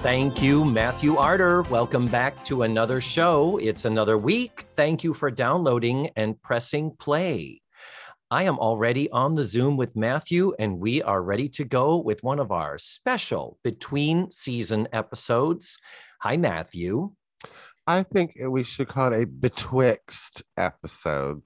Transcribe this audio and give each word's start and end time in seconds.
Thank 0.00 0.40
you, 0.40 0.64
Matthew 0.64 1.16
Arter. 1.16 1.62
Welcome 1.62 2.06
back 2.06 2.44
to 2.44 2.62
another 2.62 3.00
show. 3.00 3.58
It's 3.58 3.84
another 3.84 4.16
week. 4.16 4.66
Thank 4.76 5.02
you 5.02 5.12
for 5.12 5.28
downloading 5.28 6.10
and 6.14 6.40
pressing 6.40 6.92
play. 7.00 7.62
I 8.30 8.44
am 8.44 8.60
already 8.60 9.10
on 9.10 9.34
the 9.34 9.42
Zoom 9.42 9.76
with 9.76 9.96
Matthew, 9.96 10.54
and 10.56 10.78
we 10.78 11.02
are 11.02 11.20
ready 11.20 11.48
to 11.48 11.64
go 11.64 11.96
with 11.96 12.22
one 12.22 12.38
of 12.38 12.52
our 12.52 12.78
special 12.78 13.58
between 13.64 14.30
season 14.30 14.86
episodes. 14.92 15.78
Hi, 16.22 16.36
Matthew. 16.36 17.10
I 17.84 18.04
think 18.04 18.38
we 18.40 18.62
should 18.62 18.86
call 18.86 19.12
it 19.12 19.22
a 19.22 19.26
betwixt 19.26 20.44
episode. 20.56 21.42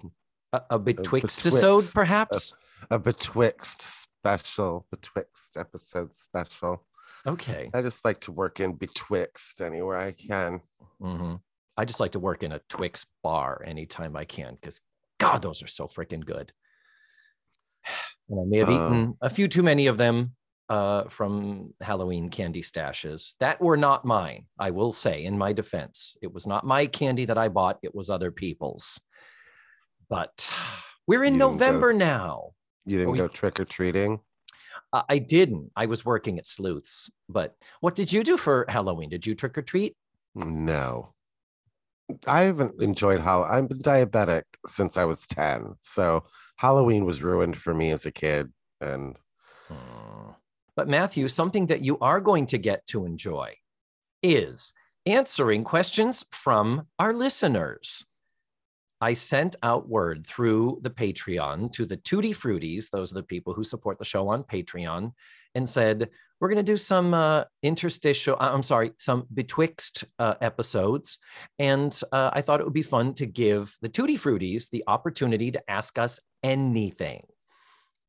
A, 0.52 0.60
a 0.70 0.78
betwixt 0.78 1.40
episode, 1.40 1.84
perhaps? 1.94 2.52
A, 2.90 2.96
a 2.96 2.98
betwixt 2.98 3.80
special, 3.80 4.86
betwixt 4.90 5.56
episode 5.56 6.14
special. 6.14 6.84
Okay. 7.26 7.70
I 7.72 7.82
just 7.82 8.04
like 8.04 8.20
to 8.22 8.32
work 8.32 8.60
in 8.60 8.74
betwixt 8.74 9.60
anywhere 9.60 9.96
I 9.96 10.12
can. 10.12 10.60
Mm-hmm. 11.00 11.34
I 11.76 11.84
just 11.84 12.00
like 12.00 12.12
to 12.12 12.18
work 12.18 12.42
in 12.42 12.52
a 12.52 12.60
Twix 12.68 13.06
bar 13.22 13.62
anytime 13.66 14.16
I 14.16 14.24
can 14.24 14.56
because, 14.60 14.80
God, 15.18 15.42
those 15.42 15.62
are 15.62 15.68
so 15.68 15.86
freaking 15.86 16.24
good. 16.24 16.52
And 18.28 18.40
I 18.40 18.44
may 18.46 18.58
have 18.58 18.70
uh, 18.70 18.72
eaten 18.72 19.14
a 19.20 19.28
few 19.28 19.46
too 19.46 19.62
many 19.62 19.88
of 19.88 19.98
them 19.98 20.36
uh, 20.70 21.04
from 21.08 21.74
Halloween 21.82 22.30
candy 22.30 22.62
stashes 22.62 23.34
that 23.40 23.60
were 23.60 23.76
not 23.76 24.06
mine. 24.06 24.46
I 24.58 24.70
will 24.70 24.92
say, 24.92 25.24
in 25.24 25.36
my 25.36 25.52
defense, 25.52 26.16
it 26.22 26.32
was 26.32 26.46
not 26.46 26.64
my 26.64 26.86
candy 26.86 27.26
that 27.26 27.36
I 27.36 27.48
bought, 27.48 27.80
it 27.82 27.94
was 27.94 28.08
other 28.08 28.30
people's. 28.30 28.98
But 30.08 30.48
we're 31.06 31.24
in 31.24 31.36
November 31.36 31.92
go, 31.92 31.98
now. 31.98 32.50
You 32.86 32.98
didn't 32.98 33.16
go 33.16 33.28
trick 33.28 33.60
or 33.60 33.66
treating? 33.66 34.20
Uh, 34.92 35.02
I 35.08 35.18
didn't. 35.18 35.70
I 35.74 35.86
was 35.86 36.04
working 36.04 36.38
at 36.38 36.46
Sleuths. 36.46 37.10
But 37.28 37.56
what 37.80 37.94
did 37.94 38.12
you 38.12 38.22
do 38.22 38.36
for 38.36 38.66
Halloween? 38.68 39.08
Did 39.08 39.26
you 39.26 39.34
trick 39.34 39.56
or 39.56 39.62
treat? 39.62 39.96
No. 40.34 41.14
I 42.26 42.42
haven't 42.42 42.82
enjoyed 42.82 43.20
Halloween. 43.20 43.52
I've 43.52 43.68
been 43.68 43.78
diabetic 43.78 44.42
since 44.66 44.96
I 44.96 45.04
was 45.04 45.26
10. 45.26 45.76
So 45.82 46.24
Halloween 46.56 47.04
was 47.04 47.22
ruined 47.22 47.56
for 47.56 47.72
me 47.72 47.90
as 47.90 48.04
a 48.04 48.10
kid. 48.12 48.52
And 48.80 49.18
but 50.74 50.88
Matthew, 50.88 51.28
something 51.28 51.66
that 51.66 51.82
you 51.82 51.98
are 52.00 52.20
going 52.20 52.46
to 52.46 52.58
get 52.58 52.86
to 52.88 53.04
enjoy 53.04 53.54
is 54.22 54.72
answering 55.06 55.64
questions 55.64 56.24
from 56.30 56.86
our 56.98 57.12
listeners. 57.12 58.04
I 59.02 59.14
sent 59.14 59.56
out 59.64 59.88
word 59.88 60.24
through 60.24 60.78
the 60.82 60.90
Patreon 60.90 61.72
to 61.72 61.84
the 61.84 61.96
Tutti 61.96 62.32
Fruities, 62.32 62.88
those 62.88 63.10
are 63.10 63.16
the 63.16 63.24
people 63.24 63.52
who 63.52 63.64
support 63.64 63.98
the 63.98 64.04
show 64.04 64.28
on 64.28 64.44
Patreon, 64.44 65.12
and 65.56 65.68
said, 65.68 66.08
we're 66.38 66.48
going 66.48 66.64
to 66.64 66.72
do 66.72 66.76
some 66.76 67.12
uh, 67.12 67.44
interstitial, 67.64 68.36
uh, 68.38 68.52
I'm 68.52 68.62
sorry, 68.62 68.92
some 68.98 69.26
betwixt 69.34 70.04
uh, 70.20 70.34
episodes. 70.40 71.18
And 71.58 72.00
uh, 72.12 72.30
I 72.32 72.42
thought 72.42 72.60
it 72.60 72.64
would 72.64 72.72
be 72.72 72.82
fun 72.82 73.14
to 73.14 73.26
give 73.26 73.76
the 73.82 73.88
Tutti 73.88 74.16
Fruities 74.16 74.70
the 74.70 74.84
opportunity 74.86 75.50
to 75.50 75.70
ask 75.70 75.98
us 75.98 76.20
anything. 76.44 77.24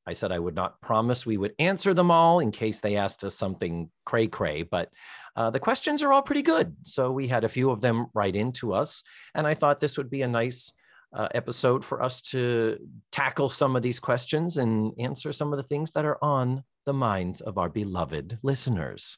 I 0.06 0.14
said 0.14 0.32
I 0.32 0.40
would 0.40 0.56
not 0.56 0.80
promise 0.80 1.26
we 1.26 1.38
would 1.38 1.54
answer 1.58 1.96
them 1.96 2.12
all 2.12 2.40
in 2.40 2.52
case 2.52 2.82
they 2.82 2.98
asked 2.98 3.24
us 3.24 3.36
something 3.36 3.90
cray 4.06 4.28
cray, 4.28 4.62
but 4.62 4.90
uh, 5.36 5.50
the 5.50 5.60
questions 5.60 6.04
are 6.04 6.14
all 6.14 6.22
pretty 6.22 6.44
good. 6.44 6.76
So 6.84 7.12
we 7.12 7.28
had 7.28 7.46
a 7.46 7.50
few 7.50 7.72
of 7.72 7.82
them 7.82 8.08
write 8.14 8.36
into 8.36 8.74
us. 8.74 9.02
And 9.34 9.48
I 9.48 9.56
thought 9.56 9.80
this 9.80 9.98
would 9.98 10.12
be 10.12 10.22
a 10.22 10.28
nice 10.28 10.72
uh, 11.14 11.28
episode 11.34 11.86
for 11.86 12.02
us 12.02 12.22
to 12.22 12.78
tackle 13.12 13.50
some 13.50 13.76
of 13.76 13.82
these 13.82 14.00
questions 14.00 14.58
and 14.58 14.94
answer 15.00 15.32
some 15.32 15.54
of 15.54 15.58
the 15.58 15.64
things 15.64 15.92
that 15.92 16.06
are 16.06 16.18
on 16.22 16.64
the 16.86 16.94
minds 16.94 17.42
of 17.42 17.58
our 17.58 17.70
beloved 17.70 18.40
listeners. 18.44 19.18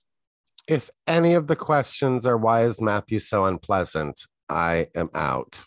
If 0.68 0.90
any 1.08 1.34
of 1.34 1.48
the 1.48 1.56
questions 1.56 2.26
are 2.26 2.38
why 2.38 2.64
is 2.64 2.82
Matthew 2.82 3.20
so 3.20 3.46
unpleasant, 3.46 4.22
I 4.50 4.88
am 4.96 5.10
out. 5.14 5.66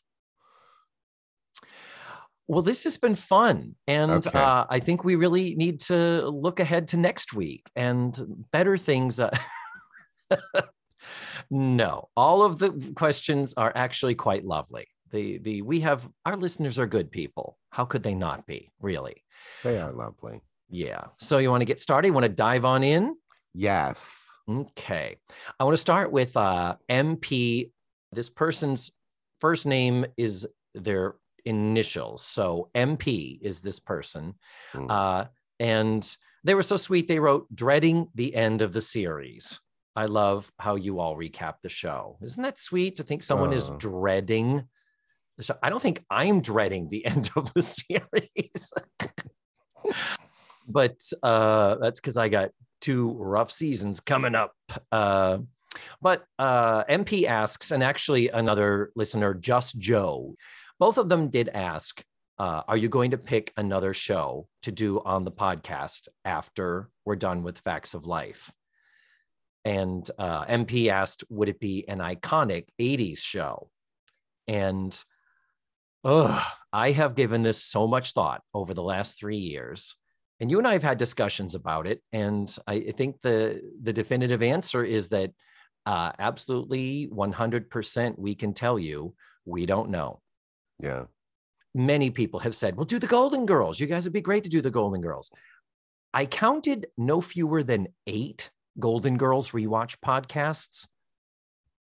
Well, 2.46 2.62
this 2.62 2.84
has 2.84 2.96
been 2.96 3.14
fun. 3.14 3.76
And 3.86 4.26
okay. 4.26 4.38
uh, 4.38 4.64
I 4.68 4.80
think 4.80 5.04
we 5.04 5.16
really 5.16 5.54
need 5.54 5.80
to 5.80 6.26
look 6.28 6.60
ahead 6.60 6.88
to 6.88 6.96
next 6.96 7.34
week 7.34 7.62
and 7.76 8.46
better 8.50 8.76
things. 8.76 9.20
Uh... 9.20 9.36
no, 11.50 12.08
all 12.16 12.42
of 12.42 12.58
the 12.58 12.92
questions 12.96 13.54
are 13.56 13.72
actually 13.74 14.14
quite 14.14 14.44
lovely 14.44 14.88
the 15.10 15.38
the 15.38 15.62
we 15.62 15.80
have 15.80 16.08
our 16.24 16.36
listeners 16.36 16.78
are 16.78 16.86
good 16.86 17.10
people. 17.10 17.58
How 17.70 17.84
could 17.84 18.02
they 18.02 18.14
not 18.14 18.46
be 18.46 18.70
really? 18.80 19.24
They 19.62 19.78
are 19.78 19.92
lovely. 19.92 20.40
Yeah. 20.68 21.06
So 21.18 21.38
you 21.38 21.50
want 21.50 21.62
to 21.62 21.66
get 21.66 21.80
started? 21.80 22.08
You 22.08 22.14
want 22.14 22.24
to 22.24 22.28
dive 22.28 22.64
on 22.64 22.82
in? 22.82 23.16
Yes. 23.54 24.24
Okay. 24.48 25.16
I 25.58 25.64
want 25.64 25.74
to 25.74 25.80
start 25.80 26.12
with 26.12 26.36
uh 26.36 26.76
mp 26.90 27.70
this 28.12 28.30
person's 28.30 28.92
first 29.40 29.66
name 29.66 30.06
is 30.16 30.46
their 30.74 31.16
initials. 31.44 32.22
So 32.22 32.70
mp 32.74 33.38
is 33.42 33.60
this 33.60 33.80
person. 33.80 34.34
Mm. 34.74 34.90
uh 34.90 35.26
and 35.60 36.16
they 36.44 36.54
were 36.54 36.62
so 36.62 36.76
sweet 36.76 37.08
they 37.08 37.18
wrote 37.18 37.46
dreading 37.54 38.08
the 38.14 38.34
end 38.34 38.62
of 38.62 38.72
the 38.72 38.82
series. 38.82 39.60
I 39.96 40.04
love 40.04 40.52
how 40.60 40.76
you 40.76 41.00
all 41.00 41.16
recap 41.16 41.54
the 41.62 41.68
show. 41.68 42.18
Isn't 42.22 42.44
that 42.44 42.58
sweet 42.58 42.96
to 42.96 43.02
think 43.02 43.24
someone 43.24 43.52
uh, 43.52 43.56
is 43.56 43.70
dreading 43.78 44.68
so 45.40 45.56
I 45.62 45.70
don't 45.70 45.82
think 45.82 46.04
I'm 46.10 46.40
dreading 46.40 46.88
the 46.88 47.06
end 47.12 47.30
of 47.36 47.52
the 47.54 47.62
series. 47.62 48.72
but 50.68 51.00
uh, 51.22 51.76
that's 51.76 52.00
because 52.00 52.16
I 52.16 52.28
got 52.28 52.50
two 52.80 53.12
rough 53.18 53.50
seasons 53.50 54.00
coming 54.00 54.34
up. 54.34 54.52
Uh, 54.92 55.38
but 56.00 56.24
uh, 56.38 56.84
MP 56.84 57.26
asks, 57.26 57.70
and 57.70 57.82
actually 57.82 58.28
another 58.28 58.90
listener, 58.96 59.34
Just 59.34 59.78
Joe, 59.78 60.34
both 60.78 60.98
of 60.98 61.08
them 61.08 61.28
did 61.28 61.48
ask, 61.48 62.02
uh, 62.38 62.62
are 62.68 62.76
you 62.76 62.88
going 62.88 63.10
to 63.10 63.18
pick 63.18 63.52
another 63.56 63.92
show 63.92 64.48
to 64.62 64.70
do 64.70 65.00
on 65.00 65.24
the 65.24 65.32
podcast 65.32 66.08
after 66.24 66.88
we're 67.04 67.16
done 67.16 67.42
with 67.42 67.58
Facts 67.58 67.94
of 67.94 68.06
Life? 68.06 68.52
And 69.64 70.08
uh, 70.18 70.44
MP 70.46 70.88
asked, 70.88 71.24
would 71.28 71.48
it 71.48 71.58
be 71.58 71.86
an 71.88 71.98
iconic 71.98 72.68
80s 72.80 73.18
show? 73.18 73.70
And 74.46 74.96
Oh, 76.04 76.46
I 76.72 76.92
have 76.92 77.14
given 77.14 77.42
this 77.42 77.62
so 77.62 77.86
much 77.86 78.12
thought 78.12 78.42
over 78.54 78.74
the 78.74 78.82
last 78.82 79.18
three 79.18 79.38
years. 79.38 79.96
And 80.40 80.50
you 80.50 80.58
and 80.58 80.68
I 80.68 80.74
have 80.74 80.82
had 80.82 80.98
discussions 80.98 81.54
about 81.54 81.86
it. 81.86 82.00
And 82.12 82.54
I 82.66 82.92
think 82.96 83.20
the, 83.22 83.60
the 83.82 83.92
definitive 83.92 84.42
answer 84.42 84.84
is 84.84 85.08
that 85.08 85.32
uh, 85.86 86.12
absolutely 86.18 87.08
100% 87.12 88.18
we 88.18 88.34
can 88.34 88.54
tell 88.54 88.78
you 88.78 89.14
we 89.44 89.66
don't 89.66 89.90
know. 89.90 90.20
Yeah. 90.78 91.04
Many 91.74 92.10
people 92.10 92.40
have 92.40 92.54
said, 92.54 92.76
well, 92.76 92.84
do 92.84 92.98
the 92.98 93.06
Golden 93.06 93.46
Girls. 93.46 93.80
You 93.80 93.86
guys 93.86 94.04
would 94.04 94.12
be 94.12 94.20
great 94.20 94.44
to 94.44 94.50
do 94.50 94.60
the 94.60 94.70
Golden 94.70 95.00
Girls. 95.00 95.30
I 96.14 96.26
counted 96.26 96.86
no 96.96 97.20
fewer 97.20 97.62
than 97.62 97.88
eight 98.06 98.50
Golden 98.78 99.16
Girls 99.16 99.50
rewatch 99.50 99.96
podcasts 100.04 100.86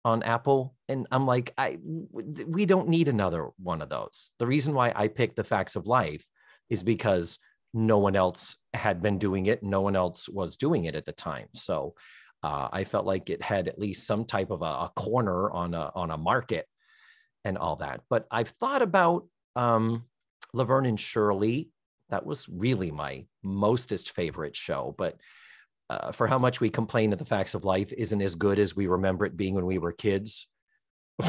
on 0.05 0.23
Apple. 0.23 0.75
And 0.89 1.07
I'm 1.11 1.27
like, 1.27 1.53
I 1.57 1.79
we 1.83 2.67
don't 2.67 2.89
need 2.89 3.09
another 3.09 3.49
one 3.59 3.83
of 3.83 3.89
those. 3.89 4.33
The 4.39 4.47
reason 4.47 4.75
why 4.75 4.93
I 4.95 5.09
picked 5.09 5.37
the 5.37 5.45
facts 5.45 5.77
of 5.77 5.87
life 5.87 6.27
is 6.69 6.83
because 6.83 7.39
no 7.73 7.99
one 7.99 8.15
else 8.15 8.57
had 8.73 9.03
been 9.03 9.19
doing 9.19 9.47
it. 9.47 9.63
No 9.63 9.81
one 9.81 9.97
else 9.97 10.29
was 10.29 10.57
doing 10.57 10.85
it 10.85 10.95
at 10.95 11.07
the 11.07 11.13
time. 11.13 11.49
So 11.53 11.95
uh, 12.43 12.69
I 12.73 12.85
felt 12.85 13.07
like 13.07 13.31
it 13.31 13.43
had 13.43 13.69
at 13.69 13.79
least 13.79 14.07
some 14.07 14.25
type 14.25 14.51
of 14.51 14.63
a, 14.63 14.65
a, 14.65 14.93
corner 14.95 15.51
on 15.51 15.75
a 15.75 15.91
on 15.95 16.11
a 16.11 16.19
market 16.19 16.67
and 17.45 17.57
all 17.57 17.77
that. 17.77 18.03
But 18.11 18.27
I've 18.31 18.49
thought 18.49 18.83
about 18.83 19.27
um, 19.57 20.05
Laverne 20.53 20.87
and 20.87 21.01
Shirley. 21.01 21.71
That 22.11 22.27
was 22.27 22.47
really 22.49 22.91
my 22.91 23.27
mostest 23.43 24.13
favorite 24.13 24.55
show. 24.55 24.95
But 24.97 25.19
uh, 25.91 26.13
for 26.13 26.27
how 26.27 26.39
much 26.39 26.61
we 26.61 26.71
complain 26.71 27.11
that 27.11 27.19
the 27.19 27.25
facts 27.25 27.55
of 27.55 27.65
life 27.65 27.93
isn't 27.93 28.23
as 28.23 28.35
good 28.35 28.59
as 28.59 28.75
we 28.75 28.87
remember 28.87 29.25
it 29.25 29.37
being 29.37 29.55
when 29.55 29.67
we 29.67 29.79
were 29.79 29.93
kids. 29.93 30.49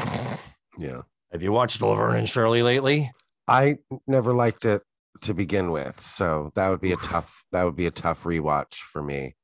yeah. 0.78 1.02
Have 1.32 1.42
you 1.42 1.52
watched 1.52 1.82
Laverne 1.82 2.16
and 2.18 2.30
Shirley 2.30 2.64
lately? 2.64 3.12
I 3.48 3.78
never 4.08 4.34
liked 4.34 4.66
it 4.66 4.82
to 5.22 5.34
begin 5.34 5.72
with, 5.72 6.00
so 6.00 6.52
that 6.56 6.70
would 6.70 6.82
be 6.82 6.94
a 6.94 6.98
tough 6.98 7.44
that 7.52 7.64
would 7.64 7.76
be 7.76 7.86
a 7.86 7.92
tough 7.92 8.24
rewatch 8.24 8.76
for 8.76 9.02
me. 9.02 9.36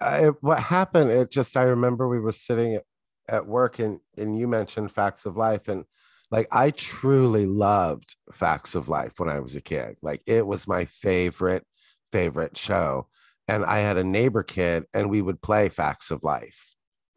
I, 0.00 0.30
what 0.40 0.62
happened? 0.62 1.10
It 1.10 1.30
just 1.30 1.56
I 1.56 1.64
remember 1.64 2.08
we 2.08 2.20
were 2.20 2.32
sitting 2.32 2.74
at, 2.74 2.84
at 3.28 3.46
work 3.46 3.78
and 3.78 4.00
and 4.16 4.38
you 4.38 4.48
mentioned 4.48 4.92
Facts 4.92 5.26
of 5.26 5.36
Life 5.36 5.68
and 5.68 5.84
Like 6.30 6.48
I 6.50 6.70
truly 6.70 7.46
loved 7.46 8.16
Facts 8.32 8.74
of 8.74 8.88
Life 8.88 9.18
when 9.18 9.28
I 9.28 9.40
was 9.40 9.56
a 9.56 9.60
kid. 9.60 9.96
Like 10.02 10.22
it 10.26 10.46
was 10.46 10.66
my 10.66 10.84
favorite, 10.84 11.64
favorite 12.10 12.56
show. 12.56 13.08
And 13.50 13.64
I 13.64 13.78
had 13.78 13.96
a 13.96 14.04
neighbor 14.04 14.42
kid 14.44 14.84
and 14.94 15.10
we 15.10 15.20
would 15.20 15.42
play 15.42 15.68
Facts 15.68 16.10
of 16.12 16.22
Life. 16.22 16.74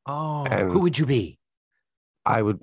Oh, 0.07 0.45
And- 0.45 0.71
who 0.71 0.80
would 0.80 0.97
you 0.97 1.06
be? 1.06 1.39
I 2.25 2.41
would 2.41 2.62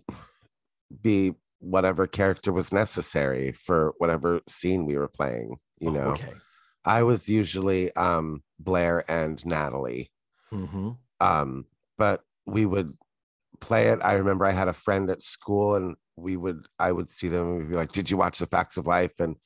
be 1.03 1.35
whatever 1.61 2.07
character 2.07 2.53
was 2.53 2.73
necessary 2.73 3.53
for 3.53 3.95
whatever 3.99 4.41
scene 4.49 4.87
we 4.87 4.97
were 4.97 5.09
playing, 5.09 5.57
you 5.79 5.91
Oh, 5.91 5.93
know. 5.93 6.11
Okay. 6.13 6.33
I 6.85 7.03
was 7.03 7.29
usually 7.29 7.95
um 7.95 8.43
Blair 8.59 9.05
and 9.11 9.45
Natalie. 9.47 10.11
hmm 10.51 10.91
Um, 11.21 11.67
but 11.99 12.23
we 12.47 12.65
would 12.67 12.97
play 13.61 13.89
it. 13.89 14.01
I 14.03 14.15
remember 14.15 14.47
I 14.47 14.53
had 14.53 14.69
a 14.69 14.73
friend 14.87 15.11
at 15.11 15.23
school 15.23 15.75
and 15.77 15.97
we 16.17 16.37
would 16.37 16.67
I 16.79 16.91
would 16.93 17.09
see 17.11 17.29
them 17.29 17.47
and 17.47 17.59
we'd 17.59 17.69
be 17.71 17.77
like, 17.77 17.93
Did 17.93 18.11
you 18.11 18.17
watch 18.17 18.39
the 18.39 18.47
facts 18.47 18.77
of 18.79 18.87
life? 18.87 19.21
And 19.21 19.37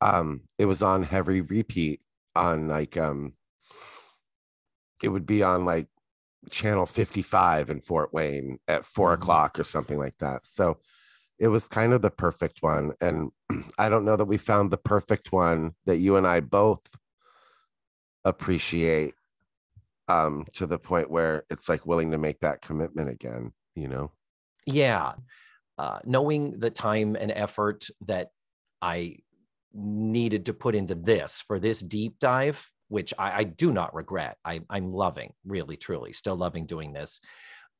um 0.00 0.42
it 0.58 0.66
was 0.66 0.82
on 0.82 1.02
heavy 1.02 1.40
repeat 1.40 2.00
on 2.36 2.68
like 2.68 2.96
um 2.96 3.34
it 5.02 5.08
would 5.08 5.26
be 5.26 5.42
on 5.42 5.64
like 5.64 5.88
channel 6.50 6.86
55 6.86 7.70
in 7.70 7.80
Fort 7.80 8.12
Wayne 8.12 8.58
at 8.68 8.84
4 8.84 9.10
Mhm. 9.10 9.14
o'clock 9.14 9.58
or 9.58 9.64
something 9.64 9.98
like 9.98 10.16
that. 10.18 10.46
So 10.46 10.78
it 11.38 11.48
was 11.48 11.68
kind 11.68 11.92
of 11.92 12.02
the 12.02 12.10
perfect 12.10 12.62
one. 12.62 12.92
And 13.00 13.30
I 13.78 13.88
don't 13.88 14.04
know 14.04 14.16
that 14.16 14.24
we 14.26 14.38
found 14.38 14.70
the 14.70 14.78
perfect 14.78 15.32
one 15.32 15.74
that 15.86 15.98
you 15.98 16.16
and 16.16 16.26
I 16.26 16.40
both 16.40 16.98
appreciate 18.24 19.14
um 20.08 20.44
to 20.54 20.66
the 20.66 20.78
point 20.78 21.10
where 21.10 21.44
it's 21.50 21.68
like 21.68 21.86
willing 21.86 22.10
to 22.10 22.18
make 22.18 22.40
that 22.40 22.62
commitment 22.62 23.08
again, 23.10 23.52
you 23.74 23.88
know. 23.88 24.10
Yeah. 24.66 25.14
Uh, 25.76 26.00
knowing 26.04 26.58
the 26.58 26.70
time 26.70 27.14
and 27.14 27.30
effort 27.30 27.84
that 28.06 28.28
I 28.82 29.18
needed 29.72 30.46
to 30.46 30.54
put 30.54 30.74
into 30.74 30.94
this 30.94 31.40
for 31.46 31.60
this 31.60 31.80
deep 31.80 32.18
dive, 32.18 32.70
which 32.88 33.14
I, 33.18 33.38
I 33.40 33.44
do 33.44 33.72
not 33.72 33.94
regret. 33.94 34.36
I, 34.44 34.60
I'm 34.68 34.92
loving, 34.92 35.32
really, 35.46 35.76
truly, 35.76 36.12
still 36.12 36.36
loving 36.36 36.66
doing 36.66 36.92
this. 36.92 37.20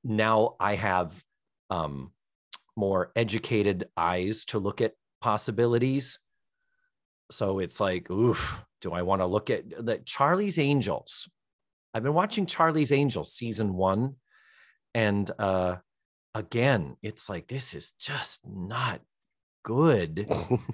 Now 0.05 0.57
I 0.61 0.75
have 0.77 1.23
um, 1.71 2.13
more 2.77 3.11
educated 3.17 3.89
eyes 3.97 4.45
to 4.47 4.59
look 4.59 4.81
at 4.81 4.93
possibilities. 5.21 6.19
So 7.31 7.59
it's 7.59 7.81
like, 7.81 8.11
oof, 8.11 8.65
do 8.81 8.93
I 8.93 9.03
want 9.03 9.21
to 9.21 9.27
look 9.27 9.51
at 9.51 9.65
the 9.85 9.99
Charlie's 9.99 10.59
Angels? 10.59 11.29
I've 11.93 12.03
been 12.03 12.15
watching 12.15 12.47
Charlie's 12.47 12.93
Angels 12.93 13.33
season 13.33 13.75
one, 13.75 14.17
and 14.95 15.31
uh, 15.39 15.77
again, 16.35 16.97
it's 17.03 17.29
like 17.29 17.49
this 17.49 17.75
is 17.75 17.93
just 17.99 18.41
not 18.47 19.01
good. 19.63 20.29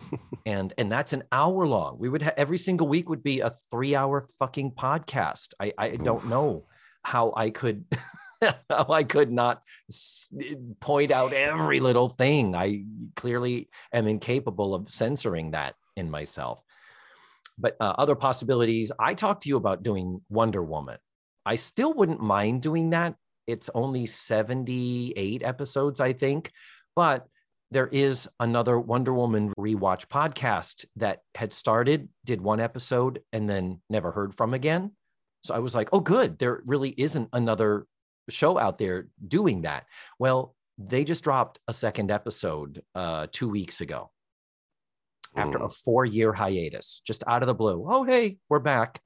and 0.47 0.73
and 0.79 0.91
that's 0.91 1.13
an 1.13 1.25
hour 1.33 1.67
long. 1.67 1.99
We 1.99 2.09
would 2.09 2.23
have 2.23 2.35
every 2.37 2.59
single 2.59 2.89
week 2.89 3.09
would 3.09 3.23
be 3.23 3.41
a 3.41 3.53
three 3.71 3.95
hour 3.95 4.27
fucking 4.39 4.73
podcast. 4.73 5.55
I 5.61 5.73
I 5.79 5.97
don't 5.97 6.29
know 6.29 6.67
how 7.03 7.33
I 7.37 7.51
could 7.51 7.85
how 8.71 8.87
I 8.89 9.05
could 9.05 9.33
not 9.33 9.63
point 10.81 11.11
out 11.11 11.33
every 11.33 11.81
little 11.81 12.09
thing. 12.09 12.55
I 12.55 12.85
clearly 13.17 13.69
am 13.93 14.07
incapable 14.07 14.75
of 14.75 14.91
censoring 14.91 15.53
that 15.53 15.75
in 15.97 16.11
myself. 16.11 16.61
But 17.59 17.77
uh, 17.81 17.95
other 17.99 18.17
possibilities, 18.17 18.91
I 18.99 19.15
talked 19.15 19.45
to 19.45 19.49
you 19.49 19.57
about 19.57 19.83
doing 19.83 20.21
Wonder 20.29 20.63
Woman. 20.63 20.99
I 21.47 21.55
still 21.55 21.93
wouldn't 21.93 22.21
mind 22.21 22.63
doing 22.63 22.91
that. 22.91 23.15
It's 23.47 23.71
only 23.75 24.07
78 24.07 25.43
episodes, 25.45 26.01
I 26.01 26.15
think, 26.15 26.51
but 26.97 27.27
there 27.75 27.89
is 27.89 28.29
another 28.39 28.79
Wonder 28.79 29.13
Woman 29.13 29.53
rewatch 29.59 30.07
podcast 30.07 30.85
that 30.95 31.23
had 31.35 31.53
started, 31.53 32.09
did 32.25 32.41
one 32.41 32.61
episode, 32.61 33.21
and 33.33 33.51
then 33.51 33.81
never 33.91 34.13
heard 34.13 34.33
from 34.33 34.55
again. 34.55 34.93
So 35.43 35.55
I 35.55 35.59
was 35.59 35.75
like, 35.75 35.89
oh, 35.93 35.99
good. 36.01 36.39
There 36.39 36.63
really 36.67 36.95
isn't 36.97 37.29
another 37.33 37.87
show 38.31 38.57
out 38.59 38.79
there 38.79 39.09
doing 39.27 39.63
that. 39.63 39.87
Well, 40.21 40.55
they 40.79 41.03
just 41.03 41.25
dropped 41.25 41.59
a 41.67 41.75
second 41.75 42.13
episode 42.13 42.81
uh, 42.95 43.27
two 43.33 43.49
weeks 43.49 43.81
ago 43.81 44.11
after 45.37 45.59
a 45.59 45.67
Mm. 45.67 45.75
four 45.85 46.05
year 46.07 46.33
hiatus, 46.33 47.03
just 47.05 47.25
out 47.27 47.43
of 47.43 47.49
the 47.49 47.55
blue. 47.55 47.85
Oh, 47.89 48.05
hey, 48.05 48.39
we're 48.49 48.61
back. 48.61 49.01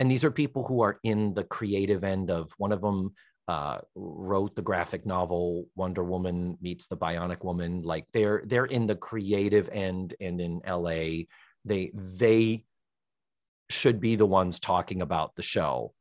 And 0.00 0.10
these 0.10 0.24
are 0.24 0.32
people 0.32 0.64
who 0.64 0.80
are 0.82 0.98
in 1.04 1.32
the 1.34 1.44
creative 1.44 2.02
end 2.02 2.28
of 2.30 2.50
one 2.58 2.72
of 2.72 2.80
them 2.80 3.14
uh, 3.46 3.78
wrote 3.94 4.56
the 4.56 4.62
graphic 4.62 5.04
novel 5.04 5.66
Wonder 5.76 6.02
Woman 6.02 6.56
meets 6.62 6.86
the 6.86 6.96
Bionic 6.96 7.44
Woman. 7.44 7.82
Like 7.82 8.06
they're 8.12 8.42
they're 8.46 8.64
in 8.64 8.86
the 8.86 8.96
creative 8.96 9.68
end 9.70 10.14
and 10.20 10.40
in 10.40 10.60
LA. 10.66 11.24
They 11.64 11.90
they 11.94 12.64
should 13.70 14.00
be 14.00 14.16
the 14.16 14.26
ones 14.26 14.60
talking 14.60 15.02
about 15.02 15.36
the 15.36 15.42
show. 15.42 15.92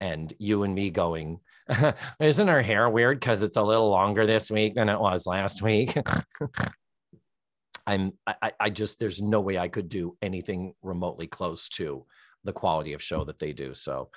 And 0.00 0.32
you 0.38 0.64
and 0.64 0.74
me 0.74 0.90
going, 0.90 1.40
isn't 2.20 2.48
her 2.48 2.62
hair 2.62 2.88
weird 2.90 3.18
because 3.20 3.42
it's 3.42 3.56
a 3.56 3.62
little 3.62 3.88
longer 3.90 4.26
this 4.26 4.50
week 4.50 4.74
than 4.74 4.88
it 4.88 5.00
was 5.00 5.26
last 5.26 5.62
week? 5.62 5.96
I'm 7.86 8.12
I, 8.26 8.34
I- 8.42 8.52
I 8.60 8.70
just 8.70 8.98
there's 8.98 9.20
no 9.20 9.40
way 9.40 9.58
I 9.58 9.68
could 9.68 9.88
do 9.88 10.16
anything 10.22 10.74
remotely 10.82 11.26
close 11.26 11.68
to 11.70 12.06
the 12.44 12.52
quality 12.52 12.92
of 12.92 13.02
show 13.02 13.24
that 13.24 13.38
they 13.38 13.52
do. 13.52 13.74
So 13.74 14.10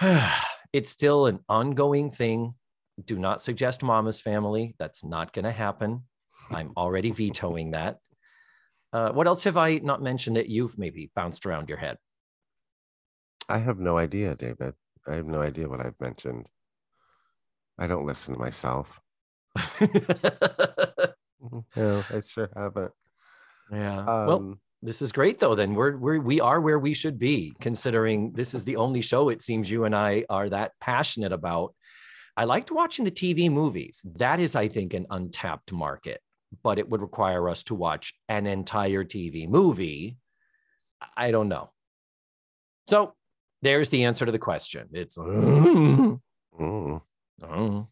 it's 0.72 0.90
still 0.90 1.26
an 1.26 1.40
ongoing 1.48 2.10
thing. 2.10 2.54
Do 3.04 3.18
not 3.18 3.42
suggest 3.42 3.82
Mama's 3.82 4.20
Family. 4.20 4.74
That's 4.78 5.04
not 5.04 5.32
going 5.32 5.44
to 5.44 5.52
happen. 5.52 6.04
I'm 6.50 6.72
already 6.76 7.10
vetoing 7.10 7.72
that. 7.72 7.98
Uh, 8.92 9.10
what 9.10 9.26
else 9.26 9.44
have 9.44 9.56
I 9.56 9.76
not 9.78 10.02
mentioned 10.02 10.36
that 10.36 10.48
you've 10.48 10.78
maybe 10.78 11.10
bounced 11.14 11.44
around 11.44 11.68
your 11.68 11.78
head? 11.78 11.98
I 13.48 13.58
have 13.58 13.78
no 13.78 13.98
idea, 13.98 14.34
David. 14.34 14.74
I 15.06 15.16
have 15.16 15.26
no 15.26 15.42
idea 15.42 15.68
what 15.68 15.80
I've 15.84 16.00
mentioned. 16.00 16.48
I 17.78 17.86
don't 17.86 18.06
listen 18.06 18.34
to 18.34 18.40
myself. 18.40 19.00
No, 21.76 22.02
I 22.10 22.20
sure 22.20 22.48
haven't. 22.56 22.92
yeah. 23.70 23.98
Um, 24.00 24.26
well, 24.26 24.54
this 24.82 25.02
is 25.02 25.12
great 25.12 25.40
though. 25.40 25.54
Then 25.54 25.74
we're, 25.74 25.96
we're 25.96 26.20
we 26.20 26.40
are 26.40 26.60
where 26.60 26.78
we 26.78 26.94
should 26.94 27.18
be, 27.18 27.54
considering 27.60 28.32
this 28.32 28.54
is 28.54 28.64
the 28.64 28.76
only 28.76 29.00
show 29.00 29.28
it 29.28 29.42
seems 29.42 29.70
you 29.70 29.84
and 29.84 29.94
I 29.94 30.24
are 30.28 30.48
that 30.48 30.72
passionate 30.80 31.32
about. 31.32 31.74
I 32.36 32.44
liked 32.44 32.70
watching 32.70 33.04
the 33.04 33.10
TV 33.10 33.50
movies. 33.50 34.02
That 34.04 34.40
is, 34.40 34.54
I 34.54 34.68
think, 34.68 34.92
an 34.92 35.06
untapped 35.10 35.72
market, 35.72 36.20
but 36.62 36.78
it 36.78 36.88
would 36.88 37.00
require 37.00 37.48
us 37.48 37.62
to 37.64 37.74
watch 37.74 38.12
an 38.28 38.46
entire 38.46 39.04
TV 39.04 39.48
movie. 39.48 40.16
I 41.16 41.30
don't 41.30 41.48
know. 41.48 41.70
So 42.88 43.14
there's 43.62 43.88
the 43.88 44.04
answer 44.04 44.26
to 44.26 44.32
the 44.32 44.38
question. 44.38 44.88
It's 44.92 45.16
mm. 45.18 46.20
Oh. 46.58 47.88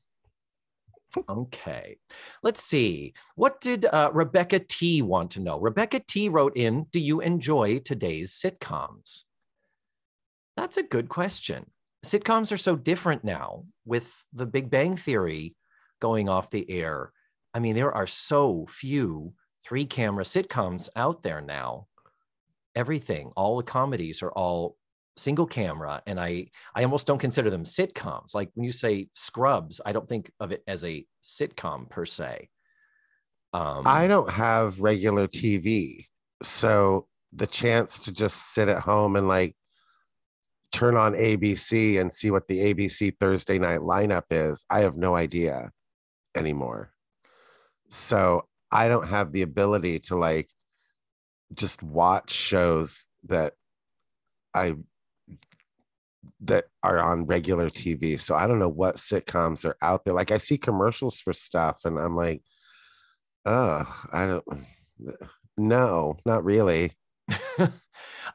Okay. 1.28 1.96
Let's 2.42 2.62
see. 2.62 3.14
What 3.36 3.60
did 3.60 3.86
uh, 3.86 4.10
Rebecca 4.12 4.58
T 4.60 5.02
want 5.02 5.30
to 5.32 5.40
know? 5.40 5.58
Rebecca 5.58 6.00
T 6.00 6.28
wrote 6.28 6.56
in 6.56 6.86
Do 6.90 7.00
you 7.00 7.20
enjoy 7.20 7.78
today's 7.78 8.32
sitcoms? 8.32 9.22
That's 10.56 10.76
a 10.76 10.82
good 10.82 11.08
question. 11.08 11.70
Sitcoms 12.04 12.52
are 12.52 12.58
so 12.58 12.76
different 12.76 13.24
now 13.24 13.64
with 13.84 14.24
the 14.32 14.46
Big 14.46 14.70
Bang 14.70 14.96
Theory 14.96 15.56
going 16.00 16.28
off 16.28 16.50
the 16.50 16.70
air. 16.70 17.12
I 17.54 17.60
mean, 17.60 17.74
there 17.74 17.92
are 17.92 18.06
so 18.06 18.66
few 18.68 19.34
three 19.64 19.86
camera 19.86 20.24
sitcoms 20.24 20.88
out 20.96 21.22
there 21.22 21.40
now. 21.40 21.86
Everything, 22.74 23.32
all 23.36 23.56
the 23.56 23.62
comedies 23.62 24.22
are 24.22 24.32
all 24.32 24.76
single 25.16 25.46
camera 25.46 26.02
and 26.06 26.18
i 26.18 26.46
i 26.74 26.82
almost 26.82 27.06
don't 27.06 27.18
consider 27.18 27.48
them 27.48 27.64
sitcoms 27.64 28.34
like 28.34 28.50
when 28.54 28.64
you 28.64 28.72
say 28.72 29.06
scrubs 29.14 29.80
i 29.86 29.92
don't 29.92 30.08
think 30.08 30.30
of 30.40 30.50
it 30.50 30.62
as 30.66 30.84
a 30.84 31.04
sitcom 31.22 31.88
per 31.88 32.04
se 32.04 32.48
um 33.54 33.86
I 33.86 34.08
don't 34.08 34.30
have 34.30 34.80
regular 34.80 35.28
TV. 35.28 36.06
So 36.42 37.06
the 37.32 37.46
chance 37.46 38.00
to 38.00 38.12
just 38.12 38.52
sit 38.52 38.68
at 38.68 38.82
home 38.82 39.16
and 39.16 39.28
like 39.28 39.56
turn 40.72 40.96
on 40.96 41.14
ABC 41.14 42.00
and 42.00 42.12
see 42.12 42.32
what 42.32 42.48
the 42.48 42.74
ABC 42.74 43.14
Thursday 43.18 43.58
night 43.60 43.80
lineup 43.80 44.24
is, 44.30 44.64
I 44.68 44.80
have 44.80 44.96
no 44.96 45.14
idea 45.14 45.70
anymore. 46.36 46.92
So 47.90 48.48
I 48.72 48.88
don't 48.88 49.08
have 49.08 49.30
the 49.30 49.42
ability 49.42 50.00
to 50.00 50.16
like 50.16 50.48
just 51.54 51.80
watch 51.80 52.32
shows 52.32 53.08
that 53.26 53.52
I 54.52 54.74
that 56.40 56.64
are 56.82 56.98
on 56.98 57.26
regular 57.26 57.70
TV. 57.70 58.20
So 58.20 58.34
I 58.34 58.46
don't 58.46 58.58
know 58.58 58.68
what 58.68 58.96
sitcoms 58.96 59.64
are 59.64 59.76
out 59.82 60.04
there. 60.04 60.14
Like 60.14 60.30
I 60.30 60.38
see 60.38 60.58
commercials 60.58 61.18
for 61.18 61.32
stuff 61.32 61.84
and 61.84 61.98
I'm 61.98 62.16
like, 62.16 62.42
oh, 63.46 64.06
I 64.12 64.26
don't 64.26 64.44
no, 65.56 66.16
not 66.24 66.44
really. 66.44 66.92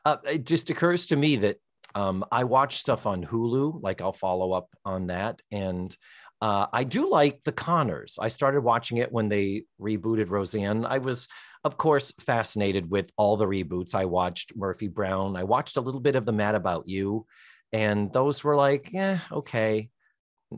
uh, 0.05 0.17
it 0.25 0.46
just 0.46 0.69
occurs 0.69 1.08
to 1.08 1.15
me 1.15 1.38
that 1.38 1.58
um, 1.96 2.24
I 2.31 2.43
watch 2.43 2.77
stuff 2.77 3.05
on 3.05 3.25
Hulu, 3.25 3.81
like 3.81 4.01
I'll 4.01 4.13
follow 4.13 4.53
up 4.53 4.69
on 4.86 5.08
that. 5.08 5.41
And 5.51 5.96
Uh, 6.41 6.67
I 6.72 6.86
do 6.86 7.10
like 7.10 7.43
The 7.43 7.51
Conners. 7.51 8.17
I 8.17 8.29
started 8.29 8.62
watching 8.62 8.98
it 8.98 9.12
when 9.12 9.27
they 9.27 9.65
rebooted 9.79 10.29
Roseanne. 10.29 10.86
I 10.86 11.00
was, 11.00 11.27
of 11.65 11.75
course, 11.75 12.13
fascinated 12.22 12.89
with 12.89 13.12
all 13.17 13.36
the 13.36 13.46
reboots. 13.46 13.93
I 13.93 14.05
watched 14.05 14.55
Murphy 14.55 14.88
Brown. 14.88 15.36
I 15.36 15.43
watched 15.43 15.75
a 15.75 15.81
little 15.81 16.00
bit 16.00 16.15
of 16.15 16.25
The 16.25 16.31
Mad 16.31 16.55
About 16.55 16.88
You, 16.88 17.25
and 17.72 18.12
those 18.12 18.44
were 18.44 18.56
like, 18.56 18.92
yeah, 18.92 19.20
okay. 19.32 19.90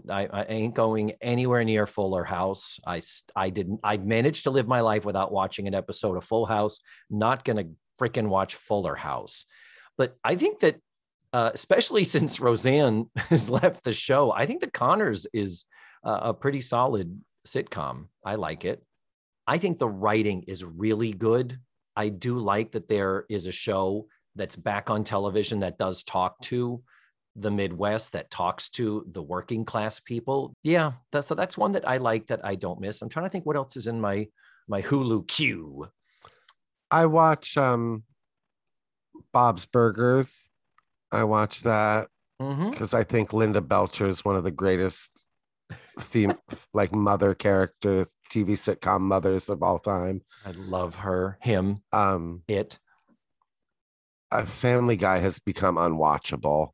I, 0.10 0.26
I 0.26 0.44
ain't 0.44 0.74
going 0.74 1.14
anywhere 1.22 1.64
near 1.66 1.86
Fuller 1.86 2.24
House. 2.24 2.80
I 2.88 3.02
I 3.36 3.50
didn't. 3.50 3.82
I 3.84 3.98
managed 3.98 4.46
to 4.46 4.52
live 4.52 4.68
my 4.68 4.80
life 4.80 5.04
without 5.04 5.34
watching 5.34 5.68
an 5.68 5.76
episode 5.76 6.16
of 6.16 6.24
Full 6.24 6.46
House. 6.46 6.80
Not 7.10 7.44
gonna 7.44 7.66
freaking 8.00 8.28
watch 8.28 8.56
Fuller 8.56 8.96
House. 8.96 9.46
But 9.98 10.16
I 10.24 10.36
think 10.36 10.60
that, 10.60 10.78
uh, 11.34 11.52
especially 11.54 12.04
since 12.16 12.40
Roseanne 12.40 13.10
has 13.16 13.50
left 13.50 13.84
the 13.84 13.92
show, 13.92 14.32
I 14.32 14.46
think 14.46 14.62
The 14.62 14.72
Conners 14.72 15.28
is 15.34 15.66
uh, 16.06 16.20
a 16.24 16.34
pretty 16.34 16.62
solid 16.62 17.22
sitcom. 17.46 18.08
I 18.26 18.36
like 18.36 18.64
it. 18.64 18.84
I 19.46 19.58
think 19.58 19.78
the 19.78 19.90
writing 19.90 20.44
is 20.48 20.64
really 20.64 21.12
good. 21.12 21.60
I 21.96 22.10
do 22.10 22.40
like 22.40 22.72
that 22.72 22.88
there 22.88 23.26
is 23.28 23.48
a 23.48 23.52
show 23.52 24.08
that's 24.36 24.56
back 24.56 24.90
on 24.90 25.04
television 25.04 25.60
that 25.60 25.78
does 25.78 26.04
talk 26.04 26.40
to 26.42 26.82
the 27.36 27.52
Midwest 27.52 28.12
that 28.14 28.30
talks 28.30 28.70
to 28.70 29.06
the 29.10 29.22
working 29.22 29.64
class 29.66 30.00
people. 30.00 30.54
Yeah, 30.64 30.94
that's 31.12 31.28
so 31.28 31.36
that's 31.36 31.58
one 31.58 31.72
that 31.74 31.88
I 31.88 31.98
like 31.98 32.28
that 32.28 32.46
I 32.46 32.56
don't 32.56 32.82
miss. 32.82 33.02
I'm 33.02 33.10
trying 33.10 33.26
to 33.26 33.30
think 33.30 33.46
what 33.46 33.56
else 33.56 33.78
is 33.78 33.88
in 33.88 34.02
my 34.02 34.28
my 34.68 34.82
Hulu 34.82 35.28
queue. 35.28 35.88
I 36.90 37.06
watch 37.06 37.58
um 37.58 38.04
Bob's 39.34 39.66
Burgers. 39.66 40.50
I 41.12 41.24
watch 41.26 41.62
that 41.62 42.08
because 42.40 42.94
I 42.94 43.04
think 43.04 43.34
Linda 43.34 43.62
Belcher 43.62 44.08
is 44.08 44.26
one 44.26 44.36
of 44.36 44.44
the 44.44 44.52
greatest 44.52 45.28
theme 46.00 46.34
like 46.74 46.92
mother 46.92 47.36
characters, 47.36 48.16
TV 48.32 48.52
sitcom 48.54 49.02
mothers 49.02 49.48
of 49.48 49.62
all 49.62 49.78
time. 49.78 50.22
I 50.46 50.52
love 50.52 50.96
her, 50.96 51.38
him, 51.42 51.84
Um, 51.92 52.42
it. 52.48 52.80
a 54.32 54.46
Family 54.46 54.96
Guy 54.96 55.20
has 55.20 55.38
become 55.40 55.76
unwatchable. 55.76 56.70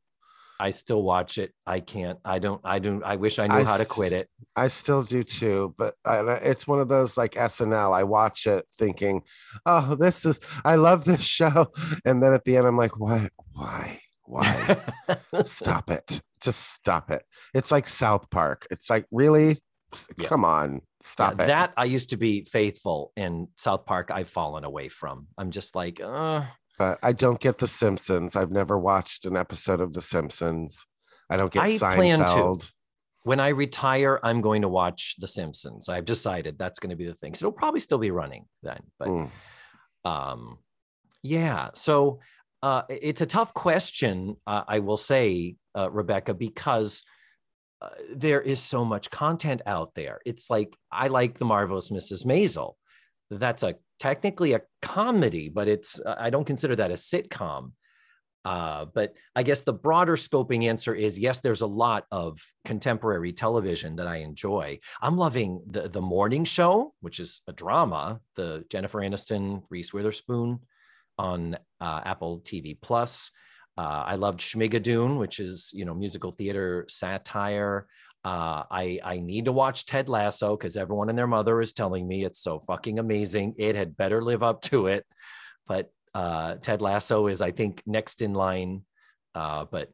I 0.60 0.70
still 0.70 1.02
watch 1.02 1.38
it. 1.38 1.52
I 1.66 1.80
can't. 1.80 2.18
I 2.24 2.38
don't. 2.38 2.60
I 2.64 2.78
don't. 2.80 3.04
I 3.04 3.16
wish 3.16 3.38
I 3.38 3.46
knew 3.46 3.54
I 3.54 3.62
how 3.64 3.76
to 3.76 3.84
quit 3.84 4.12
it. 4.12 4.28
I 4.56 4.68
still 4.68 5.02
do 5.02 5.22
too, 5.22 5.74
but 5.78 5.94
I, 6.04 6.18
it's 6.42 6.66
one 6.66 6.80
of 6.80 6.88
those 6.88 7.16
like 7.16 7.32
SNL. 7.32 7.92
I 7.96 8.02
watch 8.02 8.46
it 8.46 8.64
thinking, 8.76 9.22
"Oh, 9.64 9.94
this 9.94 10.26
is 10.26 10.40
I 10.64 10.74
love 10.74 11.04
this 11.04 11.22
show," 11.22 11.68
and 12.04 12.22
then 12.22 12.32
at 12.32 12.44
the 12.44 12.56
end, 12.56 12.66
I'm 12.66 12.76
like, 12.76 12.98
"Why? 12.98 13.28
Why? 13.52 14.00
Why? 14.24 14.78
stop 15.44 15.90
it! 15.90 16.20
Just 16.42 16.72
stop 16.72 17.10
it!" 17.10 17.22
It's 17.54 17.70
like 17.70 17.86
South 17.86 18.28
Park. 18.30 18.66
It's 18.70 18.90
like 18.90 19.06
really, 19.12 19.62
Yeah. 20.16 20.28
come 20.28 20.44
on, 20.44 20.72
Yeah, 20.74 20.80
stop 21.02 21.32
it. 21.34 21.46
That 21.46 21.72
I 21.76 21.84
used 21.84 22.10
to 22.10 22.16
be 22.16 22.42
faithful 22.44 23.12
in 23.16 23.48
South 23.56 23.86
Park. 23.86 24.10
I've 24.10 24.28
fallen 24.28 24.64
away 24.64 24.88
from. 24.88 25.28
I'm 25.38 25.52
just 25.52 25.76
like, 25.76 26.00
uh, 26.00 26.46
but 26.78 26.98
I 27.02 27.12
don't 27.12 27.40
get 27.40 27.58
The 27.58 27.66
Simpsons. 27.68 28.36
I've 28.36 28.50
never 28.50 28.78
watched 28.78 29.24
an 29.24 29.36
episode 29.36 29.80
of 29.80 29.92
The 29.92 30.02
Simpsons. 30.02 30.86
I 31.30 31.36
don't 31.36 31.52
get 31.52 31.64
I 31.68 31.76
plan 31.78 32.20
to. 32.20 32.24
Seinfeld. 32.24 32.70
when 33.24 33.40
I 33.40 33.48
retire, 33.48 34.18
I'm 34.22 34.40
going 34.40 34.62
to 34.62 34.68
watch 34.68 35.16
The 35.18 35.26
Simpsons. 35.26 35.88
I've 35.88 36.04
decided 36.06 36.56
that's 36.58 36.78
going 36.78 36.90
to 36.90 36.96
be 36.96 37.06
the 37.06 37.14
thing. 37.14 37.34
So 37.34 37.46
it'll 37.48 37.58
probably 37.58 37.80
still 37.80 37.98
be 37.98 38.10
running 38.10 38.46
then. 38.62 38.80
But 38.98 39.08
Mm. 39.08 39.30
um, 40.04 40.58
yeah. 41.22 41.70
So 41.74 42.20
uh, 42.62 42.82
it's 42.88 43.20
a 43.20 43.26
tough 43.26 43.52
question, 43.54 44.36
uh, 44.46 44.62
I 44.66 44.78
will 44.78 44.96
say, 44.96 45.56
uh, 45.76 45.90
Rebecca, 45.90 46.32
because 46.34 47.02
uh, 47.82 47.90
there 48.14 48.40
is 48.40 48.60
so 48.60 48.84
much 48.84 49.10
content 49.10 49.62
out 49.66 49.92
there. 49.94 50.20
It's 50.24 50.48
like 50.50 50.74
I 50.90 51.08
like 51.08 51.38
the 51.38 51.44
marvelous 51.44 51.90
Mrs. 51.90 52.24
Maisel. 52.26 52.74
That's 53.30 53.62
a 53.62 53.74
technically 53.98 54.54
a 54.54 54.62
comedy, 54.80 55.48
but 55.48 55.68
it's 55.68 56.00
uh, 56.00 56.16
I 56.18 56.30
don't 56.30 56.46
consider 56.46 56.76
that 56.76 56.90
a 56.90 56.94
sitcom. 56.94 57.72
Uh, 58.44 58.86
but 58.94 59.14
I 59.36 59.42
guess 59.42 59.62
the 59.62 59.72
broader 59.72 60.16
scoping 60.16 60.64
answer 60.64 60.94
is 60.94 61.18
yes, 61.18 61.40
there's 61.40 61.60
a 61.60 61.66
lot 61.66 62.06
of 62.10 62.40
contemporary 62.64 63.32
television 63.32 63.96
that 63.96 64.06
I 64.06 64.18
enjoy. 64.18 64.78
I'm 65.02 65.18
loving 65.18 65.62
the 65.66 65.88
the 65.88 66.00
morning 66.00 66.44
show, 66.44 66.94
which 67.00 67.20
is 67.20 67.42
a 67.46 67.52
drama, 67.52 68.20
the 68.36 68.64
Jennifer 68.70 69.00
Aniston, 69.00 69.62
Reese 69.68 69.92
Witherspoon 69.92 70.60
on 71.18 71.58
uh, 71.80 72.00
Apple 72.04 72.40
TV 72.40 72.78
Plus. 72.80 73.30
Uh, 73.76 74.04
I 74.06 74.14
loved 74.14 74.40
Schmigadoon, 74.40 75.18
which 75.18 75.40
is 75.40 75.70
you 75.74 75.84
know 75.84 75.94
musical 75.94 76.32
theater 76.32 76.86
satire. 76.88 77.86
Uh, 78.24 78.64
I 78.70 79.00
I 79.02 79.18
need 79.20 79.46
to 79.46 79.52
watch 79.52 79.86
Ted 79.86 80.08
Lasso 80.08 80.56
because 80.56 80.76
everyone 80.76 81.08
and 81.08 81.18
their 81.18 81.26
mother 81.26 81.60
is 81.60 81.72
telling 81.72 82.06
me 82.06 82.24
it's 82.24 82.40
so 82.40 82.58
fucking 82.60 82.98
amazing. 82.98 83.54
It 83.58 83.76
had 83.76 83.96
better 83.96 84.22
live 84.22 84.42
up 84.42 84.62
to 84.62 84.88
it, 84.88 85.06
but 85.66 85.90
uh, 86.14 86.56
Ted 86.56 86.80
Lasso 86.80 87.28
is 87.28 87.40
I 87.40 87.52
think 87.52 87.82
next 87.86 88.20
in 88.22 88.34
line. 88.34 88.82
Uh, 89.34 89.66
but 89.70 89.90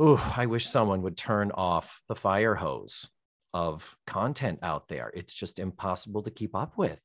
ooh, 0.00 0.20
I 0.36 0.46
wish 0.46 0.66
someone 0.66 1.02
would 1.02 1.16
turn 1.16 1.50
off 1.52 2.00
the 2.08 2.14
fire 2.14 2.54
hose 2.54 3.08
of 3.52 3.96
content 4.06 4.60
out 4.62 4.88
there. 4.88 5.10
It's 5.14 5.34
just 5.34 5.58
impossible 5.58 6.22
to 6.22 6.30
keep 6.30 6.54
up 6.54 6.78
with. 6.78 6.98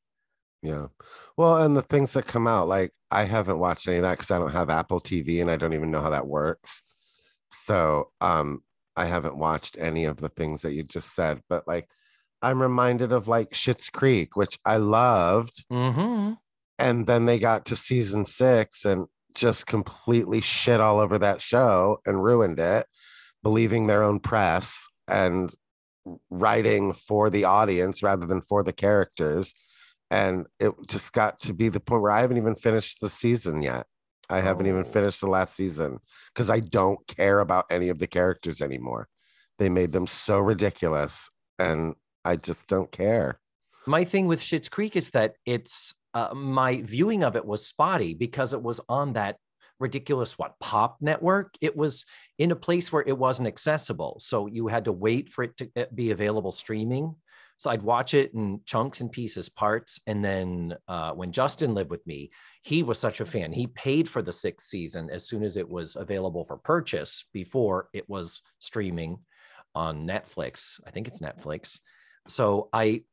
Yeah. 0.61 0.87
Well, 1.35 1.57
and 1.57 1.75
the 1.75 1.81
things 1.81 2.13
that 2.13 2.25
come 2.25 2.47
out, 2.47 2.67
like 2.67 2.91
I 3.11 3.23
haven't 3.23 3.59
watched 3.59 3.87
any 3.87 3.97
of 3.97 4.03
that 4.03 4.17
because 4.17 4.31
I 4.31 4.39
don't 4.39 4.51
have 4.51 4.69
Apple 4.69 4.99
TV 4.99 5.41
and 5.41 5.51
I 5.51 5.55
don't 5.55 5.73
even 5.73 5.91
know 5.91 6.01
how 6.01 6.11
that 6.11 6.27
works. 6.27 6.83
So 7.51 8.11
um 8.21 8.61
I 8.97 9.05
haven't 9.05 9.37
watched 9.37 9.77
any 9.79 10.05
of 10.05 10.17
the 10.17 10.29
things 10.29 10.63
that 10.63 10.73
you 10.73 10.83
just 10.83 11.15
said, 11.15 11.41
but 11.47 11.67
like 11.67 11.87
I'm 12.41 12.61
reminded 12.61 13.11
of 13.11 13.27
like 13.27 13.51
Schitt's 13.51 13.89
Creek, 13.89 14.35
which 14.35 14.57
I 14.65 14.77
loved. 14.77 15.65
Mm-hmm. 15.71 16.33
And 16.79 17.07
then 17.07 17.25
they 17.25 17.39
got 17.39 17.65
to 17.65 17.75
season 17.75 18.25
six 18.25 18.85
and 18.85 19.07
just 19.33 19.65
completely 19.65 20.41
shit 20.41 20.79
all 20.79 20.99
over 20.99 21.17
that 21.17 21.41
show 21.41 21.99
and 22.05 22.23
ruined 22.23 22.59
it, 22.59 22.87
believing 23.43 23.87
their 23.87 24.03
own 24.03 24.19
press 24.19 24.87
and 25.07 25.53
writing 26.29 26.93
for 26.93 27.29
the 27.29 27.43
audience 27.43 28.03
rather 28.03 28.25
than 28.25 28.41
for 28.41 28.63
the 28.63 28.73
characters. 28.73 29.53
And 30.09 30.45
it 30.59 30.71
just 30.87 31.13
got 31.13 31.39
to 31.41 31.53
be 31.53 31.69
the 31.69 31.79
point 31.79 32.01
where 32.01 32.11
I 32.11 32.21
haven't 32.21 32.37
even 32.37 32.55
finished 32.55 33.01
the 33.01 33.09
season 33.09 33.61
yet. 33.61 33.85
I 34.29 34.41
haven't 34.41 34.67
even 34.67 34.81
Oh. 34.81 34.83
finished 34.89 35.21
the 35.21 35.27
last 35.27 35.55
season 35.55 35.99
because 36.33 36.49
I 36.49 36.59
don't 36.59 37.05
care 37.07 37.39
about 37.39 37.65
any 37.69 37.89
of 37.89 37.99
the 37.99 38.07
characters 38.07 38.61
anymore. 38.61 39.07
They 39.57 39.69
made 39.69 39.91
them 39.91 40.07
so 40.07 40.37
ridiculous 40.39 41.29
and 41.57 41.95
I 42.25 42.35
just 42.35 42.67
don't 42.67 42.91
care. 42.91 43.39
my 43.85 44.03
thing 44.03 44.27
with 44.27 44.41
Schitt's 44.41 44.67
Creek 44.67 44.95
is 44.97 45.11
that 45.11 45.35
it's 45.45 45.93
uh, 46.13 46.33
my 46.33 46.81
viewing 46.81 47.23
of 47.23 47.35
it 47.37 47.45
was 47.45 47.65
spotty 47.65 48.13
because 48.13 48.53
it 48.53 48.61
was 48.61 48.81
on 48.89 49.13
that 49.13 49.37
ridiculous 49.79 50.37
what 50.37 50.55
pop 50.59 50.97
network 50.99 51.53
it 51.61 51.77
was 51.77 52.05
in 52.37 52.51
a 52.51 52.55
place 52.55 52.91
where 52.91 53.03
it 53.07 53.17
wasn't 53.17 53.47
accessible 53.47 54.17
so 54.19 54.47
you 54.47 54.67
had 54.67 54.85
to 54.85 54.91
wait 54.91 55.29
for 55.29 55.43
it 55.43 55.55
to 55.55 55.69
uh, 55.77 55.85
be 55.93 56.09
available 56.11 56.51
streaming 56.51 57.15
so 57.57 57.69
i'd 57.69 57.81
watch 57.81 58.13
it 58.13 58.33
in 58.33 58.61
chunks 58.65 59.01
and 59.01 59.11
pieces 59.11 59.49
parts 59.49 59.99
and 60.07 60.23
then 60.23 60.75
uh, 60.87 61.11
when 61.11 61.31
justin 61.31 61.73
lived 61.73 61.89
with 61.89 62.05
me 62.07 62.31
he 62.67 62.83
was 62.83 62.99
such 62.99 63.21
a 63.21 63.25
fan. 63.25 63.53
He 63.53 63.67
paid 63.67 64.09
for 64.09 64.21
the 64.21 64.33
sixth 64.33 64.67
season 64.67 65.09
as 65.09 65.25
soon 65.25 65.41
as 65.41 65.55
it 65.55 65.69
was 65.69 65.95
available 65.95 66.43
for 66.43 66.57
purchase 66.57 67.23
before 67.31 67.87
it 67.93 68.09
was 68.09 68.41
streaming 68.59 69.19
on 69.73 70.05
netflix. 70.05 70.81
I 70.85 70.91
think 70.91 71.07
it's 71.07 71.21
netflix. 71.21 71.79
So 72.27 72.67
i 72.73 73.03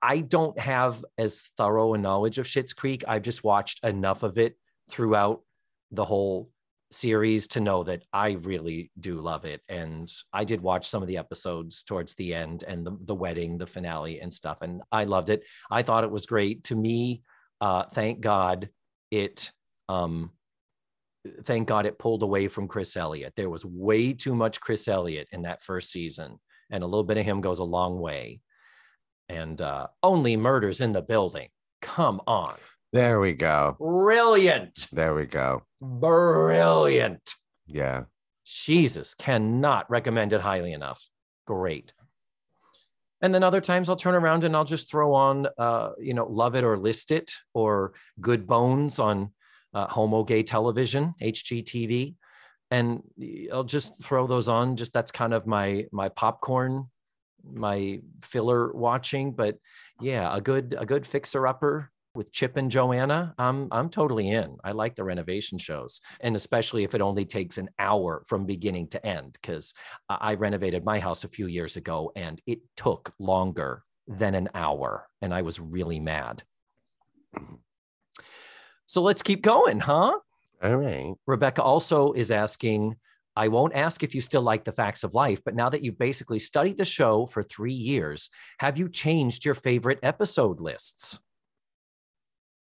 I 0.00 0.20
don't 0.20 0.58
have 0.58 1.04
as 1.18 1.42
thorough 1.58 1.92
a 1.92 1.98
knowledge 1.98 2.38
of 2.38 2.46
Schitt's 2.46 2.72
Creek. 2.72 3.04
I've 3.06 3.22
just 3.22 3.44
watched 3.44 3.84
enough 3.84 4.22
of 4.22 4.38
it 4.38 4.56
throughout 4.90 5.42
the 5.90 6.04
whole 6.04 6.50
series 6.90 7.46
to 7.48 7.60
know 7.60 7.84
that 7.84 8.02
I 8.12 8.32
really 8.32 8.90
do 8.98 9.20
love 9.20 9.44
it. 9.44 9.62
And 9.68 10.10
I 10.32 10.44
did 10.44 10.60
watch 10.60 10.88
some 10.88 11.02
of 11.02 11.08
the 11.08 11.18
episodes 11.18 11.82
towards 11.82 12.14
the 12.14 12.34
end 12.34 12.64
and 12.66 12.86
the, 12.86 12.96
the 13.04 13.14
wedding, 13.14 13.58
the 13.58 13.66
finale, 13.66 14.20
and 14.20 14.32
stuff. 14.32 14.58
And 14.62 14.82
I 14.90 15.04
loved 15.04 15.28
it. 15.28 15.44
I 15.70 15.82
thought 15.82 16.04
it 16.04 16.10
was 16.10 16.26
great. 16.26 16.64
To 16.64 16.76
me, 16.76 17.22
uh, 17.60 17.84
thank 17.84 18.20
God 18.20 18.70
it 19.10 19.52
um 19.88 20.30
thank 21.44 21.66
God 21.66 21.86
it 21.86 21.98
pulled 21.98 22.22
away 22.22 22.48
from 22.48 22.68
Chris 22.68 22.96
Elliott. 22.96 23.34
There 23.36 23.50
was 23.50 23.64
way 23.64 24.12
too 24.12 24.34
much 24.34 24.60
Chris 24.60 24.86
Elliott 24.88 25.28
in 25.32 25.42
that 25.42 25.62
first 25.62 25.90
season, 25.90 26.38
and 26.70 26.82
a 26.82 26.86
little 26.86 27.04
bit 27.04 27.18
of 27.18 27.24
him 27.24 27.40
goes 27.40 27.58
a 27.58 27.64
long 27.64 27.98
way 27.98 28.40
and 29.28 29.60
uh, 29.60 29.88
only 30.02 30.36
murders 30.36 30.80
in 30.80 30.92
the 30.92 31.02
building. 31.02 31.48
Come 31.82 32.20
on. 32.26 32.54
There 32.92 33.20
we 33.20 33.34
go. 33.34 33.76
Brilliant. 33.78 34.86
There 34.92 35.14
we 35.14 35.26
go. 35.26 35.62
Brilliant. 35.80 37.34
Yeah. 37.66 38.04
Jesus, 38.44 39.14
cannot 39.14 39.90
recommend 39.90 40.32
it 40.32 40.40
highly 40.40 40.72
enough. 40.72 41.06
Great. 41.46 41.92
And 43.20 43.34
then 43.34 43.42
other 43.42 43.60
times 43.60 43.88
I'll 43.88 43.96
turn 43.96 44.14
around 44.14 44.44
and 44.44 44.56
I'll 44.56 44.64
just 44.64 44.90
throw 44.90 45.12
on, 45.14 45.46
uh, 45.58 45.90
you 45.98 46.14
know, 46.14 46.26
Love 46.26 46.54
It 46.54 46.64
or 46.64 46.78
List 46.78 47.10
It 47.10 47.32
or 47.52 47.92
Good 48.20 48.46
Bones 48.46 48.98
on 48.98 49.32
uh, 49.74 49.88
Homo 49.88 50.24
Gay 50.24 50.42
Television, 50.42 51.14
HGTV. 51.20 52.14
And 52.70 53.02
I'll 53.52 53.64
just 53.64 54.02
throw 54.02 54.26
those 54.26 54.48
on. 54.48 54.76
Just 54.76 54.92
that's 54.92 55.10
kind 55.10 55.34
of 55.34 55.46
my 55.46 55.86
my 55.90 56.08
popcorn 56.10 56.86
my 57.50 58.00
filler 58.22 58.72
watching, 58.72 59.32
but 59.32 59.56
yeah, 60.00 60.34
a 60.34 60.40
good 60.40 60.74
a 60.78 60.84
good 60.84 61.06
fixer 61.06 61.46
upper 61.46 61.90
with 62.18 62.32
Chip 62.32 62.56
and 62.56 62.68
Joanna, 62.68 63.32
I'm 63.38 63.68
I'm 63.70 63.88
totally 63.88 64.28
in. 64.28 64.56
I 64.64 64.72
like 64.72 64.96
the 64.96 65.04
renovation 65.04 65.56
shows, 65.56 66.00
and 66.20 66.34
especially 66.34 66.82
if 66.82 66.94
it 66.94 67.00
only 67.00 67.24
takes 67.24 67.58
an 67.58 67.70
hour 67.78 68.24
from 68.26 68.44
beginning 68.44 68.88
to 68.88 69.06
end. 69.06 69.38
Because 69.40 69.72
I 70.10 70.34
renovated 70.34 70.84
my 70.84 70.98
house 70.98 71.22
a 71.22 71.28
few 71.28 71.46
years 71.46 71.76
ago, 71.76 72.10
and 72.16 72.42
it 72.44 72.58
took 72.76 73.14
longer 73.20 73.84
than 74.08 74.34
an 74.34 74.48
hour, 74.52 75.06
and 75.22 75.32
I 75.32 75.42
was 75.42 75.60
really 75.60 76.00
mad. 76.00 76.42
So 78.86 79.00
let's 79.00 79.22
keep 79.22 79.42
going, 79.42 79.78
huh? 79.78 80.18
All 80.62 80.76
right. 80.76 81.14
Rebecca 81.26 81.62
also 81.62 82.12
is 82.12 82.30
asking. 82.30 82.96
I 83.36 83.46
won't 83.46 83.76
ask 83.76 84.02
if 84.02 84.16
you 84.16 84.20
still 84.20 84.42
like 84.42 84.64
the 84.64 84.72
facts 84.72 85.04
of 85.04 85.14
life, 85.14 85.40
but 85.44 85.54
now 85.54 85.68
that 85.68 85.84
you've 85.84 85.96
basically 85.96 86.40
studied 86.40 86.76
the 86.76 86.84
show 86.84 87.26
for 87.26 87.44
three 87.44 87.72
years, 87.72 88.30
have 88.58 88.76
you 88.76 88.88
changed 88.88 89.44
your 89.44 89.54
favorite 89.54 90.00
episode 90.02 90.58
lists? 90.58 91.20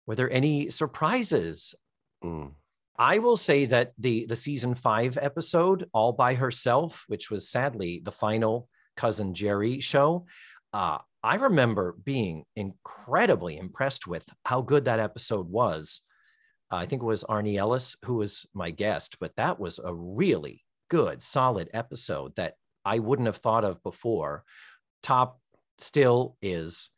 Were 0.09 0.15
there 0.15 0.33
any 0.33 0.71
surprises? 0.71 1.75
Mm. 2.25 2.53
I 2.99 3.19
will 3.19 3.37
say 3.37 3.67
that 3.67 3.93
the 3.99 4.25
the 4.25 4.37
season 4.37 4.75
five 4.75 5.19
episode, 5.21 5.87
all 5.93 6.13
by 6.13 6.35
herself, 6.35 7.05
which 7.09 7.31
was 7.31 7.51
sadly 7.51 8.01
the 8.03 8.11
final 8.11 8.71
cousin 8.97 9.35
Jerry 9.35 9.81
show, 9.81 10.25
uh, 10.73 10.99
I 11.23 11.35
remember 11.35 11.95
being 12.03 12.45
incredibly 12.57 13.59
impressed 13.59 14.07
with 14.07 14.25
how 14.47 14.63
good 14.63 14.87
that 14.87 14.99
episode 14.99 15.51
was. 15.51 16.01
I 16.71 16.87
think 16.87 17.03
it 17.03 17.07
was 17.07 17.25
Arnie 17.25 17.59
Ellis 17.59 17.95
who 18.07 18.15
was 18.15 18.47
my 18.55 18.71
guest, 18.71 19.19
but 19.21 19.37
that 19.37 19.61
was 19.61 19.79
a 19.79 19.95
really 19.95 20.65
good, 20.89 21.23
solid 21.23 21.69
episode 21.75 22.35
that 22.37 22.55
I 22.83 22.99
wouldn't 23.01 23.27
have 23.27 23.37
thought 23.37 23.65
of 23.65 23.83
before. 23.83 24.45
Top 25.03 25.39
still 25.77 26.39
is 26.41 26.89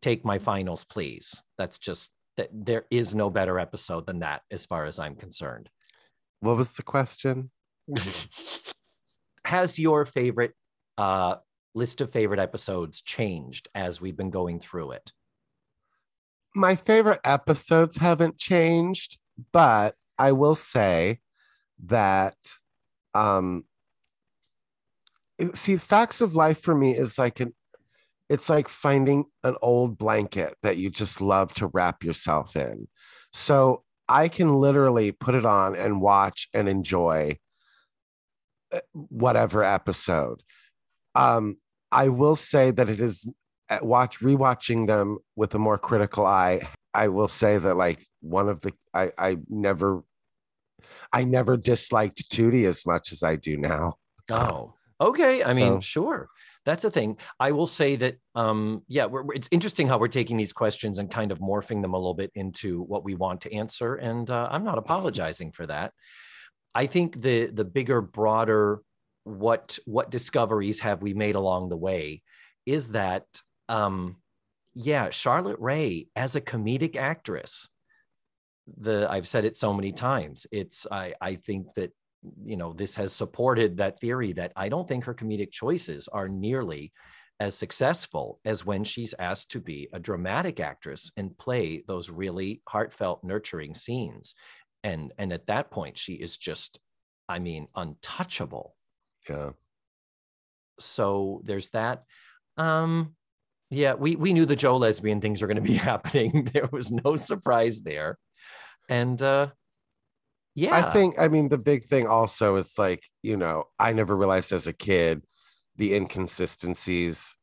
Take 0.00 0.24
My 0.24 0.38
Finals, 0.38 0.84
Please. 0.84 1.42
That's 1.58 1.80
just 1.80 2.12
that 2.36 2.48
there 2.52 2.84
is 2.90 3.14
no 3.14 3.30
better 3.30 3.58
episode 3.58 4.06
than 4.06 4.20
that, 4.20 4.42
as 4.50 4.64
far 4.64 4.84
as 4.84 4.98
I'm 4.98 5.14
concerned. 5.14 5.68
What 6.40 6.56
was 6.56 6.72
the 6.72 6.82
question? 6.82 7.50
Has 9.44 9.78
your 9.78 10.06
favorite 10.06 10.54
uh, 10.96 11.36
list 11.74 12.00
of 12.00 12.10
favorite 12.10 12.40
episodes 12.40 13.02
changed 13.02 13.68
as 13.74 14.00
we've 14.00 14.16
been 14.16 14.30
going 14.30 14.60
through 14.60 14.92
it? 14.92 15.12
My 16.54 16.76
favorite 16.76 17.20
episodes 17.24 17.96
haven't 17.96 18.38
changed, 18.38 19.18
but 19.52 19.94
I 20.18 20.32
will 20.32 20.54
say 20.54 21.20
that 21.84 22.36
um 23.14 23.64
see 25.54 25.76
facts 25.76 26.20
of 26.20 26.34
life 26.34 26.60
for 26.60 26.74
me 26.74 26.96
is 26.96 27.18
like 27.18 27.40
an 27.40 27.52
it's 28.32 28.48
like 28.48 28.68
finding 28.68 29.24
an 29.44 29.56
old 29.60 29.98
blanket 29.98 30.54
that 30.62 30.76
you 30.78 30.88
just 30.90 31.20
love 31.20 31.52
to 31.54 31.66
wrap 31.68 32.02
yourself 32.02 32.56
in. 32.56 32.88
So 33.32 33.84
I 34.08 34.28
can 34.28 34.54
literally 34.54 35.12
put 35.12 35.34
it 35.34 35.44
on 35.46 35.76
and 35.76 36.00
watch 36.00 36.48
and 36.54 36.68
enjoy 36.68 37.38
uh, 38.72 38.80
whatever 38.92 39.62
episode. 39.62 40.42
Um, 41.14 41.56
I 41.90 42.08
will 42.08 42.36
say 42.36 42.70
that 42.70 42.88
it 42.88 43.00
is 43.00 43.26
uh, 43.68 43.78
watch 43.82 44.20
rewatching 44.20 44.86
them 44.86 45.18
with 45.36 45.54
a 45.54 45.58
more 45.58 45.78
critical 45.78 46.24
eye. 46.26 46.66
I 46.94 47.08
will 47.08 47.28
say 47.28 47.58
that 47.58 47.76
like 47.76 48.06
one 48.20 48.48
of 48.48 48.60
the 48.60 48.72
I 48.94 49.12
I 49.18 49.36
never 49.48 50.02
I 51.12 51.24
never 51.24 51.56
disliked 51.56 52.30
Tootie 52.30 52.66
as 52.68 52.86
much 52.86 53.12
as 53.12 53.22
I 53.22 53.36
do 53.36 53.56
now. 53.56 53.94
Oh, 54.30 54.74
okay. 55.00 55.44
I 55.44 55.52
mean, 55.52 55.74
So- 55.74 55.80
sure. 55.80 56.28
That's 56.64 56.84
a 56.84 56.90
thing. 56.90 57.18
I 57.40 57.52
will 57.52 57.66
say 57.66 57.96
that, 57.96 58.18
um, 58.34 58.82
yeah, 58.86 59.06
we're- 59.06 59.34
it's 59.34 59.48
interesting 59.50 59.88
how 59.88 59.98
we're 59.98 60.08
taking 60.08 60.36
these 60.36 60.52
questions 60.52 60.98
and 60.98 61.10
kind 61.10 61.32
of 61.32 61.40
morphing 61.40 61.82
them 61.82 61.94
a 61.94 61.98
little 61.98 62.14
bit 62.14 62.30
into 62.34 62.82
what 62.82 63.04
we 63.04 63.14
want 63.14 63.40
to 63.42 63.52
answer. 63.52 63.96
And 63.96 64.30
uh, 64.30 64.48
I'm 64.50 64.64
not 64.64 64.78
apologizing 64.78 65.52
for 65.52 65.66
that. 65.66 65.92
I 66.74 66.86
think 66.86 67.20
the 67.20 67.46
the 67.46 67.64
bigger, 67.64 68.00
broader, 68.00 68.80
what 69.24 69.78
what 69.84 70.10
discoveries 70.10 70.80
have 70.80 71.02
we 71.02 71.14
made 71.14 71.34
along 71.34 71.68
the 71.68 71.76
way 71.76 72.22
is 72.64 72.90
that, 72.92 73.26
um, 73.68 74.16
yeah, 74.74 75.10
Charlotte 75.10 75.58
Rae 75.60 76.06
as 76.16 76.34
a 76.36 76.40
comedic 76.40 76.96
actress. 76.96 77.68
The 78.78 79.06
I've 79.10 79.28
said 79.28 79.44
it 79.44 79.56
so 79.56 79.74
many 79.74 79.92
times. 79.92 80.46
It's 80.52 80.86
I 80.90 81.14
I 81.20 81.34
think 81.34 81.74
that 81.74 81.92
you 82.44 82.56
know 82.56 82.72
this 82.72 82.94
has 82.94 83.12
supported 83.12 83.76
that 83.76 83.98
theory 84.00 84.32
that 84.32 84.52
i 84.54 84.68
don't 84.68 84.86
think 84.86 85.04
her 85.04 85.14
comedic 85.14 85.50
choices 85.50 86.08
are 86.08 86.28
nearly 86.28 86.92
as 87.42 87.56
successful 87.56 88.38
as 88.44 88.64
when 88.64 88.84
she's 88.84 89.16
asked 89.18 89.50
to 89.50 89.60
be 89.60 89.88
a 89.92 89.98
dramatic 89.98 90.60
actress 90.60 91.10
and 91.16 91.36
play 91.38 91.82
those 91.88 92.08
really 92.08 92.62
heartfelt 92.68 93.24
nurturing 93.24 93.74
scenes. 93.74 94.36
And 94.84 95.12
and 95.18 95.32
at 95.32 95.48
that 95.48 95.70
point 95.72 95.98
she 95.98 96.12
is 96.12 96.36
just 96.36 96.78
i 97.28 97.40
mean 97.40 97.66
untouchable. 97.74 98.76
Yeah. 99.28 99.50
so 100.78 101.40
there's 101.44 101.70
that. 101.70 102.04
Um 102.56 103.16
yeah 103.70 103.94
we 103.94 104.14
we 104.14 104.32
knew 104.32 104.46
the 104.46 104.54
Jo 104.54 104.76
lesbian 104.76 105.20
things 105.20 105.42
were 105.42 105.48
going 105.48 105.64
to 105.64 105.72
be 105.72 105.74
happening. 105.90 106.48
There 106.52 106.68
was 106.70 106.92
no 106.92 107.16
surprise 107.16 107.80
there. 107.80 108.18
And 108.88 109.20
uh 109.20 109.48
yeah 110.54 110.76
I 110.76 110.92
think, 110.92 111.18
I 111.18 111.28
mean, 111.28 111.48
the 111.48 111.58
big 111.58 111.86
thing 111.86 112.06
also 112.06 112.56
is 112.56 112.78
like, 112.78 113.04
you 113.22 113.36
know, 113.36 113.64
I 113.78 113.92
never 113.92 114.16
realized 114.16 114.52
as 114.52 114.66
a 114.66 114.72
kid 114.72 115.24
the 115.76 115.94
inconsistencies 115.94 117.34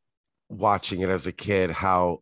watching 0.49 1.01
it 1.01 1.09
as 1.09 1.27
a 1.27 1.31
kid, 1.31 1.71
how 1.71 2.19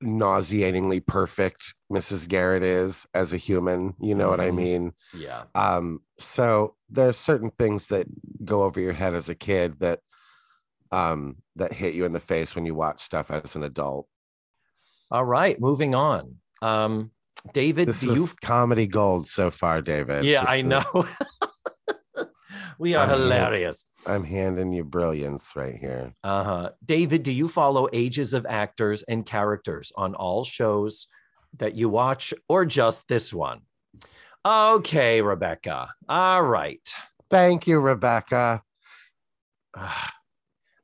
nauseatingly 0.00 1.00
perfect 1.00 1.74
Mrs. 1.90 2.26
Garrett 2.26 2.62
is 2.62 3.06
as 3.14 3.32
a 3.32 3.36
human. 3.38 3.94
You 4.00 4.14
know 4.14 4.28
what 4.28 4.40
I 4.40 4.50
Mhm. 4.50 4.56
mean? 4.56 4.92
yeah 5.12 5.44
Um, 5.54 6.02
so 6.18 6.76
there's 6.88 7.16
certain 7.16 7.50
things 7.50 7.88
that 7.88 8.06
go 8.44 8.64
over 8.64 8.80
your 8.80 8.92
head 8.92 9.14
as 9.14 9.28
a 9.28 9.34
kid 9.34 9.80
that 9.80 10.00
um 10.92 11.42
that 11.56 11.72
hit 11.72 11.94
you 11.94 12.04
in 12.04 12.12
the 12.12 12.20
face 12.20 12.54
when 12.54 12.66
you 12.66 12.74
watch 12.74 13.00
stuff 13.00 13.30
as 13.30 13.56
an 13.56 13.62
adult. 13.64 14.08
All 15.10 15.24
right, 15.24 15.58
moving 15.60 15.94
on. 15.94 16.38
Um, 16.62 17.12
David, 17.52 17.88
This 17.88 18.00
do 18.00 18.10
is 18.12 18.16
you? 18.16 18.28
comedy 18.42 18.86
gold 18.86 19.28
so 19.28 19.50
far, 19.50 19.82
David. 19.82 20.24
Yeah, 20.24 20.42
This 20.42 20.50
I 20.50 20.56
is- 20.56 20.64
know. 20.64 21.08
we 22.78 22.94
are 22.94 23.06
I 23.06 23.10
mean- 23.10 23.20
hilarious. 23.20 23.84
I'm 24.06 24.24
handing 24.24 24.72
you 24.72 24.84
brilliance 24.84 25.52
right 25.54 25.76
here. 25.76 26.14
Uh 26.24 26.44
huh. 26.44 26.70
David, 26.84 27.22
do 27.22 27.32
you 27.32 27.48
follow 27.48 27.88
ages 27.92 28.34
of 28.34 28.46
actors 28.46 29.02
and 29.04 29.24
characters 29.26 29.92
on 29.96 30.14
all 30.14 30.44
shows 30.44 31.06
that 31.58 31.74
you 31.74 31.88
watch, 31.88 32.34
or 32.48 32.64
just 32.64 33.08
this 33.08 33.32
one? 33.32 33.60
Okay, 34.44 35.22
Rebecca. 35.22 35.88
All 36.08 36.42
right. 36.42 36.86
Thank 37.30 37.66
you, 37.66 37.78
Rebecca. 37.80 38.62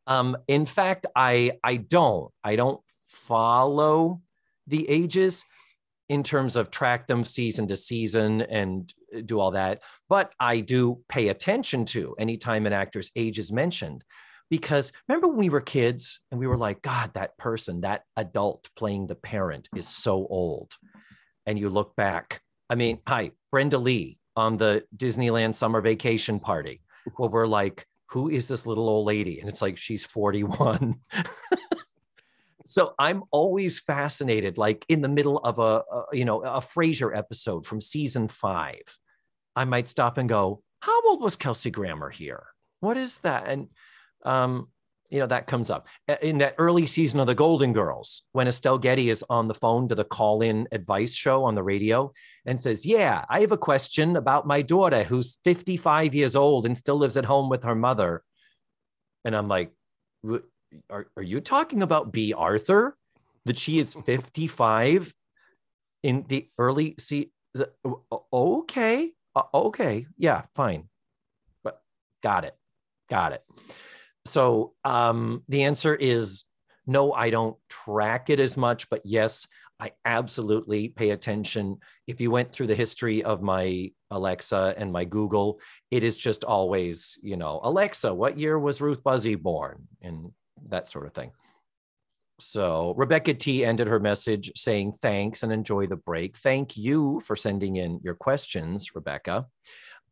Um, 0.06 0.36
in 0.48 0.66
fact, 0.66 1.06
I 1.14 1.52
I 1.62 1.76
don't 1.76 2.32
I 2.42 2.56
don't 2.56 2.80
follow 3.06 4.22
the 4.66 4.88
ages 4.88 5.44
in 6.10 6.24
terms 6.24 6.56
of 6.56 6.72
track 6.72 7.06
them 7.06 7.22
season 7.22 7.68
to 7.68 7.76
season 7.76 8.40
and 8.42 8.92
uh, 9.16 9.20
do 9.24 9.38
all 9.38 9.52
that, 9.52 9.80
but 10.08 10.32
I 10.40 10.58
do 10.58 11.02
pay 11.08 11.28
attention 11.28 11.84
to 11.86 12.16
anytime 12.18 12.66
an 12.66 12.72
actor's 12.72 13.12
age 13.14 13.38
is 13.38 13.52
mentioned. 13.52 14.02
Because 14.50 14.90
remember 15.08 15.28
when 15.28 15.36
we 15.36 15.50
were 15.50 15.60
kids 15.60 16.18
and 16.32 16.40
we 16.40 16.48
were 16.48 16.58
like, 16.58 16.82
God, 16.82 17.14
that 17.14 17.38
person, 17.38 17.82
that 17.82 18.02
adult 18.16 18.68
playing 18.74 19.06
the 19.06 19.14
parent 19.14 19.68
is 19.76 19.86
so 19.86 20.26
old. 20.28 20.72
And 21.46 21.56
you 21.56 21.70
look 21.70 21.94
back. 21.94 22.42
I 22.68 22.74
mean, 22.74 22.98
hi, 23.06 23.30
Brenda 23.52 23.78
Lee 23.78 24.18
on 24.34 24.56
the 24.56 24.82
Disneyland 24.96 25.54
summer 25.54 25.80
vacation 25.80 26.40
party, 26.40 26.82
where 27.16 27.30
we're 27.30 27.46
like, 27.46 27.86
who 28.08 28.28
is 28.28 28.48
this 28.48 28.66
little 28.66 28.88
old 28.88 29.06
lady? 29.06 29.38
And 29.38 29.48
it's 29.48 29.62
like, 29.62 29.78
she's 29.78 30.04
41. 30.04 30.96
so 32.70 32.94
I'm 32.98 33.24
always 33.32 33.80
fascinated, 33.80 34.56
like 34.56 34.84
in 34.88 35.02
the 35.02 35.08
middle 35.08 35.38
of 35.38 35.58
a, 35.58 35.82
a 35.92 36.04
you 36.12 36.24
know, 36.24 36.42
a 36.42 36.60
Frasier 36.60 37.16
episode 37.16 37.66
from 37.66 37.80
season 37.80 38.28
five, 38.28 38.82
I 39.56 39.64
might 39.64 39.88
stop 39.88 40.18
and 40.18 40.28
go, 40.28 40.62
how 40.80 41.02
old 41.08 41.20
was 41.20 41.36
Kelsey 41.36 41.70
Grammer 41.70 42.10
here? 42.10 42.46
What 42.78 42.96
is 42.96 43.18
that? 43.20 43.48
And, 43.48 43.68
um, 44.24 44.68
you 45.10 45.18
know, 45.18 45.26
that 45.26 45.48
comes 45.48 45.70
up 45.70 45.88
in 46.22 46.38
that 46.38 46.54
early 46.58 46.86
season 46.86 47.18
of 47.18 47.26
the 47.26 47.34
Golden 47.34 47.72
Girls 47.72 48.22
when 48.30 48.46
Estelle 48.46 48.78
Getty 48.78 49.10
is 49.10 49.24
on 49.28 49.48
the 49.48 49.54
phone 49.54 49.88
to 49.88 49.96
the 49.96 50.04
call 50.04 50.40
in 50.40 50.68
advice 50.70 51.12
show 51.12 51.42
on 51.44 51.56
the 51.56 51.64
radio 51.64 52.12
and 52.46 52.60
says, 52.60 52.86
Yeah, 52.86 53.24
I 53.28 53.40
have 53.40 53.50
a 53.50 53.58
question 53.58 54.14
about 54.14 54.46
my 54.46 54.62
daughter 54.62 55.02
who's 55.02 55.38
55 55.42 56.14
years 56.14 56.36
old 56.36 56.64
and 56.64 56.78
still 56.78 56.96
lives 56.96 57.16
at 57.16 57.24
home 57.24 57.50
with 57.50 57.64
her 57.64 57.74
mother. 57.74 58.22
And 59.24 59.34
I'm 59.34 59.48
like, 59.48 59.72
"Wh- 60.24 60.46
Are, 60.88 61.06
are 61.16 61.22
you 61.22 61.40
talking 61.40 61.82
about 61.82 62.12
Bea 62.12 62.32
Arthur? 62.32 62.96
That 63.46 63.58
she 63.58 63.78
is 63.78 63.94
55 64.06 65.14
in 66.02 66.24
the 66.28 66.48
early 66.58 66.94
see 66.98 67.30
okay 68.32 69.12
okay 69.52 70.06
yeah 70.16 70.42
fine 70.54 70.88
but 71.62 71.82
got 72.22 72.46
it 72.46 72.56
got 73.10 73.32
it 73.34 73.44
so 74.24 74.74
um, 74.84 75.42
the 75.48 75.64
answer 75.64 75.94
is 75.94 76.44
no, 76.86 77.12
I 77.12 77.30
don't 77.30 77.56
track 77.68 78.30
it 78.30 78.40
as 78.40 78.56
much, 78.56 78.88
but 78.88 79.02
yes, 79.04 79.46
I 79.78 79.92
absolutely 80.04 80.88
pay 80.88 81.10
attention. 81.10 81.78
If 82.06 82.20
you 82.20 82.30
went 82.30 82.52
through 82.52 82.66
the 82.66 82.74
history 82.74 83.22
of 83.22 83.42
my 83.42 83.92
Alexa 84.10 84.74
and 84.76 84.92
my 84.92 85.04
Google, 85.04 85.60
it 85.90 86.02
is 86.02 86.16
just 86.16 86.42
always, 86.42 87.16
you 87.22 87.36
know, 87.36 87.60
Alexa, 87.62 88.12
what 88.12 88.36
year 88.36 88.58
was 88.58 88.80
Ruth 88.80 89.04
Buzzi 89.04 89.40
born? 89.40 89.86
And 90.02 90.32
that 90.68 90.88
sort 90.88 91.06
of 91.06 91.12
thing. 91.12 91.32
So 92.38 92.94
Rebecca 92.96 93.34
T 93.34 93.64
ended 93.64 93.86
her 93.88 94.00
message 94.00 94.50
saying 94.56 94.92
thanks 94.92 95.42
and 95.42 95.52
enjoy 95.52 95.86
the 95.86 95.96
break. 95.96 96.36
Thank 96.38 96.76
you 96.76 97.20
for 97.20 97.36
sending 97.36 97.76
in 97.76 98.00
your 98.02 98.14
questions, 98.14 98.94
Rebecca. 98.94 99.46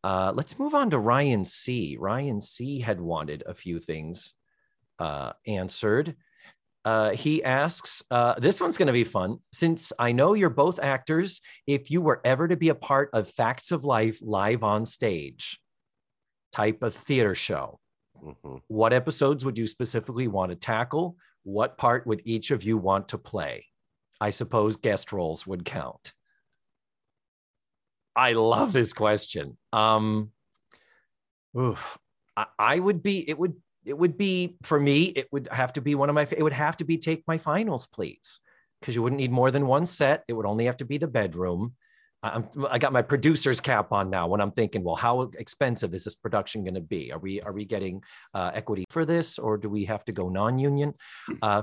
Uh, 0.04 0.32
let's 0.34 0.58
move 0.58 0.74
on 0.74 0.90
to 0.90 0.98
Ryan 0.98 1.44
C. 1.44 1.96
Ryan 1.98 2.40
C 2.40 2.80
had 2.80 3.00
wanted 3.00 3.42
a 3.46 3.54
few 3.54 3.80
things 3.80 4.34
uh, 4.98 5.32
answered. 5.46 6.16
Uh, 6.84 7.10
he 7.10 7.42
asks, 7.42 8.02
uh, 8.10 8.38
this 8.38 8.60
one's 8.60 8.78
going 8.78 8.86
to 8.86 8.92
be 8.92 9.04
fun. 9.04 9.38
Since 9.52 9.92
I 9.98 10.12
know 10.12 10.34
you're 10.34 10.50
both 10.50 10.78
actors, 10.78 11.40
if 11.66 11.90
you 11.90 12.00
were 12.00 12.20
ever 12.24 12.46
to 12.46 12.56
be 12.56 12.68
a 12.68 12.74
part 12.74 13.10
of 13.12 13.28
Facts 13.28 13.72
of 13.72 13.84
Life 13.84 14.18
live 14.22 14.62
on 14.62 14.86
stage 14.86 15.60
type 16.52 16.82
of 16.82 16.94
theater 16.94 17.34
show, 17.34 17.80
Mm-hmm. 18.24 18.56
what 18.68 18.92
episodes 18.92 19.44
would 19.44 19.56
you 19.56 19.66
specifically 19.66 20.28
want 20.28 20.50
to 20.50 20.56
tackle? 20.56 21.16
What 21.44 21.78
part 21.78 22.06
would 22.06 22.22
each 22.24 22.50
of 22.50 22.64
you 22.64 22.76
want 22.76 23.08
to 23.08 23.18
play? 23.18 23.66
I 24.20 24.30
suppose 24.30 24.76
guest 24.76 25.12
roles 25.12 25.46
would 25.46 25.64
count. 25.64 26.12
I 28.16 28.32
love 28.32 28.72
this 28.72 28.92
question. 28.92 29.56
Um, 29.72 30.32
oof, 31.56 31.96
I, 32.36 32.46
I 32.58 32.78
would 32.78 33.02
be. 33.02 33.28
It 33.28 33.38
would. 33.38 33.54
It 33.84 33.96
would 33.96 34.18
be 34.18 34.56
for 34.64 34.78
me. 34.78 35.04
It 35.04 35.28
would 35.32 35.48
have 35.52 35.72
to 35.74 35.80
be 35.80 35.94
one 35.94 36.08
of 36.08 36.14
my. 36.14 36.26
It 36.30 36.42
would 36.42 36.52
have 36.52 36.76
to 36.78 36.84
be 36.84 36.98
take 36.98 37.22
my 37.28 37.38
finals, 37.38 37.86
please, 37.86 38.40
because 38.80 38.96
you 38.96 39.02
wouldn't 39.02 39.20
need 39.20 39.30
more 39.30 39.52
than 39.52 39.66
one 39.66 39.86
set. 39.86 40.24
It 40.26 40.32
would 40.32 40.46
only 40.46 40.64
have 40.64 40.78
to 40.78 40.84
be 40.84 40.98
the 40.98 41.06
bedroom. 41.06 41.74
I- 42.22 42.30
I'm, 42.30 42.48
I 42.70 42.78
got 42.78 42.92
my 42.92 43.02
producer's 43.02 43.60
cap 43.60 43.92
on 43.92 44.10
now 44.10 44.26
when 44.28 44.40
I'm 44.40 44.50
thinking, 44.52 44.82
well, 44.82 44.96
how 44.96 45.20
expensive 45.38 45.94
is 45.94 46.04
this 46.04 46.14
production 46.16 46.64
going 46.64 46.74
to 46.74 46.80
be? 46.80 47.12
Are 47.12 47.18
we 47.18 47.40
are 47.42 47.52
we 47.52 47.64
getting 47.64 48.02
uh, 48.34 48.50
equity 48.54 48.84
for 48.90 49.04
this, 49.04 49.38
or 49.38 49.56
do 49.56 49.68
we 49.68 49.84
have 49.84 50.04
to 50.06 50.12
go 50.12 50.28
non-union? 50.28 50.94
Uh, 51.42 51.62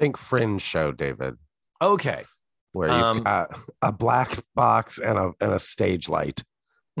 Think 0.00 0.16
Fringe 0.18 0.60
show, 0.60 0.90
David, 0.90 1.36
okay. 1.80 2.24
where 2.72 2.88
you've 2.88 3.02
Um, 3.06 3.22
got 3.22 3.56
a 3.82 3.92
black 3.92 4.36
box 4.56 4.98
and 4.98 5.16
a 5.16 5.32
and 5.40 5.52
a 5.52 5.58
stage 5.60 6.08
light. 6.08 6.42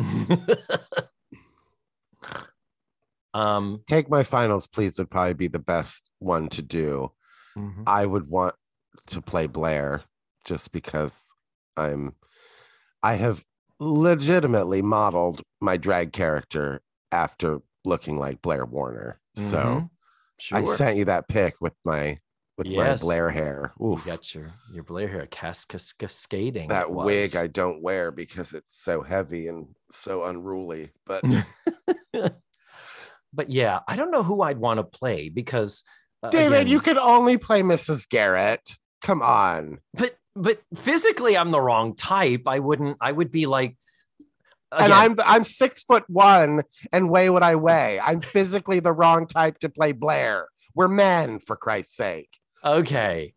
um, 3.34 3.80
Take 3.88 4.08
my 4.08 4.22
finals, 4.22 4.66
please, 4.68 4.98
would 4.98 5.10
probably 5.10 5.34
be 5.34 5.48
the 5.48 5.58
best 5.58 6.10
one 6.20 6.48
to 6.50 6.62
do. 6.62 7.10
mhm. 7.58 7.82
I 7.86 8.06
would 8.06 8.28
want 8.28 8.54
to 9.08 9.20
play 9.20 9.46
Blair 9.48 10.02
just 10.44 10.70
because 10.72 11.20
I'm 11.76 12.14
I 13.04 13.14
have 13.14 13.44
legitimately 13.80 14.82
modeled 14.82 15.42
my 15.60 15.76
drag 15.76 16.12
character 16.12 16.80
after 17.12 17.58
looking 17.84 18.18
like 18.18 18.40
Blair 18.42 18.64
Warner. 18.64 19.20
So 19.36 19.56
Mhm. 19.58 19.90
I 20.52 20.64
Sure. 20.64 20.76
sent 20.76 20.96
you 20.96 21.04
that 21.04 21.28
pic 21.28 21.54
with 21.60 21.74
my 21.84 22.18
with 22.56 22.68
Yes. 22.68 23.02
my 23.02 23.06
Blair 23.06 23.30
hair. 23.30 23.72
You 23.80 24.00
got 24.04 24.32
your 24.34 24.52
your 24.72 24.84
Blair 24.84 25.08
hair 25.08 25.26
cas- 25.26 25.64
cas- 25.64 25.92
cascading. 25.92 26.68
that 26.68 26.90
wig. 26.90 27.34
I 27.36 27.46
don't 27.48 27.82
wear 27.82 28.10
because 28.12 28.52
it's 28.54 28.80
so 28.82 29.02
heavy 29.02 29.48
and 29.48 29.74
so 29.90 30.24
unruly. 30.24 30.92
But 31.04 31.24
but 33.32 33.50
yeah, 33.50 33.80
I 33.88 33.96
don't 33.96 34.10
know 34.12 34.22
who 34.22 34.42
I'd 34.42 34.58
want 34.58 34.78
to 34.78 34.84
play 34.84 35.28
because 35.28 35.82
uh, 36.22 36.30
David, 36.30 36.62
again- 36.62 36.68
you 36.68 36.80
can 36.80 36.98
only 36.98 37.36
play 37.38 37.62
Mrs. 37.62 38.08
Garrett. 38.08 38.76
Come 39.02 39.20
on. 39.20 39.80
but 39.92 40.16
but 40.36 40.60
physically 40.74 41.36
I'm 41.36 41.50
the 41.50 41.60
wrong 41.60 41.94
type. 41.96 42.42
I 42.46 42.58
wouldn't. 42.58 42.96
I 43.00 43.12
would 43.12 43.30
be 43.30 43.46
like. 43.46 43.76
and 44.72 44.92
I'm 44.92 45.16
I'm 45.24 45.44
six 45.44 45.84
foot 45.84 46.04
one 46.08 46.62
and 46.92 47.08
weigh 47.08 47.30
what 47.30 47.42
I 47.42 47.54
weigh. 47.54 48.00
I'm 48.00 48.20
physically 48.20 48.80
the 48.80 48.92
wrong 48.92 49.26
type 49.26 49.58
to 49.60 49.68
play 49.68 49.92
Blair. 49.92 50.48
We're 50.74 50.88
men, 50.88 51.38
for 51.38 51.56
Christ's 51.56 51.96
sake. 51.96 52.30
okay. 52.64 53.34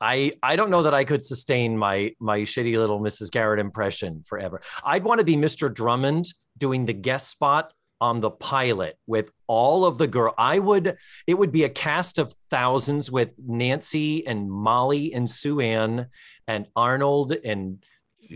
I 0.00 0.32
I 0.42 0.56
don't 0.56 0.70
know 0.70 0.84
that 0.84 0.94
I 0.94 1.04
could 1.04 1.22
sustain 1.22 1.76
my 1.76 2.14
my 2.20 2.40
shitty 2.40 2.78
little 2.78 3.00
Mrs. 3.00 3.30
Garrett 3.30 3.60
impression 3.60 4.22
forever. 4.26 4.62
I'd 4.82 5.04
want 5.04 5.18
to 5.18 5.24
be 5.24 5.36
Mr. 5.36 5.72
Drummond 5.72 6.32
doing 6.56 6.86
the 6.86 6.94
guest 6.94 7.28
spot 7.28 7.72
on 8.00 8.20
the 8.20 8.30
pilot 8.30 8.96
with 9.06 9.30
all 9.46 9.84
of 9.84 9.98
the 9.98 10.06
girl. 10.06 10.34
I 10.38 10.58
would 10.58 10.96
it 11.26 11.34
would 11.34 11.52
be 11.52 11.64
a 11.64 11.68
cast 11.68 12.18
of 12.18 12.34
thousands 12.50 13.10
with 13.10 13.30
Nancy 13.38 14.26
and 14.26 14.50
Molly 14.50 15.12
and 15.12 15.28
Sue 15.28 15.60
Ann 15.60 16.06
and 16.46 16.66
Arnold 16.76 17.32
and 17.44 17.82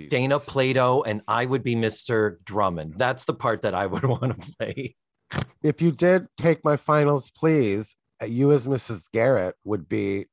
Dana 0.08 0.38
Plato 0.38 1.02
and 1.02 1.22
I 1.28 1.46
would 1.46 1.62
be 1.62 1.76
Mr. 1.76 2.36
Drummond. 2.44 2.94
That's 2.96 3.24
the 3.24 3.34
part 3.34 3.62
that 3.62 3.74
I 3.74 3.86
would 3.86 4.04
want 4.04 4.40
to 4.40 4.52
play. 4.58 4.96
If 5.62 5.80
you 5.80 5.92
did 5.92 6.26
take 6.36 6.64
my 6.64 6.76
finals, 6.76 7.30
please, 7.30 7.94
uh, 8.20 8.26
you 8.26 8.52
as 8.52 8.66
Mrs. 8.66 9.04
Garrett 9.12 9.54
would 9.64 9.88
be 9.88 10.26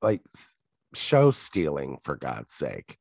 like 0.00 0.22
show 0.94 1.30
stealing 1.30 1.98
for 2.02 2.16
God's 2.16 2.52
sake. 2.52 2.96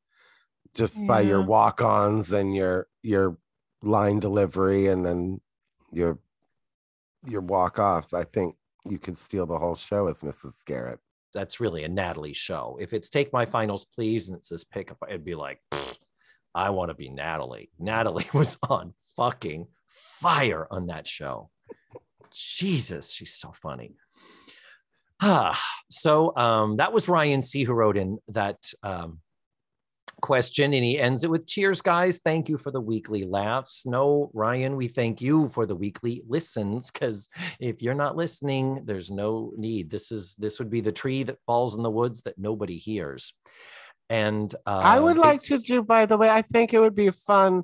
Just 0.73 1.05
by 1.05 1.19
your 1.19 1.41
walk-ons 1.41 2.31
and 2.31 2.55
your 2.55 2.87
your 3.03 3.37
line 3.83 4.19
delivery 4.19 4.87
and 4.87 5.05
then 5.05 5.41
your 5.91 6.19
your 7.25 7.41
walk 7.41 7.79
off, 7.79 8.13
I 8.13 8.23
think 8.23 8.55
you 8.89 8.97
could 8.97 9.17
steal 9.17 9.45
the 9.45 9.57
whole 9.57 9.75
show 9.75 10.07
as 10.07 10.21
Mrs. 10.21 10.65
Garrett. 10.65 10.99
That's 11.33 11.59
really 11.59 11.83
a 11.83 11.87
Natalie 11.87 12.33
show. 12.33 12.77
If 12.81 12.93
it's 12.93 13.09
take 13.09 13.31
my 13.31 13.45
finals, 13.45 13.85
please, 13.85 14.27
and 14.27 14.37
it 14.37 14.45
says 14.45 14.63
pick 14.63 14.91
up, 14.91 14.97
it'd 15.07 15.23
be 15.23 15.35
like, 15.35 15.61
I 16.53 16.71
want 16.71 16.89
to 16.89 16.95
be 16.95 17.09
Natalie. 17.09 17.69
Natalie 17.79 18.29
was 18.33 18.57
on 18.69 18.93
fucking 19.15 19.67
fire 20.19 20.67
on 20.71 20.87
that 20.87 21.07
show. 21.07 21.49
Jesus, 22.33 23.13
she's 23.13 23.33
so 23.33 23.51
funny. 23.51 23.95
Ah, 25.21 25.61
so 25.89 26.35
um, 26.35 26.77
that 26.77 26.93
was 26.93 27.07
Ryan 27.07 27.41
C. 27.41 27.63
who 27.63 27.73
wrote 27.73 27.97
in 27.97 28.19
that 28.29 28.57
um, 28.83 29.19
question, 30.21 30.73
and 30.73 30.83
he 30.83 30.99
ends 30.99 31.23
it 31.23 31.29
with 31.29 31.47
Cheers, 31.47 31.81
guys. 31.81 32.19
Thank 32.23 32.47
you 32.49 32.57
for 32.57 32.71
the 32.71 32.79
weekly 32.79 33.25
laughs. 33.25 33.85
No, 33.85 34.31
Ryan, 34.33 34.75
we 34.77 34.87
thank 34.87 35.21
you 35.21 35.47
for 35.49 35.65
the 35.65 35.75
weekly 35.75 36.23
listens 36.27 36.91
because 36.91 37.29
if 37.59 37.81
you're 37.81 37.93
not 37.93 38.15
listening, 38.15 38.83
there's 38.85 39.11
no 39.11 39.51
need. 39.57 39.89
This 39.89 40.11
is 40.11 40.35
this 40.37 40.59
would 40.59 40.69
be 40.69 40.81
the 40.81 40.91
tree 40.91 41.23
that 41.23 41.41
falls 41.45 41.75
in 41.75 41.83
the 41.83 41.89
woods 41.89 42.21
that 42.21 42.37
nobody 42.37 42.77
hears. 42.77 43.33
And 44.09 44.53
uh, 44.65 44.81
I 44.83 44.99
would 44.99 45.17
it- 45.17 45.21
like 45.21 45.41
to 45.43 45.57
do, 45.57 45.83
by 45.83 46.05
the 46.05 46.17
way, 46.17 46.29
I 46.29 46.41
think 46.41 46.73
it 46.73 46.79
would 46.79 46.95
be 46.95 47.09
fun. 47.11 47.63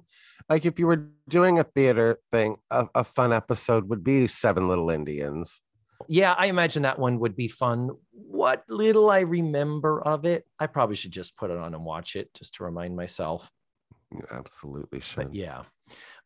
Like 0.49 0.65
if 0.65 0.79
you 0.79 0.87
were 0.87 1.09
doing 1.27 1.59
a 1.59 1.63
theater 1.63 2.19
thing, 2.31 2.57
a, 2.71 2.87
a 2.95 3.03
fun 3.03 3.33
episode 3.33 3.89
would 3.89 4.03
be 4.03 4.27
Seven 4.27 4.67
Little 4.67 4.89
Indians. 4.89 5.61
Yeah, 6.07 6.33
I 6.37 6.47
imagine 6.47 6.83
that 6.83 6.99
one 6.99 7.19
would 7.19 7.35
be 7.35 7.47
fun. 7.47 7.91
What 8.11 8.63
little 8.69 9.09
I 9.09 9.21
remember 9.21 10.01
of 10.01 10.25
it, 10.25 10.45
I 10.59 10.67
probably 10.67 10.95
should 10.95 11.11
just 11.11 11.37
put 11.37 11.49
it 11.49 11.57
on 11.57 11.73
and 11.73 11.83
watch 11.83 12.15
it 12.15 12.33
just 12.33 12.55
to 12.55 12.63
remind 12.63 12.95
myself. 12.95 13.49
You 14.11 14.25
absolutely 14.31 14.99
should. 14.99 15.27
But 15.27 15.35
yeah. 15.35 15.63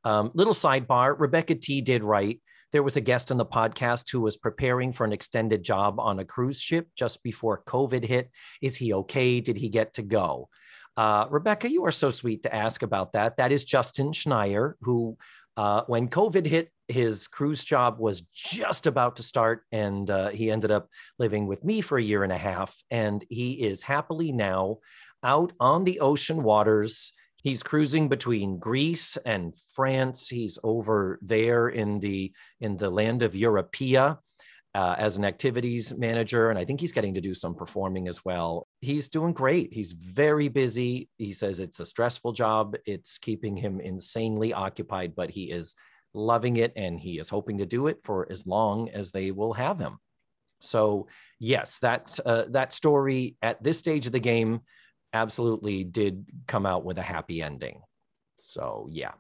Um, 0.04 0.32
little 0.34 0.54
sidebar 0.54 1.20
Rebecca 1.20 1.56
T 1.56 1.82
did 1.82 2.04
write. 2.04 2.42
There 2.72 2.84
was 2.84 2.96
a 2.96 3.02
guest 3.02 3.32
on 3.32 3.38
the 3.38 3.46
podcast 3.46 4.10
who 4.12 4.22
was 4.22 4.38
preparing 4.38 4.94
for 4.94 5.06
an 5.06 5.12
extended 5.12 5.62
job 5.64 6.00
on 6.00 6.20
a 6.20 6.26
cruise 6.26 6.62
ship 6.62 6.88
just 6.96 7.22
before 7.22 7.64
COVID 7.68 8.04
hit. 8.04 8.30
Is 8.62 8.78
he 8.78 8.94
okay? 8.94 9.42
Did 9.42 9.58
he 9.58 9.70
get 9.70 9.94
to 9.96 10.02
go? 10.02 10.50
Uh, 10.98 11.26
Rebecca, 11.30 11.70
you 11.70 11.86
are 11.86 11.92
so 11.92 12.10
sweet 12.12 12.44
to 12.44 12.54
ask 12.54 12.84
about 12.84 13.14
that. 13.14 13.38
That 13.38 13.52
is 13.52 13.66
Justin 13.66 14.12
Schneier, 14.12 14.74
who, 14.82 15.18
uh, 15.58 15.84
when 15.88 16.08
COVID 16.08 16.46
hit, 16.46 16.72
his 16.88 17.28
cruise 17.28 17.64
job 17.64 18.00
was 18.00 18.22
just 18.34 18.88
about 18.88 19.16
to 19.18 19.24
start, 19.24 19.64
and 19.72 20.10
uh, 20.10 20.30
he 20.30 20.52
ended 20.52 20.72
up 20.72 20.90
living 21.20 21.48
with 21.48 21.64
me 21.64 21.82
for 21.82 21.98
a 21.98 22.04
year 22.04 22.24
and 22.24 22.34
a 22.34 22.38
half. 22.38 22.76
And 22.90 23.24
he 23.30 23.54
is 23.54 23.82
happily 23.82 24.32
now 24.32 24.80
out 25.24 25.54
on 25.60 25.84
the 25.84 26.00
ocean 26.00 26.44
waters 26.44 27.14
he's 27.44 27.64
cruising 27.64 28.08
between 28.08 28.60
Greece 28.60 29.18
and 29.26 29.56
France. 29.76 30.30
He's 30.30 30.58
over 30.64 31.20
there 31.22 31.70
in 31.70 32.00
the 32.00 32.32
in 32.60 32.78
the 32.78 32.90
land 32.90 33.24
of 33.24 33.34
Europea 33.34 34.18
uh, 34.74 34.96
as 34.98 35.18
an 35.18 35.26
activities 35.26 35.94
manager, 35.98 36.50
and 36.50 36.58
I 36.58 36.66
think 36.66 36.80
he's 36.80 36.92
getting 36.92 37.16
to 37.16 37.22
do 37.22 37.34
some 37.34 37.56
performing 37.56 38.08
as 38.08 38.24
well. 38.24 38.68
He's 38.82 39.10
doing 39.10 39.34
great. 39.34 39.74
He's 39.74 39.92
very 39.92 40.48
busy. 40.48 41.08
He 41.18 41.34
says 41.34 41.60
it's 41.60 41.80
a 41.80 41.86
stressful 41.86 42.34
job. 42.34 42.76
It's 42.86 43.20
keeping 43.20 43.56
him 43.56 43.80
insanely 43.80 44.54
occupied, 44.54 45.16
but 45.16 45.30
he 45.30 45.52
is 45.52 45.76
loving 46.14 46.58
it, 46.58 46.74
and 46.76 47.00
he 47.00 47.20
is 47.20 47.30
hoping 47.30 47.60
to 47.60 47.66
do 47.66 47.88
it 47.88 48.02
for 48.02 48.28
as 48.32 48.46
long 48.46 48.90
as 48.90 49.12
they 49.12 49.32
will 49.32 49.54
have 49.54 49.80
him. 49.80 50.00
So 50.62 51.08
yes, 51.40 51.80
that 51.80 52.20
uh, 52.26 52.46
that 52.50 52.74
story 52.74 53.36
at 53.42 53.62
this 53.64 53.78
stage 53.78 54.06
of 54.08 54.12
the 54.12 54.20
game 54.20 54.62
absolutely 55.14 55.84
did 55.84 56.26
come 56.48 56.66
out 56.66 56.84
with 56.84 56.98
a 56.98 57.04
happy 57.04 57.42
ending. 57.42 57.82
So 58.38 58.88
yeah. 58.92 59.12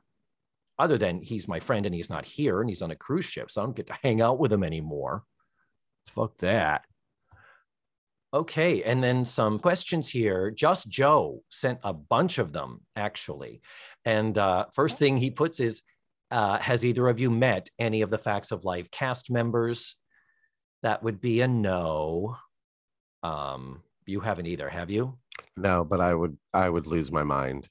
Other 0.80 0.97
than 0.97 1.21
he's 1.21 1.47
my 1.47 1.60
friend 1.60 1.86
and 1.86 1.93
he's 1.93 2.10
not 2.10 2.26
here 2.26 2.60
and 2.60 2.69
he's 2.69 2.82
on 2.82 2.89
a 2.89 2.95
cruise 2.95 3.26
ship, 3.26 3.52
so 3.52 3.62
I 3.62 3.65
don't 3.65 3.76
get 3.76 3.88
to 3.88 3.97
hang 4.02 4.21
out 4.21 4.39
with 4.39 4.52
him 4.52 4.63
anymore. 4.63 5.24
Fuck 6.08 6.38
that. 6.39 6.86
Okay, 8.34 8.82
and 8.84 9.04
then 9.04 9.26
some 9.26 9.60
questions 9.60 10.10
here. 10.10 10.52
Just 10.52 10.88
Joe 10.88 11.44
sent 11.50 11.80
a 11.84 11.91
bunch 11.94 12.38
of 12.38 12.54
them 12.54 12.82
actually, 12.96 13.62
and 14.06 14.38
uh, 14.38 14.67
first 14.74 15.00
thing 15.00 15.17
he 15.17 15.32
puts 15.32 15.60
is, 15.60 15.84
uh, 16.32 16.58
"Has 16.60 16.86
either 16.86 17.08
of 17.10 17.20
you 17.20 17.30
met 17.30 17.70
any 17.78 18.02
of 18.02 18.10
the 18.10 18.17
Facts 18.17 18.52
of 18.52 18.63
Life 18.63 18.89
cast 18.89 19.30
members?" 19.30 19.98
That 20.84 21.04
would 21.04 21.20
be 21.22 21.41
a 21.41 21.48
no. 21.48 22.38
Um, 23.22 23.84
you 24.06 24.22
haven't 24.22 24.48
either, 24.48 24.70
have 24.70 24.89
you? 24.89 25.17
No, 25.58 25.84
but 25.84 26.00
I 26.02 26.13
would 26.13 26.38
I 26.54 26.70
would 26.70 26.88
lose 26.88 27.12
my 27.12 27.24
mind 27.24 27.67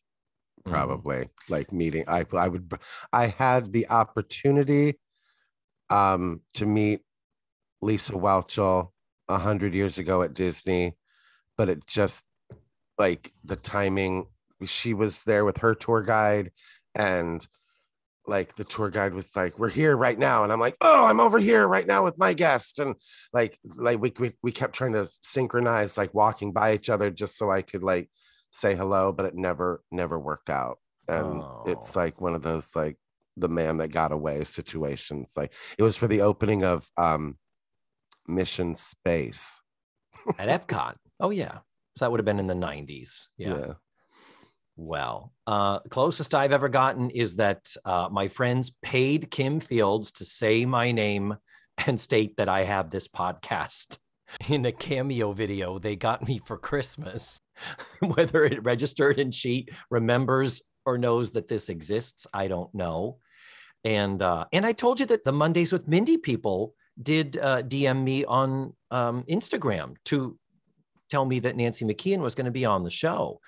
Mm. 0.67 0.73
probably 0.73 1.29
like 1.49 1.73
meeting 1.73 2.05
I 2.07 2.27
I 2.37 2.49
would 2.49 2.71
I 3.15 3.29
had 3.29 3.73
the 3.73 3.89
opportunity 3.89 4.99
um 5.89 6.43
to 6.55 6.67
meet 6.67 7.01
Lisa 7.81 8.13
Whelchel 8.13 8.91
a 9.31 9.39
hundred 9.39 9.75
years 9.75 9.99
ago 9.99 10.23
at 10.23 10.35
Disney, 10.35 10.97
but 11.57 11.69
it 11.69 11.87
just 11.87 12.25
like 12.99 13.33
the 13.45 13.57
timing 13.57 14.27
she 14.67 14.93
was 14.93 15.25
there 15.25 15.45
with 15.45 15.59
her 15.59 15.75
tour 15.75 16.03
guide 16.03 16.51
and 16.95 17.47
like 18.27 18.55
the 18.57 18.65
tour 18.65 18.91
guide 18.91 19.15
was 19.15 19.35
like 19.35 19.59
we're 19.59 19.71
here 19.71 19.97
right 19.97 20.19
now. 20.19 20.43
And 20.45 20.53
i'm 20.53 20.61
like 20.61 20.77
oh 20.83 21.07
i'm 21.07 21.21
over 21.21 21.39
here 21.39 21.67
right 21.67 21.87
now 21.87 22.05
with 22.05 22.19
my 22.19 22.35
guest. 22.35 22.79
And 22.79 22.97
like 23.33 23.59
like 23.65 24.01
we, 24.01 24.13
we, 24.19 24.33
we 24.43 24.53
kept 24.53 24.75
trying 24.75 24.93
to 24.93 25.09
synchronize 25.23 25.97
like 25.97 26.13
walking 26.13 26.53
by 26.53 26.75
each 26.75 26.91
other 26.91 27.11
just 27.11 27.39
so 27.39 27.51
i 27.51 27.63
could 27.63 27.83
like 27.83 28.11
say 28.53 28.75
hello 28.75 29.13
but 29.13 29.27
it 29.27 29.35
never 29.35 29.83
never 29.91 30.19
worked 30.19 30.51
out. 30.51 30.79
And 31.09 31.43
it's 31.67 31.97
Oh. 31.97 32.01
like 32.01 32.21
one 32.21 32.35
of 32.35 32.43
those 32.43 32.77
like 32.77 32.97
the 33.37 33.49
man 33.49 33.79
that 33.79 33.89
got 33.89 34.13
away 34.13 34.45
situations. 34.45 35.33
Like 35.37 35.55
it 35.79 35.83
was 35.83 35.97
for 35.97 36.07
the 36.09 36.21
opening 36.21 36.65
of 36.65 36.89
um 36.99 37.39
mission 38.31 38.75
space 38.75 39.61
At 40.39 40.49
Epcot. 40.49 40.95
Oh 41.19 41.31
yeah, 41.31 41.59
so 41.97 42.05
that 42.05 42.11
would 42.11 42.21
have 42.21 42.25
been 42.25 42.41
in 42.41 42.47
the 42.47 42.55
'90s. 42.55 43.27
yeah. 43.37 43.75
Well, 44.77 45.35
uh, 45.47 45.81
closest 45.81 46.35
I've 46.35 46.53
ever 46.53 46.71
gotten 46.71 47.11
is 47.11 47.37
that 47.37 47.75
uh, 47.85 48.09
my 48.11 48.29
friends 48.29 48.71
paid 48.83 49.31
Kim 49.31 49.61
Fields 49.61 50.11
to 50.13 50.25
say 50.25 50.65
my 50.65 50.91
name 50.91 51.37
and 51.87 52.01
state 52.01 52.37
that 52.39 52.49
I 52.49 52.65
have 52.65 52.91
this 52.91 53.07
podcast. 53.07 53.99
In 54.49 54.65
a 54.65 54.73
cameo 54.73 55.33
video 55.33 55.79
they 55.79 55.97
got 55.97 56.27
me 56.27 56.39
for 56.39 56.57
Christmas. 56.57 57.41
Whether 58.01 58.45
it 58.45 58.65
registered 58.65 59.19
and 59.19 59.35
she 59.35 59.67
remembers 59.91 60.63
or 60.87 60.97
knows 60.99 61.33
that 61.33 61.49
this 61.49 61.69
exists, 61.69 62.27
I 62.33 62.49
don't 62.49 62.75
know. 62.75 63.19
And 63.85 64.23
uh, 64.23 64.45
and 64.53 64.65
I 64.65 64.73
told 64.73 65.01
you 65.01 65.07
that 65.07 65.25
the 65.25 65.33
Mondays 65.33 65.73
with 65.73 65.89
Mindy 65.89 66.17
people 66.17 66.75
did 67.03 67.37
uh, 67.39 67.63
DM 67.63 68.03
me 68.03 68.25
on 68.25 68.75
um, 68.91 69.25
Instagram 69.25 69.97
to 70.07 70.39
tell 71.09 71.25
me 71.25 71.41
that 71.41 71.57
Nancy 71.57 71.85
McKeon 71.85 72.19
was 72.19 72.35
going 72.35 72.45
to 72.45 72.51
be 72.51 72.65
on 72.65 72.85
the 72.85 72.91
show. 72.91 73.41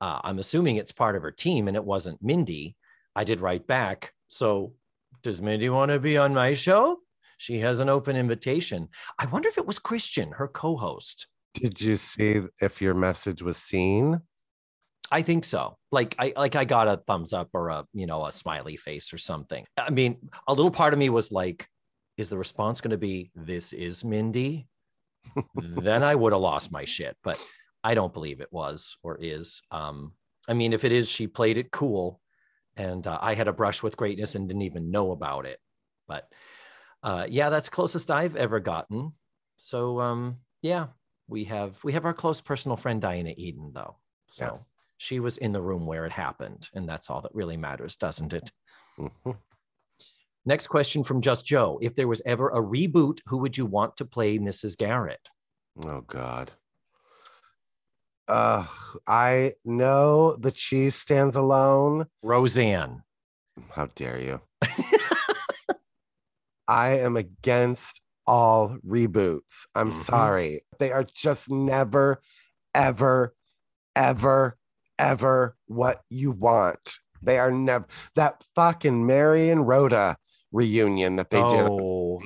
Uh, 0.00 0.20
I'm 0.24 0.38
assuming 0.38 0.76
it's 0.76 0.92
part 0.92 1.16
of 1.16 1.22
her 1.22 1.30
team 1.30 1.68
and 1.68 1.76
it 1.76 1.84
wasn't 1.84 2.22
Mindy. 2.22 2.76
I 3.14 3.24
did 3.24 3.40
write 3.40 3.66
back. 3.66 4.12
So, 4.28 4.74
does 5.22 5.42
Mindy 5.42 5.68
want 5.68 5.90
to 5.90 5.98
be 5.98 6.16
on 6.16 6.32
my 6.32 6.54
show? 6.54 6.98
She 7.36 7.58
has 7.58 7.80
an 7.80 7.88
open 7.88 8.16
invitation. 8.16 8.88
I 9.18 9.26
wonder 9.26 9.48
if 9.48 9.58
it 9.58 9.66
was 9.66 9.78
Christian, 9.78 10.32
her 10.32 10.48
co 10.48 10.76
host. 10.76 11.26
did 11.54 11.80
you 11.80 11.96
see 11.96 12.42
if 12.60 12.80
your 12.80 12.94
message 12.94 13.42
was 13.42 13.58
seen 13.58 14.20
I 15.10 15.22
think 15.22 15.44
so. 15.44 15.76
Like 15.90 16.14
I 16.18 16.32
like 16.36 16.54
I 16.54 16.64
got 16.64 16.88
a 16.88 16.96
thumbs 17.06 17.32
up 17.32 17.48
or 17.52 17.68
a 17.68 17.84
you 17.92 18.06
know 18.06 18.26
a 18.26 18.32
smiley 18.32 18.76
face 18.76 19.12
or 19.12 19.18
something. 19.18 19.64
I 19.76 19.90
mean, 19.90 20.28
a 20.46 20.54
little 20.54 20.70
part 20.70 20.92
of 20.92 20.98
me 20.98 21.10
was 21.10 21.32
like, 21.32 21.66
is 22.20 22.28
the 22.30 22.38
response 22.38 22.80
going 22.80 22.90
to 22.92 22.96
be 22.98 23.30
this 23.34 23.72
is 23.72 24.04
Mindy? 24.04 24.68
then 25.54 26.02
I 26.04 26.14
would 26.14 26.32
have 26.32 26.40
lost 26.42 26.70
my 26.70 26.84
shit. 26.84 27.16
But 27.24 27.44
I 27.82 27.94
don't 27.94 28.12
believe 28.12 28.40
it 28.40 28.52
was 28.52 28.96
or 29.02 29.18
is. 29.20 29.62
Um, 29.70 30.12
I 30.48 30.54
mean, 30.54 30.72
if 30.72 30.84
it 30.84 30.92
is, 30.92 31.08
she 31.10 31.26
played 31.26 31.56
it 31.56 31.70
cool, 31.70 32.20
and 32.76 33.06
uh, 33.06 33.18
I 33.20 33.34
had 33.34 33.48
a 33.48 33.52
brush 33.52 33.82
with 33.82 33.96
greatness 33.96 34.34
and 34.34 34.48
didn't 34.48 34.62
even 34.62 34.90
know 34.90 35.12
about 35.12 35.46
it. 35.46 35.58
But 36.06 36.30
uh, 37.02 37.26
yeah, 37.28 37.50
that's 37.50 37.68
closest 37.68 38.10
I've 38.10 38.36
ever 38.36 38.60
gotten. 38.60 39.12
So 39.56 40.00
um, 40.00 40.38
yeah, 40.62 40.88
we 41.28 41.44
have 41.44 41.82
we 41.84 41.92
have 41.92 42.04
our 42.04 42.14
close 42.14 42.40
personal 42.40 42.76
friend 42.76 43.00
Diana 43.00 43.32
Eden 43.36 43.72
though. 43.74 43.96
So 44.26 44.44
Yeah. 44.44 44.58
she 44.98 45.20
was 45.20 45.38
in 45.38 45.52
the 45.52 45.62
room 45.62 45.86
where 45.86 46.06
it 46.06 46.12
happened, 46.12 46.68
and 46.74 46.88
that's 46.88 47.10
all 47.10 47.20
that 47.22 47.34
really 47.34 47.56
matters, 47.56 47.96
doesn't 47.96 48.32
it? 48.32 48.50
Mhm. 48.98 49.36
Next 50.46 50.68
question 50.68 51.04
from 51.04 51.20
Just 51.20 51.44
Joe: 51.44 51.78
If 51.82 51.94
there 51.94 52.08
was 52.08 52.22
ever 52.24 52.48
a 52.48 52.62
reboot, 52.62 53.18
who 53.26 53.38
would 53.38 53.58
you 53.58 53.66
want 53.66 53.96
to 53.98 54.04
play 54.04 54.38
Mrs. 54.38 54.76
Garrett? 54.76 55.28
Oh 55.84 56.00
God. 56.02 56.52
Uh, 58.26 58.64
I 59.08 59.54
know 59.64 60.36
the 60.36 60.52
cheese 60.52 60.94
stands 60.94 61.36
alone. 61.36 62.06
Roseanne. 62.22 63.02
How 63.70 63.86
dare 63.94 64.20
you? 64.20 64.40
I 66.68 66.98
am 66.98 67.16
against 67.16 68.00
all 68.26 68.78
reboots. 68.86 69.66
I'm 69.74 69.90
Mhm. 69.90 70.04
sorry. 70.04 70.64
They 70.78 70.92
are 70.92 71.02
just 71.02 71.50
never, 71.50 72.22
ever, 72.72 73.34
ever, 73.96 74.56
ever 74.98 75.56
what 75.66 76.04
you 76.08 76.30
want. 76.30 76.98
They 77.20 77.38
are 77.40 77.50
never 77.50 77.86
that 78.14 78.44
fucking 78.54 79.04
Mary 79.06 79.50
and 79.50 79.66
Rhoda 79.66 80.16
reunion 80.52 81.16
that 81.16 81.30
they 81.30 81.40
did 81.42 81.66
oh, 81.68 82.20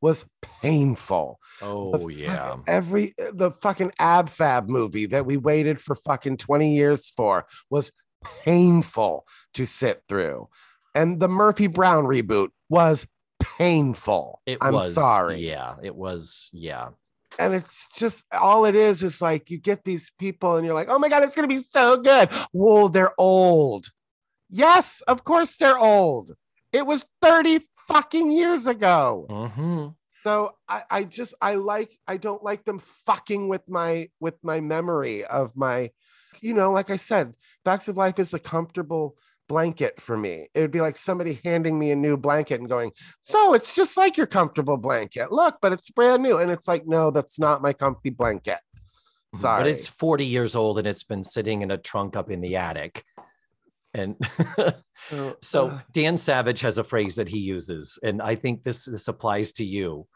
was 0.00 0.24
painful. 0.62 1.40
Oh 1.62 1.92
fuck- 1.92 2.12
yeah. 2.12 2.56
Every 2.66 3.14
the 3.32 3.50
fucking 3.50 3.92
Ab 3.98 4.28
Fab 4.28 4.68
movie 4.68 5.06
that 5.06 5.26
we 5.26 5.36
waited 5.36 5.80
for 5.80 5.94
fucking 5.94 6.36
20 6.38 6.76
years 6.76 7.12
for 7.16 7.46
was 7.70 7.92
painful 8.44 9.26
to 9.54 9.64
sit 9.64 10.02
through. 10.08 10.48
And 10.94 11.20
the 11.20 11.28
Murphy 11.28 11.66
Brown 11.66 12.04
reboot 12.04 12.48
was 12.68 13.06
painful. 13.40 14.40
It 14.46 14.58
I'm 14.60 14.74
was 14.74 14.94
sorry. 14.94 15.46
Yeah, 15.46 15.76
it 15.82 15.94
was. 15.94 16.50
Yeah. 16.52 16.90
And 17.38 17.54
it's 17.54 17.86
just 17.96 18.24
all 18.32 18.64
it 18.64 18.74
is 18.74 19.02
is 19.02 19.20
like 19.20 19.50
you 19.50 19.58
get 19.58 19.84
these 19.84 20.10
people 20.18 20.56
and 20.56 20.64
you're 20.64 20.74
like, 20.74 20.88
oh 20.88 20.98
my 20.98 21.08
God, 21.08 21.22
it's 21.22 21.36
gonna 21.36 21.46
be 21.46 21.62
so 21.62 21.96
good. 21.98 22.30
Whoa, 22.52 22.88
they're 22.88 23.12
old. 23.18 23.90
Yes, 24.50 25.02
of 25.06 25.24
course 25.24 25.56
they're 25.56 25.78
old. 25.78 26.32
It 26.72 26.86
was 26.86 27.06
30 27.22 27.60
fucking 27.86 28.30
years 28.30 28.66
ago. 28.66 29.26
hmm 29.28 29.88
so 30.20 30.50
I, 30.68 30.82
I 30.90 31.04
just 31.04 31.32
i 31.40 31.54
like 31.54 31.96
i 32.08 32.16
don't 32.16 32.42
like 32.42 32.64
them 32.64 32.80
fucking 32.80 33.46
with 33.46 33.62
my 33.68 34.08
with 34.18 34.34
my 34.42 34.60
memory 34.60 35.24
of 35.24 35.54
my 35.54 35.92
you 36.40 36.54
know 36.54 36.72
like 36.72 36.90
i 36.90 36.96
said 36.96 37.34
facts 37.64 37.86
of 37.86 37.96
life 37.96 38.18
is 38.18 38.34
a 38.34 38.40
comfortable 38.40 39.16
blanket 39.48 40.00
for 40.00 40.16
me. 40.16 40.48
It 40.54 40.60
would 40.60 40.70
be 40.70 40.80
like 40.80 40.96
somebody 40.96 41.40
handing 41.44 41.78
me 41.78 41.90
a 41.90 41.96
new 41.96 42.16
blanket 42.16 42.60
and 42.60 42.68
going 42.68 42.92
so 43.22 43.54
it's 43.54 43.74
just 43.74 43.96
like 43.96 44.16
your 44.16 44.26
comfortable 44.26 44.76
blanket. 44.76 45.32
Look 45.32 45.56
but 45.60 45.72
it's 45.72 45.90
brand 45.90 46.22
new. 46.22 46.38
And 46.38 46.50
it's 46.50 46.68
like 46.68 46.86
no 46.86 47.10
that's 47.10 47.38
not 47.38 47.62
my 47.62 47.72
comfy 47.72 48.10
blanket. 48.10 48.58
Sorry 49.34 49.64
But 49.64 49.70
it's 49.70 49.86
40 49.86 50.24
years 50.24 50.54
old 50.54 50.78
and 50.78 50.86
it's 50.86 51.02
been 51.02 51.24
sitting 51.24 51.62
in 51.62 51.70
a 51.70 51.78
trunk 51.78 52.16
up 52.16 52.30
in 52.30 52.40
the 52.40 52.56
attic. 52.56 53.04
And 53.94 54.16
so 55.42 55.68
uh, 55.68 55.80
Dan 55.92 56.18
Savage 56.18 56.60
has 56.60 56.78
a 56.78 56.84
phrase 56.84 57.16
that 57.16 57.28
he 57.28 57.38
uses, 57.38 57.98
and 58.02 58.20
I 58.20 58.34
think 58.34 58.62
this 58.62 58.84
this 58.84 59.08
applies 59.08 59.52
to 59.54 59.64
you. 59.64 60.06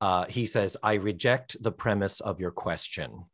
Uh, 0.00 0.24
he 0.28 0.46
says, 0.46 0.76
"I 0.82 0.94
reject 0.94 1.56
the 1.62 1.72
premise 1.72 2.20
of 2.20 2.40
your 2.40 2.50
question." 2.50 3.24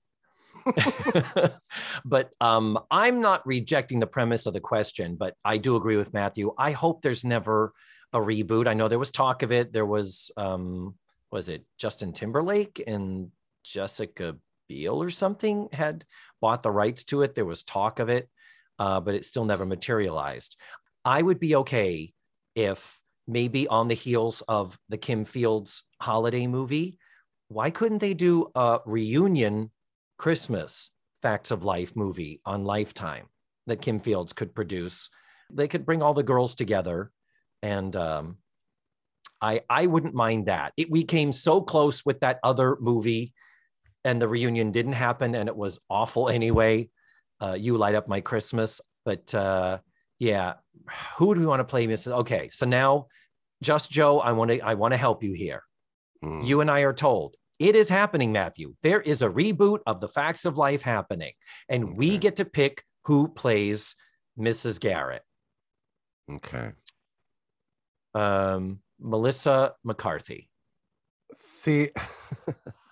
but 2.05 2.31
um, 2.41 2.79
I'm 2.91 3.21
not 3.21 3.47
rejecting 3.47 4.01
the 4.01 4.07
premise 4.07 4.47
of 4.47 4.53
the 4.53 4.61
question, 4.61 5.17
but 5.17 5.35
I 5.45 5.59
do 5.59 5.77
agree 5.77 5.97
with 5.97 6.14
Matthew. 6.14 6.55
I 6.59 6.73
hope 6.73 7.03
there's 7.03 7.25
never 7.25 7.73
a 8.12 8.19
reboot. 8.19 8.67
I 8.67 8.75
know 8.75 8.88
there 8.88 8.99
was 8.99 9.11
talk 9.11 9.43
of 9.43 9.53
it. 9.53 9.73
There 9.73 9.87
was, 9.87 10.31
um, 10.37 10.95
was 11.31 11.49
it 11.49 11.64
Justin 11.79 12.12
Timberlake 12.12 12.83
and 12.87 13.31
Jessica 13.64 14.37
Biel 14.69 15.03
or 15.03 15.11
something 15.11 15.69
had 15.73 16.05
bought 16.41 16.62
the 16.62 16.71
rights 16.71 17.05
to 17.05 17.23
it? 17.23 17.35
There 17.35 17.45
was 17.45 17.62
talk 17.62 17.99
of 17.99 18.09
it, 18.09 18.29
uh, 18.79 19.01
but 19.01 19.14
it 19.14 19.25
still 19.25 19.45
never 19.45 19.67
materialized. 19.67 20.57
I 21.05 21.23
would 21.23 21.41
be 21.41 21.57
okay 21.57 22.12
if 22.55 22.99
maybe 23.27 23.69
on 23.69 23.88
the 23.88 23.95
heels 23.95 24.43
of 24.49 24.79
the 24.88 24.99
Kim 24.99 25.25
Fields 25.25 25.85
holiday 26.01 26.47
movie, 26.47 26.99
why 27.49 27.71
couldn't 27.71 27.99
they 27.99 28.14
do 28.14 28.51
a 28.55 28.81
reunion 28.85 29.71
Christmas 30.19 30.91
Facts 31.23 31.51
of 31.51 31.64
Life 31.64 31.95
movie 31.97 32.41
on 32.45 32.64
Lifetime 32.64 33.27
that 33.67 33.81
Kim 33.81 33.99
Fields 33.99 34.33
could 34.33 34.55
produce? 34.55 35.11
They 35.51 35.69
could 35.69 35.87
bring 35.87 36.03
all 36.03 36.14
the 36.14 36.23
girls 36.23 36.55
together, 36.55 37.11
and 37.62 37.95
um, 37.97 38.38
I 39.41 39.62
I 39.69 39.87
wouldn't 39.87 40.14
mind 40.14 40.47
that. 40.47 40.73
It, 40.77 40.91
we 40.91 41.05
came 41.05 41.33
so 41.33 41.61
close 41.62 42.05
with 42.05 42.21
that 42.21 42.38
other 42.43 42.77
movie, 42.81 43.33
and 44.05 44.21
the 44.21 44.29
reunion 44.29 44.73
didn't 44.73 44.93
happen, 44.93 45.35
and 45.35 45.49
it 45.49 45.57
was 45.57 45.81
awful 45.88 46.29
anyway. 46.29 46.91
Uh, 47.40 47.55
you 47.55 47.77
light 47.77 47.94
up 47.94 48.09
my 48.09 48.20
Christmas, 48.20 48.81
but 49.05 49.33
uh, 49.35 49.79
yeah, 50.18 50.55
who 51.16 51.35
do 51.35 51.40
we 51.40 51.46
want 51.46 51.61
to 51.61 51.64
play, 51.64 51.87
Mrs. 51.87 52.12
Okay, 52.12 52.51
so 52.53 52.66
now, 52.66 53.07
just 53.62 53.90
Joe, 53.90 54.18
I 54.20 54.33
want 54.33 54.51
to 54.51 54.61
I 54.61 54.74
want 54.74 54.92
to 54.92 54.98
help 54.98 55.22
you 55.22 55.33
here 55.33 55.62
mm, 56.24 56.44
you 56.44 56.61
and 56.61 56.70
I 56.70 56.81
are 56.81 56.92
told 56.92 57.37
It 57.59 57.74
is 57.74 57.88
happening, 57.88 58.33
Matthew. 58.33 58.74
There 58.83 59.01
is 59.01 59.22
a 59.22 59.29
reboot 59.29 59.81
of 59.87 60.01
the 60.01 60.09
Facts 60.09 60.44
of 60.44 60.59
Life 60.59 60.83
happening, 60.83 61.33
and 61.68 61.96
we 61.96 62.18
get 62.18 62.37
to 62.37 62.44
pick 62.44 62.83
who 63.05 63.29
plays 63.29 63.94
Mrs. 64.38 64.79
Garrett. 64.79 65.22
Okay. 66.31 66.72
Um, 68.14 68.81
Melissa 69.01 69.74
McCarthy. 69.85 70.48
See, 71.35 71.90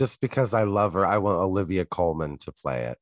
just 0.00 0.18
because 0.22 0.54
I 0.54 0.62
love 0.62 0.94
her, 0.94 1.04
I 1.04 1.18
want 1.18 1.36
Olivia 1.36 1.84
Colman 1.84 2.38
to 2.38 2.52
play 2.52 2.84
it 2.84 2.96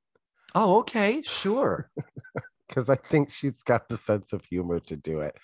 Oh, 0.52 0.78
okay, 0.78 1.22
sure. 1.22 1.88
because 2.68 2.88
I 2.88 2.96
think 2.96 3.30
she's 3.30 3.62
got 3.62 3.88
the 3.88 3.96
sense 3.96 4.32
of 4.32 4.44
humor 4.44 4.80
to 4.80 4.96
do 4.96 5.20
it. 5.20 5.36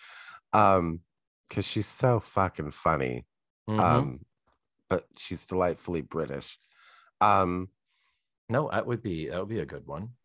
Um, 0.52 1.02
because 1.48 1.64
she's 1.64 1.86
so 1.86 2.18
fucking 2.18 2.72
funny. 2.72 3.24
Mhm. 3.68 3.80
Um, 3.80 4.20
but 4.88 5.04
she's 5.16 5.46
delightfully 5.46 6.00
British. 6.00 6.58
Um, 7.20 7.68
no, 8.48 8.68
that 8.72 8.86
would 8.86 9.02
be 9.02 9.28
that 9.28 9.38
would 9.38 9.48
be 9.48 9.60
a 9.60 9.66
good 9.66 9.86
one. 9.86 10.16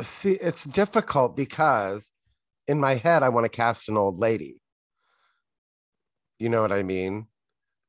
see, 0.00 0.32
it's 0.32 0.64
difficult 0.64 1.36
because 1.36 2.10
in 2.66 2.80
my 2.80 2.94
head, 2.94 3.22
I 3.22 3.28
want 3.28 3.44
to 3.44 3.50
cast 3.50 3.90
an 3.90 3.98
old 3.98 4.18
lady. 4.18 4.62
You 6.38 6.48
know 6.48 6.62
what 6.62 6.72
I 6.72 6.82
mean? 6.82 7.26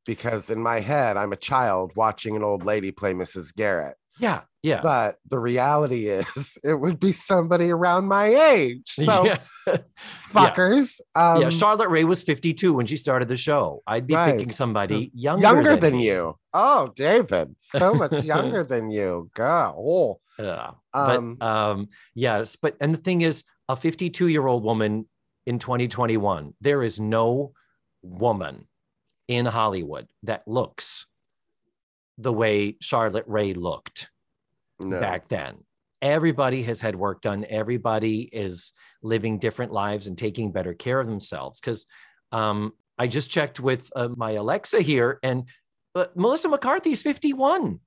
Because 0.05 0.49
in 0.49 0.61
my 0.61 0.79
head, 0.79 1.15
I'm 1.17 1.31
a 1.33 1.37
child 1.37 1.93
watching 1.95 2.35
an 2.35 2.43
old 2.43 2.65
lady 2.65 2.91
play 2.91 3.13
Mrs. 3.13 3.55
Garrett. 3.55 3.95
Yeah, 4.19 4.41
yeah. 4.61 4.81
But 4.83 5.17
the 5.29 5.39
reality 5.39 6.07
is, 6.09 6.57
it 6.63 6.75
would 6.75 6.99
be 6.99 7.13
somebody 7.13 7.71
around 7.71 8.05
my 8.07 8.27
age. 8.27 8.91
So, 9.03 9.25
yeah. 9.67 9.77
fuckers. 10.29 10.99
Um, 11.15 11.41
yeah, 11.43 11.49
Charlotte 11.49 11.89
Rae 11.89 12.03
was 12.03 12.21
52 12.23 12.73
when 12.73 12.85
she 12.85 12.97
started 12.97 13.27
the 13.27 13.37
show. 13.37 13.81
I'd 13.87 14.05
be 14.07 14.13
Right. 14.13 14.35
picking 14.35 14.51
somebody 14.51 15.11
younger, 15.13 15.41
younger 15.41 15.75
than, 15.77 15.93
me. 15.97 16.07
you. 16.07 16.37
Oh, 16.53 16.91
David, 16.95 17.55
so 17.59 17.93
much 17.93 18.23
younger 18.23 18.63
than 18.63 18.89
you. 18.91 19.29
God. 19.33 19.75
Yeah. 20.37 20.71
Um, 20.93 21.35
but 21.35 21.45
um, 21.45 21.89
yes, 22.15 22.55
but 22.55 22.75
and 22.81 22.93
the 22.93 22.97
thing 22.99 23.21
is, 23.21 23.43
a 23.69 23.75
52 23.75 24.27
year 24.27 24.45
old 24.45 24.63
woman 24.63 25.07
in 25.45 25.59
2021, 25.59 26.53
there 26.61 26.83
is 26.83 26.99
no 26.99 27.53
woman 28.01 28.67
in 29.27 29.45
Hollywood 29.45 30.07
that 30.23 30.47
looks 30.47 31.05
the 32.17 32.33
way 32.33 32.77
Charlotte 32.79 33.25
Rae 33.27 33.53
looked 33.53 34.09
no. 34.83 34.99
back 34.99 35.27
then. 35.27 35.57
Everybody 36.01 36.63
has 36.63 36.81
had 36.81 36.95
work 36.95 37.21
done. 37.21 37.45
Everybody 37.49 38.21
is 38.21 38.73
living 39.01 39.39
different 39.39 39.71
lives 39.71 40.07
and 40.07 40.17
taking 40.17 40.51
better 40.51 40.73
care 40.73 40.99
of 40.99 41.07
themselves. 41.07 41.59
Because 41.59 41.85
um, 42.31 42.73
I 42.97 43.07
just 43.07 43.31
checked 43.31 43.59
with 43.59 43.89
uh, 43.95 44.09
my 44.15 44.31
Alexa 44.31 44.81
here, 44.81 45.19
and 45.23 45.45
uh, 45.95 46.05
Melissa 46.15 46.49
McCarthy 46.49 46.91
is 46.91 47.01
51. 47.01 47.79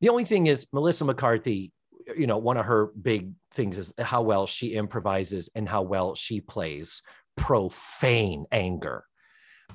The 0.00 0.08
only 0.08 0.24
thing 0.24 0.46
is, 0.46 0.66
Melissa 0.72 1.04
McCarthy, 1.04 1.72
you 2.16 2.26
know, 2.26 2.38
one 2.38 2.58
of 2.58 2.66
her 2.66 2.86
big 3.00 3.32
things 3.52 3.78
is 3.78 3.92
how 3.98 4.22
well 4.22 4.46
she 4.46 4.74
improvises 4.74 5.48
and 5.54 5.68
how 5.68 5.82
well 5.82 6.14
she 6.14 6.40
plays 6.40 7.02
profane 7.36 8.44
anger. 8.52 9.04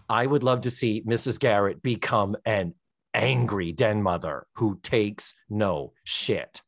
I 0.08 0.26
would 0.26 0.44
love 0.44 0.62
to 0.62 0.72
see 0.72 1.04
Mrs. 1.08 1.40
Garrett 1.40 1.82
become 1.82 2.36
an 2.46 2.74
angry 3.14 3.72
den 3.72 4.02
mother 4.02 4.46
who 4.56 4.80
takes 4.82 5.34
no 5.50 5.94
shit. 6.04 6.62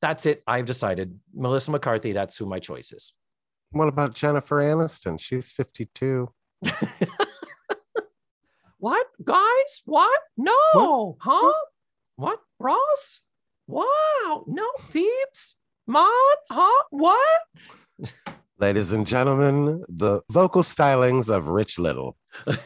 That's 0.00 0.26
it. 0.26 0.42
I've 0.46 0.66
decided. 0.66 1.18
Melissa 1.34 1.70
McCarthy, 1.70 2.12
that's 2.12 2.36
who 2.36 2.46
my 2.46 2.58
choice 2.58 2.92
is. 2.92 3.12
What 3.70 3.88
about 3.88 4.14
Jennifer 4.14 4.56
Aniston? 4.56 5.18
She's 5.18 5.50
52. 5.52 6.32
What, 8.78 9.06
guys? 9.24 9.82
What? 9.84 10.20
No, 10.36 11.16
huh? 11.20 11.52
What, 12.16 12.40
Ross? 12.58 13.22
Wow, 13.66 14.44
no, 14.46 14.68
Phoebes? 14.90 15.56
Mom? 15.86 16.12
Huh? 16.50 16.84
What? 16.90 17.40
Ladies 18.58 18.92
and 18.92 19.06
gentlemen, 19.06 19.84
the 19.88 20.22
vocal 20.32 20.62
stylings 20.62 21.34
of 21.34 21.48
Rich 21.48 21.78
Little. 21.78 22.16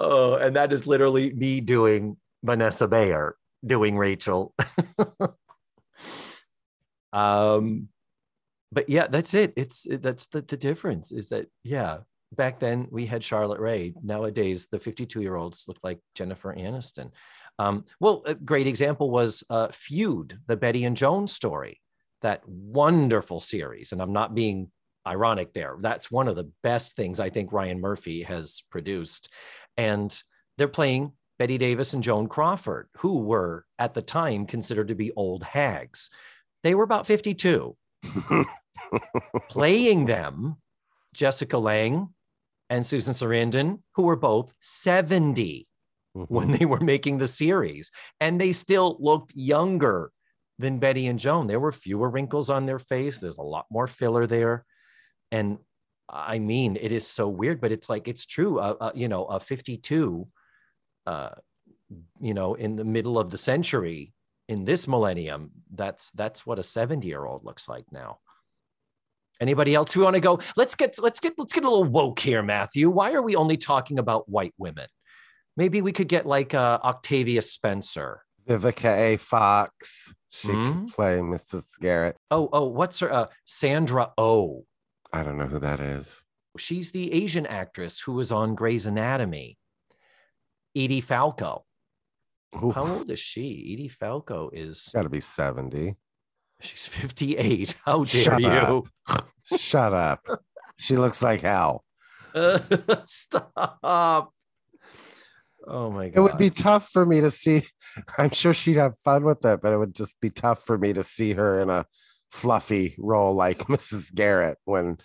Oh, 0.00 0.34
and 0.34 0.54
that 0.54 0.72
is 0.72 0.86
literally 0.86 1.34
me 1.34 1.60
doing 1.60 2.18
Vanessa 2.44 2.86
Bayer 2.86 3.34
doing 3.66 3.98
Rachel. 3.98 4.54
um, 7.12 7.88
but 8.70 8.88
yeah, 8.88 9.08
that's 9.08 9.34
it. 9.34 9.54
It's 9.56 9.88
that's 9.90 10.26
the, 10.26 10.42
the 10.42 10.56
difference 10.56 11.10
is 11.10 11.30
that 11.30 11.46
yeah, 11.64 11.98
back 12.32 12.60
then 12.60 12.86
we 12.92 13.06
had 13.06 13.24
Charlotte 13.24 13.58
Rae. 13.58 13.92
Nowadays, 14.00 14.68
the 14.70 14.78
52 14.78 15.20
year 15.20 15.34
olds 15.34 15.64
look 15.66 15.78
like 15.82 15.98
Jennifer 16.14 16.54
Aniston. 16.54 17.10
Um, 17.58 17.84
well, 17.98 18.22
a 18.24 18.36
great 18.36 18.68
example 18.68 19.10
was 19.10 19.42
uh, 19.50 19.66
Feud, 19.72 20.38
the 20.46 20.56
Bette 20.56 20.84
and 20.84 20.96
Joan 20.96 21.26
story, 21.26 21.80
that 22.22 22.42
wonderful 22.46 23.40
series. 23.40 23.92
And 23.92 24.00
I'm 24.00 24.12
not 24.12 24.34
being 24.34 24.70
ironic 25.06 25.52
there. 25.52 25.76
That's 25.80 26.10
one 26.10 26.28
of 26.28 26.36
the 26.36 26.50
best 26.62 26.94
things 26.94 27.20
I 27.20 27.30
think 27.30 27.52
Ryan 27.52 27.80
Murphy 27.80 28.22
has 28.22 28.62
produced. 28.70 29.32
And 29.76 30.16
they're 30.56 30.68
playing 30.68 31.12
Bette 31.38 31.58
Davis 31.58 31.92
and 31.92 32.02
Joan 32.02 32.28
Crawford, 32.28 32.88
who 32.98 33.18
were 33.18 33.64
at 33.78 33.94
the 33.94 34.02
time 34.02 34.46
considered 34.46 34.88
to 34.88 34.94
be 34.94 35.12
old 35.12 35.44
hags. 35.44 36.10
They 36.62 36.74
were 36.74 36.84
about 36.84 37.06
52. 37.06 37.76
playing 39.48 40.04
them, 40.06 40.56
Jessica 41.14 41.58
Lange 41.58 42.08
and 42.70 42.84
Susan 42.84 43.14
Sarandon, 43.14 43.80
who 43.94 44.02
were 44.02 44.16
both 44.16 44.52
70 44.60 45.66
mm-hmm. 46.16 46.34
when 46.34 46.50
they 46.52 46.64
were 46.64 46.80
making 46.80 47.18
the 47.18 47.28
series. 47.28 47.90
And 48.20 48.40
they 48.40 48.52
still 48.52 48.96
looked 49.00 49.32
younger 49.34 50.10
than 50.58 50.78
Bette 50.78 51.06
and 51.06 51.18
Joan. 51.18 51.46
There 51.46 51.60
were 51.60 51.72
fewer 51.72 52.10
wrinkles 52.10 52.50
on 52.50 52.66
their 52.66 52.78
face, 52.78 53.18
there's 53.18 53.38
a 53.38 53.42
lot 53.42 53.66
more 53.70 53.86
filler 53.86 54.26
there. 54.26 54.64
And 55.30 55.58
I 56.08 56.38
mean, 56.38 56.78
it 56.80 56.92
is 56.92 57.06
so 57.06 57.28
weird, 57.28 57.60
but 57.60 57.72
it's 57.72 57.88
like, 57.88 58.08
it's 58.08 58.24
true. 58.24 58.58
Uh, 58.58 58.74
uh, 58.80 58.90
you 58.94 59.08
know, 59.08 59.26
a 59.26 59.40
52, 59.40 60.26
uh, 61.06 61.30
you 62.20 62.34
know, 62.34 62.54
in 62.54 62.76
the 62.76 62.84
middle 62.84 63.18
of 63.18 63.30
the 63.30 63.38
century, 63.38 64.14
in 64.48 64.64
this 64.64 64.88
millennium, 64.88 65.50
that's 65.74 66.10
that's 66.12 66.46
what 66.46 66.58
a 66.58 66.62
70 66.62 67.06
year 67.06 67.24
old 67.24 67.44
looks 67.44 67.68
like 67.68 67.84
now. 67.92 68.18
Anybody 69.40 69.74
else 69.74 69.92
who 69.92 70.00
want 70.00 70.14
to 70.14 70.20
go? 70.20 70.40
Let's 70.56 70.74
get 70.74 70.98
let's 70.98 71.20
get 71.20 71.34
let's 71.38 71.52
get 71.52 71.64
a 71.64 71.70
little 71.70 71.84
woke 71.84 72.18
here, 72.18 72.42
Matthew. 72.42 72.90
Why 72.90 73.12
are 73.12 73.22
we 73.22 73.36
only 73.36 73.56
talking 73.56 73.98
about 73.98 74.28
white 74.28 74.54
women? 74.58 74.88
Maybe 75.56 75.82
we 75.82 75.92
could 75.92 76.08
get 76.08 76.26
like 76.26 76.54
uh, 76.54 76.78
Octavia 76.82 77.42
Spencer. 77.42 78.22
Vivica 78.48 78.96
A. 78.96 79.16
Fox. 79.16 80.12
She 80.30 80.48
Hmm? 80.48 80.62
could 80.64 80.88
play 80.94 81.18
Mrs. 81.18 81.78
Garrett. 81.80 82.16
Oh, 82.30 82.48
oh, 82.52 82.66
what's 82.68 82.98
her? 83.00 83.12
Uh, 83.12 83.26
Sandra 83.44 84.12
Oh. 84.18 84.64
I 85.12 85.22
don't 85.22 85.38
know 85.38 85.46
who 85.46 85.58
that 85.60 85.80
is. 85.80 86.22
She's 86.58 86.90
the 86.90 87.12
Asian 87.12 87.46
actress 87.46 88.00
who 88.00 88.12
was 88.12 88.30
on 88.32 88.54
Grey's 88.54 88.84
Anatomy. 88.84 89.56
Edie 90.76 91.00
Falco. 91.00 91.64
Ooh, 92.62 92.70
How 92.72 92.86
old 92.86 93.10
is 93.10 93.18
she? 93.18 93.72
Edie 93.72 93.88
Falco 93.88 94.50
is 94.52 94.90
Gotta 94.94 95.08
be 95.08 95.20
70. 95.20 95.96
she's 96.60 96.86
58. 96.86 97.76
How 97.84 98.04
dare 98.04 98.22
Shut 98.24 98.40
you? 98.40 98.84
Shut 99.56 99.92
up. 99.94 100.26
She 100.80 100.96
looks 100.96 101.22
like 101.22 101.40
hell. 101.40 101.84
Stop. 103.06 104.32
Oh 105.68 105.90
my 105.90 106.08
god. 106.08 106.16
It 106.16 106.20
would 106.20 106.38
be 106.38 106.50
tough 106.50 106.88
for 106.88 107.04
me 107.04 107.20
to 107.20 107.30
see. 107.30 107.66
I'm 108.18 108.30
sure 108.30 108.54
she'd 108.54 108.76
have 108.76 108.98
fun 108.98 109.24
with 109.24 109.44
it, 109.44 109.60
but 109.60 109.72
it 109.72 109.78
would 109.78 109.94
just 109.94 110.20
be 110.20 110.30
tough 110.30 110.62
for 110.62 110.78
me 110.78 110.92
to 110.94 111.02
see 111.02 111.34
her 111.34 111.60
in 111.60 111.70
a 111.70 111.86
fluffy 112.30 112.94
role 112.98 113.34
like 113.34 113.58
Mrs. 113.68 114.14
Garrett 114.14 114.58
when 114.64 114.98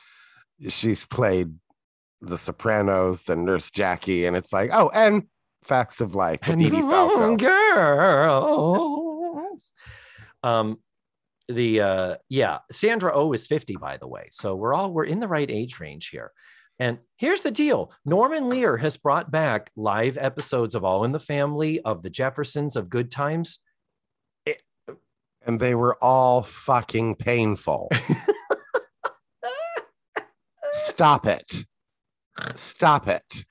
she's 0.70 1.06
played 1.06 1.56
The 2.22 2.38
Sopranos 2.38 3.28
and 3.30 3.46
Nurse 3.46 3.72
Jackie, 3.72 4.26
and 4.26 4.38
it's 4.38 4.54
like, 4.54 4.70
oh, 4.74 4.90
and 4.94 5.24
Facts 5.64 6.02
of 6.02 6.16
Life 6.16 6.42
with 6.48 6.62
Edie 6.62 6.82
Falco. 6.82 7.36
girls. 7.38 9.72
Um, 10.44 10.78
the 11.50 11.82
uh, 11.82 12.16
yeah, 12.30 12.60
Sandra 12.72 13.14
O 13.14 13.34
is 13.34 13.48
50, 13.48 13.76
by 13.76 13.98
the 13.98 14.08
way. 14.08 14.28
So 14.32 14.56
we're 14.56 14.74
all 14.74 14.94
we're 14.94 15.04
in 15.06 15.20
the 15.20 15.28
right 15.28 15.50
age 15.50 15.80
range 15.80 16.10
here. 16.10 16.32
And 16.80 17.00
here's 17.18 17.42
the 17.42 17.52
deal: 17.52 17.92
Norman 18.06 18.50
Lear 18.50 18.78
has 18.78 18.98
brought 18.98 19.32
back 19.32 19.72
live 19.76 20.18
episodes 20.18 20.76
of 20.76 20.84
All 20.84 21.04
in 21.04 21.12
the 21.12 21.20
Family, 21.20 21.80
of 21.82 22.04
The 22.04 22.10
Jeffersons, 22.10 22.76
of 22.76 22.90
Good 22.90 23.12
Times. 23.12 23.60
And 25.46 25.60
they 25.60 25.76
were 25.76 25.98
all 26.02 26.42
fucking 26.42 27.16
painful. 27.16 27.90
Stop 30.74 31.26
it. 31.28 31.66
Stop 32.56 33.08
it. 33.08 33.46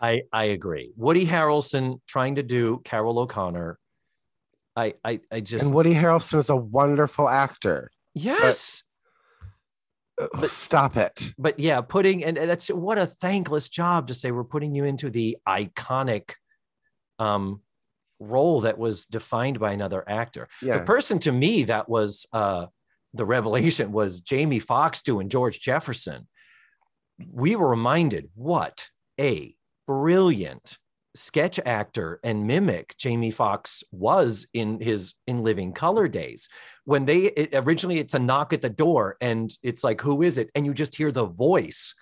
I 0.00 0.22
I 0.32 0.44
agree. 0.44 0.92
Woody 0.96 1.24
Harrelson 1.24 2.00
trying 2.06 2.34
to 2.34 2.42
do 2.42 2.80
Carroll 2.84 3.18
O'Connor. 3.18 3.78
I 4.74 4.94
I 5.04 5.20
I 5.32 5.40
just 5.40 5.66
And 5.66 5.74
Woody 5.74 5.94
Harrelson 5.94 6.38
is 6.38 6.50
a 6.50 6.56
wonderful 6.56 7.28
actor. 7.28 7.90
yes. 8.14 8.82
Uh, 10.18 10.46
Stop 10.46 10.96
it. 10.96 11.34
but 11.38 11.58
yeah, 11.58 11.80
putting 11.80 12.24
and 12.24 12.38
and 12.38 12.48
that's 12.48 12.68
what 12.68 12.98
a 12.98 13.06
thankless 13.06 13.68
job 13.68 14.08
to 14.08 14.14
say 14.14 14.30
we're 14.30 14.44
putting 14.44 14.74
you 14.74 14.84
into 14.84 15.10
the 15.10 15.36
iconic 15.46 16.32
um 17.18 17.60
role 18.18 18.62
that 18.62 18.78
was 18.78 19.06
defined 19.06 19.60
by 19.60 19.72
another 19.72 20.02
actor. 20.08 20.48
Yeah. 20.62 20.78
The 20.78 20.84
person 20.84 21.18
to 21.20 21.32
me 21.32 21.64
that 21.64 21.88
was 21.88 22.26
uh 22.32 22.66
the 23.12 23.26
revelation 23.26 23.92
was 23.92 24.20
Jamie 24.20 24.58
Foxx 24.58 25.02
doing 25.02 25.28
George 25.28 25.60
Jefferson. 25.60 26.28
We 27.30 27.56
were 27.56 27.68
reminded 27.68 28.30
what 28.34 28.88
a 29.18 29.54
brilliant 29.86 30.78
sketch 31.16 31.58
actor 31.64 32.20
and 32.22 32.46
mimic 32.46 32.96
Jamie 32.98 33.30
Foxx 33.30 33.82
was 33.90 34.46
in 34.52 34.80
his 34.80 35.14
in 35.26 35.42
Living 35.42 35.72
Color 35.72 36.08
days. 36.08 36.48
When 36.84 37.04
they 37.04 37.24
it, 37.24 37.50
originally 37.52 37.98
it's 37.98 38.14
a 38.14 38.18
knock 38.18 38.52
at 38.52 38.62
the 38.62 38.70
door 38.70 39.16
and 39.20 39.50
it's 39.62 39.82
like 39.82 40.00
who 40.00 40.22
is 40.22 40.38
it 40.38 40.50
and 40.54 40.64
you 40.64 40.74
just 40.74 40.94
hear 40.94 41.10
the 41.10 41.26
voice 41.26 41.94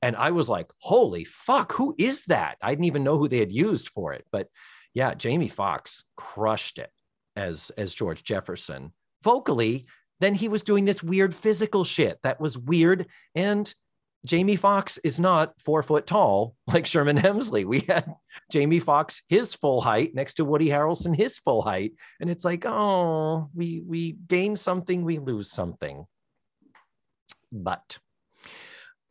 and 0.00 0.16
I 0.16 0.30
was 0.32 0.48
like 0.48 0.70
holy 0.78 1.24
fuck 1.24 1.72
who 1.72 1.94
is 1.98 2.24
that? 2.24 2.56
I 2.62 2.70
didn't 2.70 2.86
even 2.86 3.04
know 3.04 3.18
who 3.18 3.28
they 3.28 3.38
had 3.38 3.52
used 3.52 3.90
for 3.90 4.12
it 4.12 4.24
but 4.32 4.48
yeah 4.94 5.14
Jamie 5.14 5.48
Foxx 5.48 6.04
crushed 6.16 6.78
it 6.78 6.90
as 7.36 7.70
as 7.76 7.94
George 7.94 8.24
Jefferson 8.24 8.92
vocally 9.22 9.86
then 10.20 10.34
he 10.34 10.48
was 10.48 10.62
doing 10.62 10.84
this 10.84 11.02
weird 11.02 11.34
physical 11.34 11.84
shit 11.84 12.18
that 12.22 12.40
was 12.40 12.56
weird 12.56 13.06
and 13.34 13.74
Jamie 14.24 14.56
Foxx 14.56 14.98
is 14.98 15.18
not 15.18 15.60
four 15.60 15.82
foot 15.82 16.06
tall 16.06 16.54
like 16.68 16.86
Sherman 16.86 17.16
Hemsley. 17.18 17.64
We 17.64 17.80
had 17.80 18.14
Jamie 18.50 18.78
Foxx 18.78 19.22
his 19.28 19.54
full 19.54 19.80
height 19.80 20.14
next 20.14 20.34
to 20.34 20.44
Woody 20.44 20.68
Harrelson 20.68 21.14
his 21.16 21.38
full 21.38 21.62
height, 21.62 21.94
and 22.20 22.30
it's 22.30 22.44
like, 22.44 22.64
oh, 22.64 23.50
we 23.54 23.82
we 23.84 24.12
gain 24.12 24.56
something, 24.56 25.04
we 25.04 25.18
lose 25.18 25.50
something. 25.50 26.06
But 27.50 27.98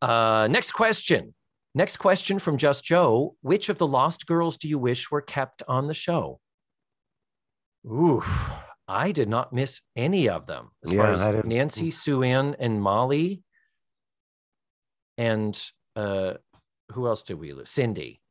uh, 0.02 0.48
next 0.50 0.72
question. 0.72 1.34
Next 1.74 1.98
question 1.98 2.40
from 2.40 2.58
Just 2.58 2.84
Joe. 2.84 3.36
Which 3.42 3.70
of 3.70 3.78
the 3.78 3.88
Lost 3.88 4.26
Girls 4.28 4.58
do 4.58 4.68
you 4.68 4.78
wish 4.78 5.10
were 5.10 5.22
kept 5.22 5.64
on 5.68 5.88
the 5.88 5.94
show? 5.94 6.40
Ooh, 7.86 8.24
I 8.88 9.12
did 9.12 9.30
not 9.30 9.54
miss 9.54 9.82
any 9.96 10.28
of 10.28 10.48
them. 10.48 10.72
As 10.84 10.94
far 10.94 11.14
as 11.14 11.46
Nancy, 11.46 11.92
Sue 11.92 12.24
Ann, 12.24 12.56
and 12.60 12.82
Molly, 12.82 13.44
and 15.18 15.72
uh, 15.96 16.34
who 16.92 17.08
else 17.08 17.24
did 17.24 17.36
we 17.36 17.54
lose? 17.54 17.72
Cindy. 17.72 18.22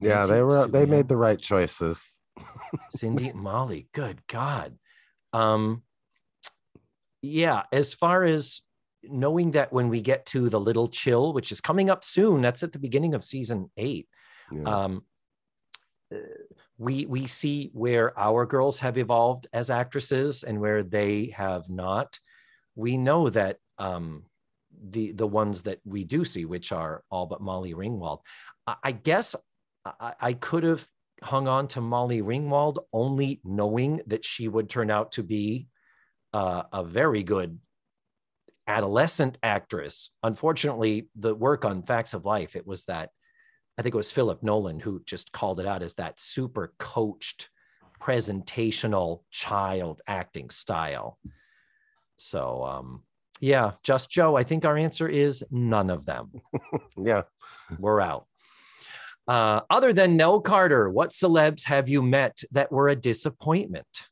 Yeah, 0.00 0.20
Nancy 0.20 0.32
they 0.32 0.42
were 0.42 0.66
they 0.66 0.86
made 0.86 1.08
the 1.08 1.16
right 1.16 1.40
choices. 1.40 2.20
Cindy, 2.90 3.32
Molly. 3.32 3.88
Good 3.92 4.26
God. 4.26 4.78
Um, 5.32 5.82
yeah, 7.22 7.64
as 7.72 7.92
far 7.92 8.24
as 8.24 8.62
knowing 9.02 9.52
that 9.52 9.72
when 9.72 9.88
we 9.88 10.00
get 10.00 10.26
to 10.26 10.48
the 10.48 10.60
little 10.60 10.88
chill, 10.88 11.32
which 11.32 11.52
is 11.52 11.60
coming 11.60 11.90
up 11.90 12.04
soon, 12.04 12.42
that's 12.42 12.62
at 12.62 12.72
the 12.72 12.78
beginning 12.78 13.14
of 13.14 13.24
season 13.24 13.70
eight. 13.76 14.08
Yeah. 14.52 14.62
Um, 14.62 15.04
uh, 16.12 16.18
we 16.78 17.04
we 17.04 17.26
see 17.26 17.70
where 17.74 18.18
our 18.18 18.46
girls 18.46 18.78
have 18.78 18.96
evolved 18.96 19.46
as 19.52 19.68
actresses 19.68 20.42
and 20.42 20.60
where 20.60 20.82
they 20.82 21.34
have 21.36 21.68
not. 21.68 22.18
We 22.74 22.96
know 22.96 23.28
that 23.28 23.58
um, 23.78 24.24
the 24.82 25.12
the 25.12 25.26
ones 25.26 25.62
that 25.62 25.78
we 25.84 26.04
do 26.04 26.24
see, 26.24 26.44
which 26.44 26.72
are 26.72 27.02
all 27.10 27.26
but 27.26 27.40
Molly 27.40 27.74
Ringwald, 27.74 28.20
I, 28.66 28.76
I 28.84 28.92
guess 28.92 29.36
I, 29.84 30.14
I 30.20 30.32
could 30.32 30.64
have 30.64 30.86
hung 31.22 31.48
on 31.48 31.68
to 31.68 31.80
Molly 31.80 32.22
Ringwald 32.22 32.78
only 32.92 33.40
knowing 33.44 34.00
that 34.06 34.24
she 34.24 34.48
would 34.48 34.68
turn 34.68 34.90
out 34.90 35.12
to 35.12 35.22
be 35.22 35.68
uh, 36.32 36.62
a 36.72 36.84
very 36.84 37.22
good 37.22 37.58
adolescent 38.66 39.36
actress. 39.42 40.12
Unfortunately, 40.22 41.08
the 41.16 41.34
work 41.34 41.64
on 41.64 41.82
Facts 41.82 42.14
of 42.14 42.24
Life, 42.24 42.56
it 42.56 42.66
was 42.66 42.84
that 42.84 43.10
I 43.78 43.82
think 43.82 43.94
it 43.94 43.98
was 43.98 44.12
Philip 44.12 44.42
Nolan 44.42 44.80
who 44.80 45.02
just 45.04 45.32
called 45.32 45.60
it 45.60 45.66
out 45.66 45.82
as 45.82 45.94
that 45.94 46.20
super 46.20 46.72
coached, 46.78 47.50
presentational 48.00 49.22
child 49.30 50.02
acting 50.06 50.50
style. 50.50 51.18
So, 52.16 52.64
um, 52.64 53.02
yeah, 53.40 53.72
just 53.82 54.10
Joe. 54.10 54.36
I 54.36 54.44
think 54.44 54.64
our 54.64 54.76
answer 54.76 55.08
is 55.08 55.42
none 55.50 55.90
of 55.90 56.04
them. 56.04 56.30
yeah. 56.96 57.22
We're 57.78 58.00
out. 58.00 58.26
Uh, 59.26 59.60
other 59.70 59.92
than 59.92 60.16
Nell 60.16 60.40
Carter, 60.40 60.90
what 60.90 61.10
celebs 61.10 61.64
have 61.64 61.88
you 61.88 62.02
met 62.02 62.42
that 62.52 62.70
were 62.70 62.88
a 62.88 62.96
disappointment? 62.96 64.08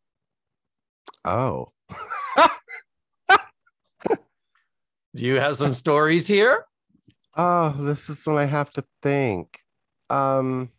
Oh. 1.24 1.72
Do 4.09 5.26
you 5.26 5.37
have 5.37 5.57
some 5.57 5.74
stories 5.74 6.26
here? 6.26 6.64
Oh, 7.37 7.74
this 7.81 8.09
is 8.09 8.26
when 8.26 8.39
I 8.39 8.45
have 8.45 8.70
to 8.72 8.85
think. 9.03 9.59
Um, 10.11 10.70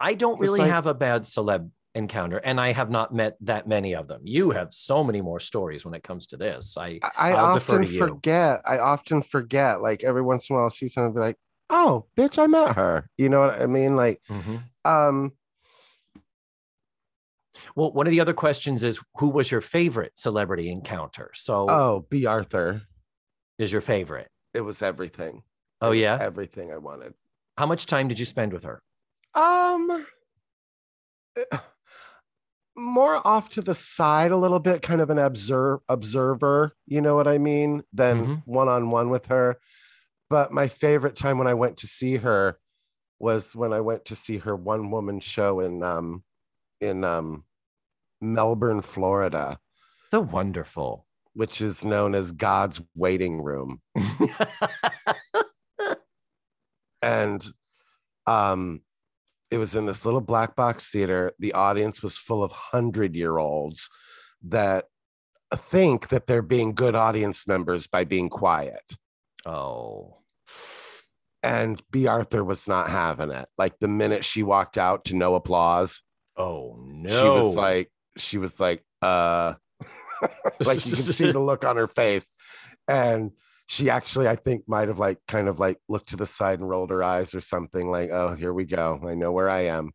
I 0.00 0.14
don't 0.14 0.40
really 0.40 0.60
like- 0.60 0.70
have 0.70 0.86
a 0.86 0.94
bad 0.94 1.22
celeb 1.22 1.70
encounter, 1.94 2.38
and 2.38 2.60
I 2.60 2.72
have 2.72 2.90
not 2.90 3.12
met 3.14 3.36
that 3.40 3.66
many 3.66 3.94
of 3.94 4.06
them. 4.08 4.20
You 4.24 4.50
have 4.52 4.72
so 4.72 5.02
many 5.02 5.20
more 5.20 5.40
stories 5.40 5.84
when 5.84 5.94
it 5.94 6.02
comes 6.02 6.26
to 6.28 6.36
this. 6.36 6.76
I 6.78 7.00
I, 7.02 7.10
I 7.16 7.30
I'll 7.32 7.56
often 7.56 7.84
forget. 7.86 8.62
I 8.64 8.78
often 8.78 9.22
forget. 9.22 9.80
Like 9.82 10.04
every 10.04 10.22
once 10.22 10.48
in 10.48 10.54
a 10.54 10.56
while, 10.58 10.64
I'll 10.66 10.70
see 10.70 10.88
someone 10.88 11.08
and 11.08 11.14
be 11.16 11.20
like, 11.20 11.36
"Oh, 11.68 12.06
bitch, 12.16 12.38
I 12.38 12.46
met 12.46 12.76
her." 12.76 13.08
You 13.18 13.28
know 13.28 13.40
what 13.40 13.60
I 13.60 13.66
mean? 13.66 13.96
Like, 13.96 14.20
Mhm. 14.30 14.62
um, 14.84 15.32
well, 17.74 17.92
one 17.92 18.06
of 18.06 18.10
the 18.12 18.20
other 18.20 18.32
questions 18.34 18.82
is 18.84 19.00
who 19.18 19.28
was 19.28 19.50
your 19.50 19.60
favorite 19.60 20.12
celebrity 20.18 20.70
encounter? 20.70 21.30
So, 21.34 21.66
oh, 21.68 22.06
Bea 22.08 22.26
Arthur. 22.26 22.82
is 23.58 23.72
your 23.72 23.80
favorite? 23.82 24.28
It 24.54 24.62
was 24.62 24.80
everything. 24.82 25.42
Oh 25.82 25.90
yeah. 25.92 26.18
everything 26.20 26.72
I 26.72 26.76
wanted. 26.78 27.14
How 27.58 27.66
much 27.66 27.86
time 27.86 28.08
did 28.08 28.18
you 28.18 28.24
spend 28.24 28.52
with 28.52 28.64
her? 28.64 28.82
Um, 29.34 30.06
more 32.76 33.26
off 33.26 33.48
to 33.50 33.60
the 33.62 33.74
side 33.74 34.30
a 34.30 34.36
little 34.36 34.60
bit, 34.60 34.82
kind 34.82 35.00
of 35.00 35.10
an 35.10 35.18
observe 35.18 35.80
observer. 35.88 36.72
You 36.86 37.00
know 37.00 37.14
what 37.16 37.26
I 37.28 37.38
mean? 37.38 37.82
Than 37.92 38.42
one 38.44 38.68
on 38.68 38.90
one 38.90 39.10
with 39.10 39.26
her. 39.26 39.58
But 40.28 40.52
my 40.52 40.68
favorite 40.68 41.16
time 41.16 41.38
when 41.38 41.46
I 41.48 41.54
went 41.54 41.76
to 41.78 41.86
see 41.86 42.16
her 42.16 42.58
was 43.18 43.54
when 43.54 43.72
I 43.72 43.80
went 43.80 44.04
to 44.06 44.14
see 44.16 44.38
her 44.38 44.54
one 44.56 44.90
woman 44.90 45.20
show 45.20 45.60
in 45.60 45.82
um 45.82 46.22
in 46.80 47.04
um 47.04 47.44
Melbourne, 48.20 48.80
Florida, 48.82 49.58
The 50.10 50.20
wonderful. 50.20 51.06
which 51.32 51.60
is 51.60 51.84
known 51.84 52.14
as 52.14 52.32
God's 52.32 52.80
waiting 52.94 53.42
room. 53.42 53.80
and 57.02 57.44
um 58.26 58.82
it 59.50 59.58
was 59.58 59.74
in 59.74 59.86
this 59.86 60.04
little 60.04 60.20
black 60.20 60.54
box 60.54 60.90
theater. 60.90 61.32
The 61.38 61.52
audience 61.52 62.02
was 62.02 62.16
full 62.16 62.42
of 62.42 62.50
100 62.50 63.16
year 63.16 63.38
olds 63.38 63.90
that 64.44 64.86
think 65.56 66.08
that 66.08 66.26
they're 66.26 66.42
being 66.42 66.74
good 66.74 66.94
audience 66.94 67.46
members 67.48 67.86
by 67.86 68.04
being 68.04 68.28
quiet. 68.28 68.96
Oh. 69.46 70.18
and 71.42 71.82
Bea 71.90 72.06
Arthur 72.06 72.44
was 72.44 72.68
not 72.68 72.90
having 72.90 73.30
it. 73.30 73.48
Like 73.56 73.78
the 73.78 73.88
minute 73.88 74.24
she 74.24 74.42
walked 74.42 74.76
out 74.76 75.06
to 75.06 75.16
no 75.16 75.34
applause 75.34 76.02
Oh 76.36 76.76
no. 76.78 77.08
she 77.22 77.28
was 77.28 77.54
like 77.54 77.92
she 78.16 78.38
was 78.38 78.60
like 78.60 78.84
uh 79.02 79.54
like 80.60 80.84
you 80.84 80.92
can 80.92 81.02
see 81.02 81.32
the 81.32 81.38
look 81.50 81.64
on 81.64 81.76
her 81.76 81.88
face. 81.88 82.34
And 82.86 83.32
she 83.70 83.88
actually 83.88 84.26
i 84.26 84.34
think 84.34 84.64
might 84.66 84.88
have 84.88 84.98
like 84.98 85.18
kind 85.28 85.48
of 85.48 85.60
like 85.60 85.78
looked 85.88 86.08
to 86.08 86.16
the 86.16 86.26
side 86.26 86.58
and 86.58 86.68
rolled 86.68 86.90
her 86.90 87.04
eyes 87.04 87.34
or 87.34 87.40
something 87.40 87.88
like 87.90 88.10
oh 88.10 88.34
here 88.34 88.52
we 88.52 88.64
go 88.64 89.00
i 89.06 89.14
know 89.14 89.30
where 89.30 89.48
i 89.48 89.60
am 89.60 89.92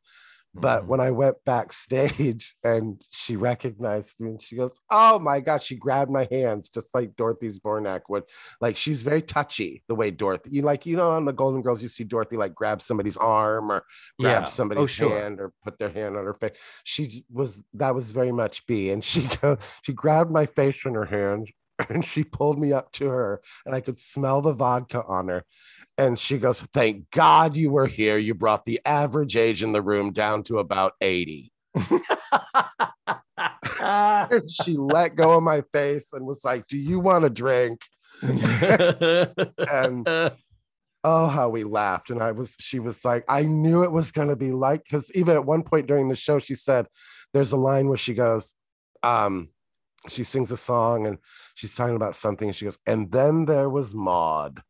but 0.53 0.83
Mhm. 0.83 0.87
when 0.87 0.99
i 1.01 1.11
went 1.11 1.35
backstage 1.45 2.55
and 2.63 3.01
she 3.09 3.35
recognized 3.35 4.21
me 4.21 4.29
and 4.31 4.41
she 4.41 4.55
goes 4.55 4.79
oh 4.89 5.19
my 5.19 5.41
god 5.41 5.61
she 5.61 5.75
grabbed 5.75 6.09
my 6.09 6.25
hands 6.31 6.69
just 6.69 6.95
like 6.95 7.17
dorothy 7.17 7.49
Zbornak 7.49 8.03
would 8.07 8.23
like 8.61 8.77
she's 8.77 9.01
very 9.01 9.21
touchy 9.21 9.83
the 9.89 9.95
way 9.95 10.09
dorothy 10.09 10.51
you 10.51 10.61
like 10.61 10.85
you 10.85 10.95
know 10.95 11.11
on 11.11 11.25
the 11.25 11.33
golden 11.33 11.61
girls 11.61 11.81
you 11.81 11.89
see 11.89 12.05
dorothy 12.05 12.37
like 12.37 12.55
grab 12.55 12.81
somebody's 12.81 13.17
arm 13.17 13.69
or 13.69 13.83
grab 14.17 14.43
yeah. 14.43 14.45
somebody's 14.45 14.83
oh, 14.83 14.85
sure. 14.85 15.19
hand 15.19 15.41
or 15.41 15.51
put 15.65 15.77
their 15.79 15.89
hand 15.89 16.15
on 16.15 16.23
her 16.23 16.33
face. 16.33 16.57
She 16.85 17.25
was 17.29 17.65
that 17.73 17.93
was 17.93 18.13
very 18.13 18.31
much 18.31 18.65
Bea, 18.67 18.91
and 18.91 19.03
she 19.03 19.27
go, 19.41 19.57
she 19.81 19.91
grabbed 19.91 20.31
my 20.31 20.45
face 20.45 20.85
in 20.85 20.93
her 20.93 21.05
hand 21.05 21.49
and 21.89 22.05
she 22.05 22.23
pulled 22.23 22.59
me 22.59 22.73
up 22.73 22.91
to 22.93 23.07
her, 23.07 23.41
and 23.65 23.75
I 23.75 23.81
could 23.81 23.99
smell 23.99 24.41
the 24.41 24.53
vodka 24.53 25.03
on 25.03 25.27
her. 25.27 25.43
And 25.97 26.19
she 26.19 26.37
goes, 26.37 26.61
"Thank 26.73 27.09
God 27.11 27.55
you 27.55 27.71
were 27.71 27.87
here. 27.87 28.17
You 28.17 28.33
brought 28.33 28.65
the 28.65 28.81
average 28.85 29.37
age 29.37 29.63
in 29.63 29.71
the 29.71 29.81
room 29.81 30.11
down 30.11 30.43
to 30.43 30.59
about 30.59 30.93
80." 31.01 31.51
And 33.87 34.49
she 34.49 34.77
let 34.77 35.15
go 35.15 35.33
of 35.33 35.43
my 35.43 35.61
face 35.71 36.07
and 36.11 36.25
was 36.25 36.43
like, 36.43 36.67
"Do 36.67 36.77
you 36.77 36.99
want 36.99 37.25
a 37.25 37.29
drink?" 37.29 37.81
And 38.21 40.07
oh, 41.05 41.27
how 41.27 41.49
we 41.49 41.63
laughed. 41.63 42.09
And 42.09 42.21
I 42.21 42.31
was, 42.31 42.55
she 42.59 42.79
was 42.79 43.05
like, 43.05 43.23
I 43.29 43.43
knew 43.43 43.83
it 43.83 43.91
was 43.91 44.11
going 44.11 44.29
to 44.29 44.35
be 44.35 44.51
like, 44.51 44.83
because 44.83 45.11
even 45.11 45.35
at 45.35 45.45
one 45.45 45.61
point 45.61 45.85
during 45.85 46.07
the 46.07 46.15
show, 46.15 46.39
she 46.39 46.55
said, 46.55 46.87
there's 47.31 47.51
a 47.51 47.57
line 47.57 47.87
where 47.87 47.97
she 47.97 48.15
goes, 48.15 48.55
um, 49.03 49.49
she 50.09 50.23
sings 50.23 50.51
a 50.51 50.57
song 50.57 51.05
and 51.07 51.17
she's 51.55 51.75
talking 51.75 51.95
about 51.95 52.15
something 52.15 52.47
and 52.49 52.55
she 52.55 52.65
goes, 52.65 52.79
and 52.85 53.11
then 53.11 53.45
there 53.45 53.69
was 53.69 53.93
Maud. 53.93 54.61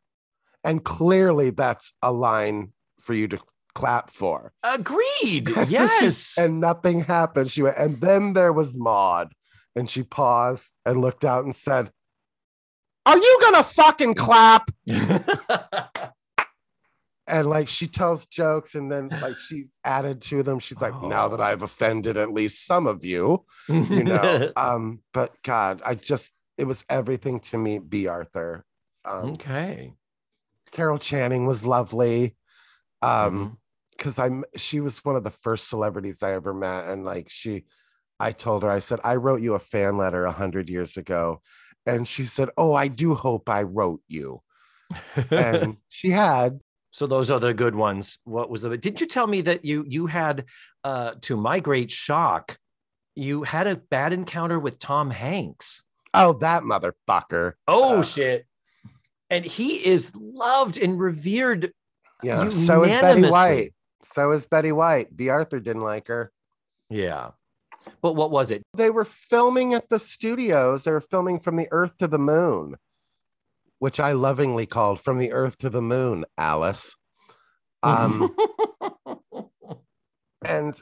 And 0.63 0.83
clearly 0.83 1.49
that's 1.51 1.93
a 2.01 2.11
line 2.11 2.73
for 2.99 3.13
you 3.13 3.27
to 3.27 3.39
clap 3.75 4.09
for. 4.09 4.51
Agreed. 4.63 5.49
So 5.55 5.65
she- 5.65 5.71
yes. 5.73 6.38
and 6.38 6.59
nothing 6.59 7.01
happened. 7.01 7.51
She 7.51 7.61
went, 7.61 7.77
and 7.77 7.99
then 8.01 8.33
there 8.33 8.53
was 8.53 8.75
Maud. 8.75 9.33
And 9.75 9.89
she 9.89 10.03
paused 10.03 10.69
and 10.86 11.01
looked 11.01 11.25
out 11.25 11.43
and 11.43 11.53
said, 11.55 11.91
Are 13.05 13.17
you 13.17 13.38
gonna 13.41 13.63
fucking 13.63 14.13
clap? 14.15 14.71
And 17.28 17.47
like 17.47 17.67
she 17.67 17.88
tells 17.88 18.28
jokes 18.28 18.76
and 18.76 18.91
then 18.91 19.09
like 19.09 19.38
she's 19.39 19.67
added 19.84 20.21
to 20.23 20.43
them. 20.43 20.59
She's 20.59 20.80
like, 20.80 20.93
now 21.01 21.28
that 21.30 21.39
Oh. 21.39 21.43
I've 21.43 21.63
offended 21.63 22.17
at 22.17 22.32
least 22.32 22.65
some 22.67 22.86
of 22.86 23.03
you, 23.03 23.45
you 23.67 24.03
know. 24.03 24.51
um, 24.55 24.99
but 25.11 25.34
God, 25.43 25.82
I 25.84 25.95
just 25.95 26.34
it 26.57 26.65
was 26.65 26.86
everything 26.89 27.39
to 27.41 27.57
me, 27.57 27.80
Bea 27.80 28.07
Arthur. 28.07 28.63
Um, 29.03 29.32
okay. 29.32 29.93
Carol 30.71 30.99
Channing 30.99 31.45
was 31.47 31.65
lovely. 31.65 32.36
Um, 33.01 33.57
because 33.97 34.19
I'm 34.19 34.43
she 34.57 34.80
was 34.82 35.03
one 35.05 35.15
of 35.15 35.23
the 35.23 35.30
first 35.32 35.69
celebrities 35.69 36.21
I 36.21 36.34
ever 36.34 36.53
met, 36.53 36.86
and 36.89 37.05
like 37.05 37.30
she, 37.30 37.63
I 38.19 38.34
told 38.34 38.63
her, 38.63 38.69
I 38.69 38.80
said, 38.80 38.99
I 39.03 39.15
wrote 39.15 39.41
you 39.41 39.53
a 39.55 39.59
fan 39.59 39.97
letter 39.97 40.26
a 40.26 40.32
hundred 40.32 40.69
years 40.69 40.97
ago, 40.97 41.41
and 41.86 42.05
she 42.07 42.26
said, 42.26 42.49
Oh, 42.57 42.73
I 42.73 42.88
do 42.89 43.15
hope 43.15 43.47
I 43.49 43.63
wrote 43.63 44.01
you, 44.07 44.41
and 45.32 45.78
she 45.89 46.11
had. 46.11 46.59
So 46.96 47.06
those 47.06 47.30
are 47.30 47.41
the 47.41 47.54
good 47.54 47.76
ones. 47.76 48.20
What 48.24 48.50
was 48.50 48.62
the? 48.62 48.78
Didn't 48.78 49.02
you 49.02 49.08
tell 49.08 49.28
me 49.28 49.41
that 49.41 49.66
you 49.66 49.84
you 49.86 50.06
had, 50.08 50.46
uh, 50.86 51.16
to 51.24 51.36
my 51.36 51.60
great 51.60 51.91
shock, 51.91 52.58
you 53.16 53.43
had 53.43 53.68
a 53.68 53.76
bad 53.76 54.14
encounter 54.14 54.58
with 54.58 54.80
Tom 54.80 55.10
Hanks? 55.12 55.84
Oh, 56.14 56.32
that 56.39 56.64
motherfucker. 56.64 57.56
Oh 57.68 57.98
Uh, 58.00 58.02
shit! 58.02 58.46
And 59.30 59.43
he 59.43 59.86
is 59.86 60.14
loved 60.16 60.78
and 60.78 60.98
revered. 60.98 61.74
Yeah. 62.24 62.48
So 62.48 62.86
is 62.86 62.93
Betty. 62.96 63.28
White. 63.28 63.74
So 64.06 64.32
is 64.32 64.48
Betty 64.48 64.72
White. 64.72 65.14
Bea 65.14 65.28
Arthur 65.28 65.60
didn't 65.60 65.84
like 65.84 66.08
her. 66.08 66.32
Yeah, 66.89 67.32
but 68.02 68.16
what 68.16 68.32
was 68.32 68.52
it? 68.52 68.64
They 68.74 68.89
were 68.89 69.04
filming 69.04 69.74
at 69.74 69.89
the 69.89 70.00
studios. 70.00 70.86
They 70.86 70.91
were 70.91 71.02
filming 71.02 71.41
from 71.41 71.58
the 71.58 71.68
Earth 71.72 71.98
to 71.98 72.08
the 72.08 72.20
Moon, 72.20 72.78
which 73.80 73.99
I 73.99 74.13
lovingly 74.13 74.65
called 74.65 74.99
"From 74.99 75.17
the 75.17 75.32
Earth 75.32 75.57
to 75.59 75.69
the 75.69 75.82
Moon." 75.82 76.26
Alice. 76.38 76.95
Um, 77.84 78.36
and 80.45 80.82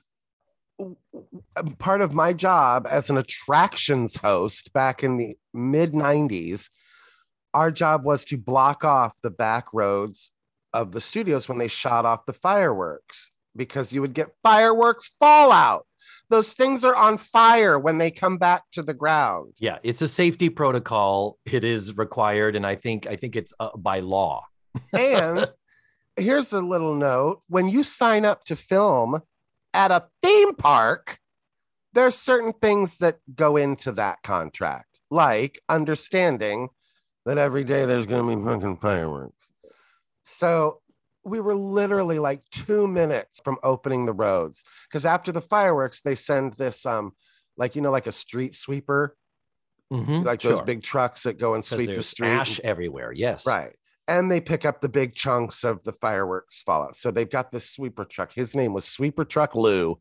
part 1.78 2.02
of 2.02 2.14
my 2.14 2.34
job 2.34 2.88
as 2.90 3.10
an 3.10 3.18
attractions 3.18 4.18
host 4.18 4.74
back 4.74 5.04
in 5.04 5.18
the 5.18 5.36
mid 5.54 5.92
90s 5.92 6.70
our 7.54 7.72
job 7.72 8.04
was 8.04 8.26
to 8.26 8.38
block 8.38 8.84
off 8.84 9.16
the 9.22 9.30
back 9.30 9.68
roads 9.74 10.32
of 10.74 10.92
the 10.92 11.02
studios 11.02 11.48
when 11.48 11.60
they 11.60 11.68
shot 11.68 12.06
off 12.06 12.26
the 12.26 12.34
fireworks 12.34 13.32
because 13.56 13.94
you 13.94 14.02
would 14.02 14.14
get 14.14 14.34
fireworks 14.44 15.16
fallout 15.20 15.86
those 16.30 16.54
things 16.54 16.84
are 16.84 16.96
on 16.96 17.18
fire 17.18 17.78
when 17.78 17.98
they 17.98 18.12
come 18.12 18.38
back 18.38 18.64
to 18.72 18.82
the 18.82 18.94
ground 18.94 19.54
yeah, 19.60 19.78
it's 19.84 20.02
a 20.02 20.08
safety 20.08 20.50
protocol. 20.50 21.38
It 21.46 21.64
is 21.64 21.96
required, 21.98 22.56
and 22.56 22.66
I 22.66 22.76
think 22.76 23.08
I 23.08 23.16
think 23.16 23.36
it's 23.36 23.54
uh, 23.60 23.70
by 23.78 24.00
law. 24.00 24.46
and 24.94 25.50
here's 26.18 26.52
a 26.54 26.62
little 26.62 26.96
note 26.96 27.42
when 27.48 27.70
you 27.70 27.84
sign 27.84 28.26
up 28.26 28.44
to 28.46 28.56
film 28.56 29.22
at 29.74 29.92
a 29.92 30.08
theme 30.22 30.54
park 30.56 31.20
there's 31.94 32.18
certain 32.18 32.54
things 32.54 32.98
that 32.98 33.20
go 33.34 33.56
into 33.56 33.92
that 33.92 34.22
contract 34.24 35.02
like 35.10 35.60
understanding 35.70 36.70
that 37.26 37.38
every 37.38 37.64
day 37.64 37.86
there's 37.86 38.06
going 38.06 38.28
to 38.28 38.36
be 38.36 38.44
fucking 38.44 38.78
fireworks 38.78 39.52
so 40.24 40.82
we 41.26 41.40
were 41.40 41.56
literally 41.56 42.20
like 42.20 42.42
two 42.52 42.88
minutes 42.88 43.40
from 43.44 43.58
opening 43.64 44.06
the 44.06 44.14
roads 44.14 44.64
because 44.90 45.06
after 45.06 45.32
the 45.32 45.42
fireworks 45.42 46.02
they 46.02 46.16
send 46.16 46.54
this 46.54 46.86
um 46.86 47.14
like 47.58 47.76
you 47.76 47.82
know 47.82 47.92
like 47.92 48.08
a 48.08 48.12
street 48.12 48.56
sweeper 48.56 49.16
Mhm, 49.92 50.26
like 50.26 50.42
those 50.42 50.62
big 50.62 50.82
trucks 50.82 51.24
that 51.24 51.38
go 51.38 51.54
and 51.54 51.64
sweep 51.64 51.94
the 51.94 52.02
street 52.02 52.28
ash 52.30 52.60
everywhere. 52.62 53.12
Yes, 53.12 53.46
Right. 53.46 53.76
And 54.08 54.32
they 54.32 54.42
pick 54.42 54.66
up 54.66 54.82
the 54.82 54.90
big 54.90 55.14
chunks 55.14 55.64
of 55.64 55.84
the 55.84 55.94
fireworks 55.94 56.64
fallout. 56.64 56.96
So 56.96 57.12
they've 57.12 57.30
got 57.30 57.52
this 57.52 57.70
sweeper 57.70 58.04
truck. 58.04 58.34
His 58.34 58.56
name 58.56 58.74
was 58.74 58.86
Sweeper 58.86 59.24
Truck 59.24 59.54
Lou. 59.56 60.00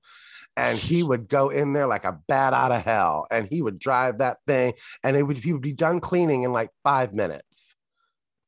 And 0.57 0.79
he 0.79 1.03
would 1.03 1.29
go 1.29 1.51
in 1.51 1.73
there 1.73 1.87
like 1.87 2.05
a 2.05 2.19
bat 2.27 2.53
out 2.55 2.73
of 2.73 2.83
hell. 2.83 3.27
And 3.31 3.47
he 3.49 3.61
would 3.61 3.79
drive 3.79 4.19
that 4.19 4.39
thing 4.47 4.75
and 5.05 5.17
it 5.17 5.25
would 5.25 5.37
he 5.39 5.53
would 5.53 5.63
be 5.63 5.73
done 5.75 6.01
cleaning 6.01 6.43
in 6.43 6.53
like 6.53 6.71
five 6.83 7.13
minutes. 7.13 7.75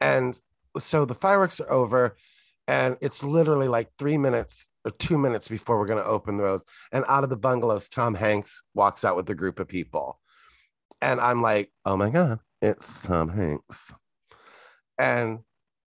And 0.01 0.39
so 0.79 1.05
the 1.05 1.15
fireworks 1.15 1.61
are 1.61 1.71
over. 1.71 2.17
And 2.67 2.97
it's 3.01 3.23
literally 3.23 3.69
like 3.69 3.91
three 3.99 4.19
minutes 4.19 4.69
or 4.85 4.91
two 4.91 5.19
minutes 5.19 5.49
before 5.49 5.79
we're 5.79 5.87
gonna 5.87 6.03
open 6.03 6.37
the 6.37 6.45
roads. 6.45 6.65
And 6.93 7.05
out 7.09 7.25
of 7.25 7.31
the 7.31 7.37
bungalows, 7.37 7.89
Tom 7.89 8.15
Hanks 8.15 8.63
walks 8.75 9.05
out 9.05 9.17
with 9.17 9.29
a 9.31 9.35
group 9.35 9.61
of 9.61 9.69
people. 9.69 10.21
And 11.01 11.21
I'm 11.21 11.43
like, 11.43 11.71
oh 11.85 11.97
my 11.97 12.11
God, 12.11 12.41
it's 12.63 13.03
Tom 13.03 13.29
Hanks 13.29 13.93
and 14.99 15.41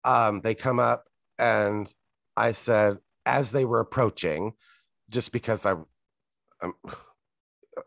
um, 0.03 0.41
they 0.41 0.55
come 0.55 0.79
up 0.79 1.07
and 1.37 1.93
i 2.37 2.51
said 2.51 2.97
as 3.25 3.51
they 3.51 3.65
were 3.65 3.79
approaching 3.79 4.53
just 5.09 5.31
because 5.31 5.65
I, 5.65 5.75
i'm 6.61 6.73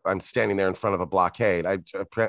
i'm 0.04 0.20
standing 0.20 0.56
there 0.56 0.68
in 0.68 0.74
front 0.74 0.94
of 0.94 1.00
a 1.00 1.06
blockade 1.06 1.66
I, 1.66 1.78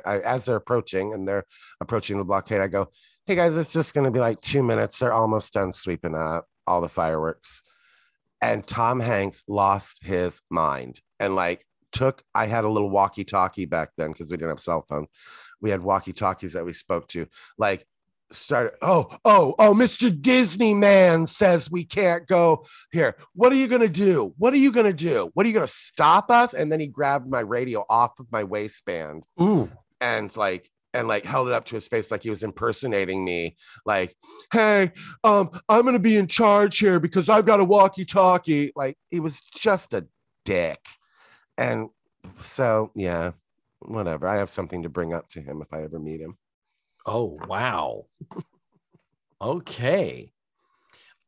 I 0.05 0.19
as 0.19 0.45
they're 0.45 0.55
approaching 0.55 1.13
and 1.13 1.27
they're 1.27 1.45
approaching 1.81 2.17
the 2.17 2.23
blockade 2.23 2.61
i 2.61 2.67
go 2.67 2.89
hey 3.27 3.33
guys 3.33 3.57
it's 3.57 3.73
just 3.73 3.95
going 3.95 4.05
to 4.05 4.11
be 4.11 4.19
like 4.19 4.39
two 4.39 4.61
minutes. 4.61 4.99
They're 4.99 5.11
almost 5.11 5.53
done 5.53 5.73
sweeping 5.73 6.13
up 6.13 6.47
all 6.67 6.79
the 6.79 6.89
fireworks. 6.89 7.63
And 8.39 8.65
tom 8.65 8.99
hanks 8.99 9.43
lost 9.47 10.03
his 10.03 10.41
mind 10.49 11.01
and 11.19 11.35
like 11.35 11.65
took 11.91 12.21
i 12.35 12.45
had 12.45 12.65
a 12.65 12.69
little 12.69 12.89
walkie 12.89 13.23
talkie 13.23 13.65
back 13.65 13.89
then 13.97 14.11
because 14.11 14.29
we 14.29 14.37
didn't 14.37 14.49
have 14.49 14.59
cell 14.59 14.85
phones. 14.87 15.09
We 15.59 15.71
had 15.71 15.81
walkie 15.81 16.13
talkies 16.13 16.53
that 16.53 16.65
we 16.65 16.73
spoke 16.73 17.07
to 17.09 17.27
like 17.57 17.87
started 18.31 18.73
oh 18.81 19.17
oh 19.23 19.55
oh 19.59 19.73
mr 19.73 20.09
disney 20.21 20.73
man 20.73 21.25
says 21.25 21.71
we 21.71 21.83
can't 21.83 22.27
go 22.27 22.65
here. 22.91 23.15
What 23.33 23.51
are 23.51 23.55
you 23.55 23.67
gonna 23.67 23.87
do? 23.87 24.35
What 24.37 24.53
are 24.53 24.57
you 24.57 24.71
gonna 24.71 24.93
do? 24.93 25.31
What 25.33 25.45
are 25.45 25.49
you 25.49 25.55
gonna 25.55 25.67
stop 25.67 26.29
us? 26.29 26.53
And 26.53 26.71
then 26.71 26.79
he 26.79 26.87
grabbed 26.87 27.27
my 27.27 27.39
radio 27.39 27.85
off 27.89 28.19
of 28.19 28.31
my 28.31 28.43
waistband 28.43 29.25
Ooh. 29.41 29.71
and 29.99 30.35
like 30.37 30.69
and 30.95 31.07
like 31.07 31.25
held 31.25 31.47
it 31.47 31.53
up 31.53 31.65
to 31.65 31.75
his 31.75 31.87
face 31.87 32.09
like 32.09 32.23
he 32.23 32.29
was 32.29 32.41
impersonating 32.43 33.23
me 33.23 33.55
like 33.85 34.15
hey 34.51 34.91
um 35.23 35.49
i'm 35.69 35.85
gonna 35.85 35.99
be 35.99 36.15
in 36.17 36.27
charge 36.27 36.79
here 36.79 36.99
because 36.99 37.29
i've 37.29 37.45
got 37.45 37.59
a 37.59 37.63
walkie 37.63 38.05
talkie 38.05 38.71
like 38.75 38.97
he 39.11 39.19
was 39.19 39.39
just 39.53 39.93
a 39.93 40.07
dick 40.45 40.79
and 41.57 41.89
so 42.39 42.91
yeah 42.95 43.31
whatever 43.79 44.27
i 44.27 44.37
have 44.37 44.49
something 44.49 44.83
to 44.83 44.89
bring 44.89 45.13
up 45.13 45.27
to 45.27 45.41
him 45.41 45.61
if 45.61 45.71
i 45.73 45.83
ever 45.83 45.99
meet 45.99 46.21
him 46.21 46.37
Oh, 47.07 47.37
wow. 47.47 48.05
okay. 49.41 50.31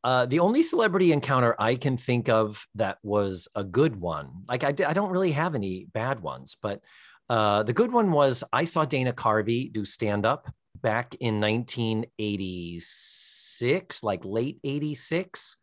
Uh, 0.03 0.25
the 0.25 0.39
only 0.39 0.63
celebrity 0.63 1.11
encounter 1.11 1.55
I 1.59 1.75
can 1.75 1.97
think 1.97 2.29
of 2.29 2.65
that 2.75 2.97
was 3.03 3.47
a 3.55 3.63
good 3.63 3.95
one, 3.99 4.43
like 4.47 4.63
I, 4.63 4.71
d- 4.71 4.85
I 4.85 4.93
don't 4.93 5.11
really 5.11 5.33
have 5.33 5.53
any 5.53 5.85
bad 5.93 6.21
ones, 6.21 6.55
but 6.59 6.81
uh, 7.29 7.63
the 7.63 7.73
good 7.73 7.91
one 7.91 8.11
was 8.11 8.43
I 8.53 8.65
saw 8.65 8.85
Dana 8.85 9.13
Carvey 9.13 9.71
do 9.71 9.85
stand 9.85 10.23
up 10.25 10.47
back 10.81 11.15
in 11.19 11.39
1986, 11.41 14.03
like 14.03 14.21
late 14.23 14.59
86. 14.63 15.57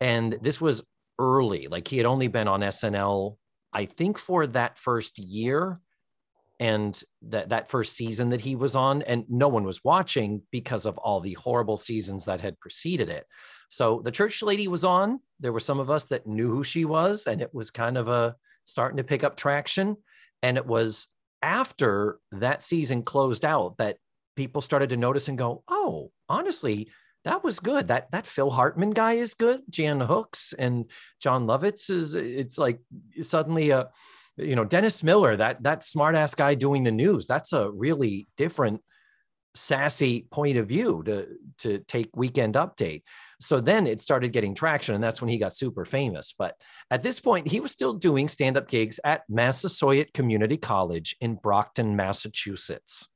And 0.00 0.38
this 0.42 0.60
was 0.60 0.82
early, 1.18 1.68
like 1.68 1.88
he 1.88 1.96
had 1.96 2.04
only 2.06 2.28
been 2.28 2.46
on 2.48 2.60
SNL, 2.60 3.36
I 3.72 3.86
think, 3.86 4.18
for 4.18 4.46
that 4.48 4.76
first 4.78 5.18
year 5.18 5.80
and 6.58 7.02
that 7.20 7.50
that 7.50 7.68
first 7.68 7.94
season 7.94 8.30
that 8.30 8.40
he 8.40 8.56
was 8.56 8.74
on 8.74 9.02
and 9.02 9.26
no 9.28 9.46
one 9.46 9.64
was 9.64 9.84
watching 9.84 10.40
because 10.50 10.86
of 10.86 10.96
all 10.98 11.20
the 11.20 11.34
horrible 11.34 11.76
seasons 11.76 12.24
that 12.24 12.40
had 12.40 12.58
preceded 12.58 13.10
it. 13.10 13.26
So 13.68 14.00
the 14.02 14.10
church 14.10 14.42
lady 14.42 14.66
was 14.66 14.82
on. 14.84 15.20
There 15.38 15.52
were 15.52 15.60
some 15.60 15.80
of 15.80 15.90
us 15.90 16.06
that 16.06 16.26
knew 16.26 16.50
who 16.50 16.64
she 16.64 16.86
was 16.86 17.26
and 17.26 17.42
it 17.42 17.52
was 17.52 17.70
kind 17.70 17.98
of 17.98 18.08
a 18.08 18.36
starting 18.64 18.96
to 18.96 19.04
pick 19.04 19.22
up 19.22 19.36
traction 19.36 19.98
and 20.42 20.56
it 20.56 20.66
was 20.66 21.08
after 21.42 22.18
that 22.32 22.62
season 22.62 23.02
closed 23.02 23.44
out 23.44 23.76
that 23.78 23.96
people 24.36 24.62
started 24.62 24.90
to 24.90 24.96
notice 24.96 25.28
and 25.28 25.38
go 25.38 25.62
oh 25.68 26.10
honestly 26.28 26.88
that 27.26 27.42
was 27.42 27.58
good. 27.58 27.88
That 27.88 28.12
that 28.12 28.24
phil 28.24 28.50
hartman 28.50 28.90
guy 28.90 29.14
is 29.14 29.34
good. 29.34 29.60
Jan 29.68 30.00
hooks 30.00 30.54
and 30.56 30.88
jon 31.20 31.46
lovitz 31.46 31.90
is 31.90 32.14
it's 32.14 32.56
like 32.56 32.78
suddenly 33.20 33.70
a 33.70 33.88
you 34.36 34.54
know 34.54 34.64
dennis 34.64 35.02
miller 35.02 35.36
that 35.36 35.60
that 35.64 35.82
smart 35.82 36.14
ass 36.14 36.36
guy 36.36 36.54
doing 36.54 36.84
the 36.84 36.92
news. 36.92 37.26
That's 37.26 37.52
a 37.52 37.68
really 37.68 38.28
different 38.36 38.80
sassy 39.56 40.26
point 40.30 40.56
of 40.56 40.68
view 40.68 41.02
to 41.04 41.26
to 41.58 41.78
take 41.88 42.08
weekend 42.14 42.54
update 42.54 43.02
so 43.40 43.60
then 43.60 43.86
it 43.86 44.00
started 44.02 44.32
getting 44.32 44.54
traction 44.54 44.94
and 44.94 45.02
that's 45.02 45.20
when 45.20 45.28
he 45.28 45.38
got 45.38 45.54
super 45.54 45.84
famous 45.84 46.34
but 46.38 46.54
at 46.90 47.02
this 47.02 47.20
point 47.20 47.48
he 47.48 47.60
was 47.60 47.70
still 47.70 47.94
doing 47.94 48.28
stand-up 48.28 48.68
gigs 48.68 49.00
at 49.04 49.22
massasoit 49.28 50.12
community 50.12 50.56
college 50.56 51.16
in 51.20 51.34
brockton 51.34 51.96
massachusetts 51.96 53.08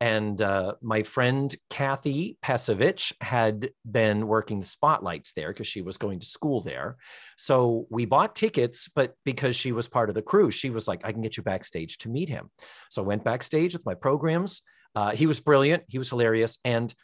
and 0.00 0.42
uh, 0.42 0.74
my 0.82 1.02
friend 1.02 1.54
Kathy 1.70 2.36
Pesevich 2.44 3.12
had 3.20 3.70
been 3.90 4.26
working 4.26 4.60
the 4.60 4.66
spotlights 4.66 5.32
there 5.32 5.52
because 5.52 5.66
she 5.66 5.82
was 5.82 5.96
going 5.96 6.18
to 6.20 6.26
school 6.26 6.62
there. 6.62 6.96
So 7.38 7.86
we 7.90 8.04
bought 8.04 8.34
tickets, 8.34 8.90
but 8.94 9.14
because 9.24 9.56
she 9.56 9.72
was 9.72 9.88
part 9.88 10.08
of 10.08 10.14
the 10.14 10.22
crew, 10.22 10.50
she 10.50 10.70
was 10.70 10.88
like, 10.88 11.02
I 11.04 11.12
can 11.12 11.22
get 11.22 11.36
you 11.36 11.42
backstage 11.42 11.98
to 11.98 12.08
meet 12.08 12.28
him. 12.28 12.50
So 12.90 13.02
I 13.02 13.06
went 13.06 13.24
backstage 13.24 13.72
with 13.72 13.86
my 13.86 13.94
programs. 13.94 14.62
Uh, 14.94 15.12
he 15.12 15.26
was 15.26 15.40
brilliant, 15.40 15.84
he 15.88 15.98
was 15.98 16.10
hilarious. 16.10 16.58
And 16.64 16.94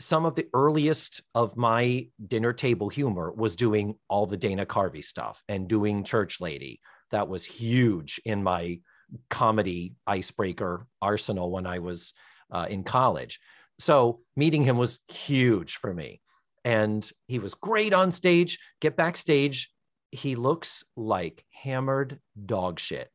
some 0.00 0.24
of 0.24 0.34
the 0.34 0.48
earliest 0.54 1.22
of 1.34 1.56
my 1.56 2.08
dinner 2.26 2.52
table 2.52 2.88
humor 2.88 3.32
was 3.32 3.54
doing 3.54 3.96
all 4.08 4.26
the 4.26 4.36
Dana 4.36 4.64
Carvey 4.64 5.04
stuff 5.04 5.44
and 5.48 5.68
doing 5.68 6.04
Church 6.04 6.40
Lady. 6.40 6.80
That 7.10 7.28
was 7.28 7.44
huge 7.44 8.20
in 8.24 8.42
my 8.42 8.80
comedy 9.28 9.94
icebreaker 10.06 10.86
arsenal 11.02 11.50
when 11.50 11.66
I 11.66 11.80
was 11.80 12.14
uh, 12.50 12.66
in 12.70 12.82
college. 12.82 13.40
So 13.78 14.20
meeting 14.36 14.62
him 14.62 14.78
was 14.78 15.00
huge 15.08 15.76
for 15.76 15.92
me. 15.92 16.20
And 16.64 17.08
he 17.26 17.38
was 17.38 17.54
great 17.54 17.92
on 17.92 18.10
stage. 18.10 18.58
Get 18.80 18.96
backstage, 18.96 19.70
he 20.10 20.34
looks 20.34 20.84
like 20.96 21.44
hammered 21.52 22.20
dog 22.44 22.80
shit. 22.80 23.10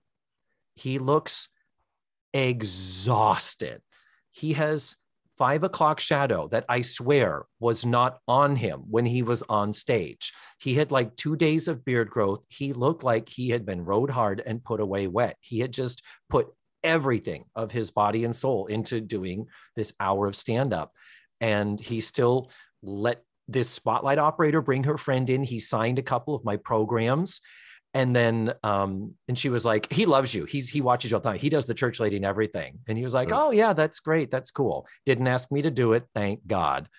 He 0.75 0.99
looks 0.99 1.49
exhausted. 2.33 3.81
He 4.35 4.53
has 4.53 4.95
five 5.37 5.63
o'clock 5.63 5.99
shadow 5.99 6.47
that 6.49 6.65
I 6.67 6.81
swear 6.81 7.45
was 7.59 7.85
not 7.85 8.19
on 8.27 8.57
him 8.57 8.83
when 8.89 9.05
he 9.05 9.21
was 9.21 9.43
on 9.47 9.71
stage. 9.71 10.33
He 10.59 10.75
had 10.75 10.91
like 10.91 11.15
two 11.15 11.37
days 11.37 11.67
of 11.69 11.85
beard 11.85 12.09
growth. 12.09 12.43
He 12.49 12.73
looked 12.73 13.03
like 13.03 13.29
he 13.29 13.49
had 13.49 13.65
been 13.65 13.85
rode 13.85 14.09
hard 14.09 14.41
and 14.45 14.63
put 14.63 14.81
away 14.81 15.07
wet. 15.07 15.37
He 15.39 15.59
had 15.59 15.71
just 15.71 16.01
put 16.29 16.47
everything 16.83 17.45
of 17.55 17.71
his 17.71 17.91
body 17.91 18.25
and 18.25 18.35
soul 18.35 18.67
into 18.67 18.99
doing 18.99 19.47
this 19.75 19.93
hour 19.99 20.27
of 20.27 20.35
stand 20.35 20.73
up. 20.73 20.91
And 21.39 21.79
he 21.79 22.01
still 22.01 22.51
let 22.81 23.23
this 23.47 23.69
spotlight 23.69 24.19
operator 24.19 24.61
bring 24.61 24.83
her 24.83 24.97
friend 24.97 25.29
in. 25.29 25.43
He 25.43 25.59
signed 25.59 25.97
a 25.97 26.03
couple 26.03 26.35
of 26.35 26.43
my 26.43 26.57
programs 26.57 27.39
and 27.95 28.13
then 28.13 28.53
um 28.61 29.15
and 29.29 29.39
she 29.39 29.49
was 29.49 29.65
like 29.65 29.91
he 29.91 30.05
loves 30.05 30.35
you. 30.35 30.43
He's 30.43 30.69
he 30.69 30.81
watches 30.81 31.09
you 31.09 31.17
all 31.17 31.21
the 31.21 31.29
time. 31.29 31.39
He 31.39 31.49
does 31.49 31.65
the 31.65 31.73
church 31.73 31.99
lady 31.99 32.17
and 32.17 32.25
everything. 32.25 32.79
And 32.87 32.97
he 32.97 33.03
was 33.03 33.13
like 33.13 33.31
oh 33.31 33.49
yeah 33.51 33.73
that's 33.73 34.01
great. 34.01 34.29
That's 34.29 34.51
cool. 34.51 34.85
Didn't 35.05 35.27
ask 35.27 35.51
me 35.51 35.63
to 35.63 35.71
do 35.71 35.93
it. 35.93 36.05
Thank 36.13 36.45
god. 36.45 36.89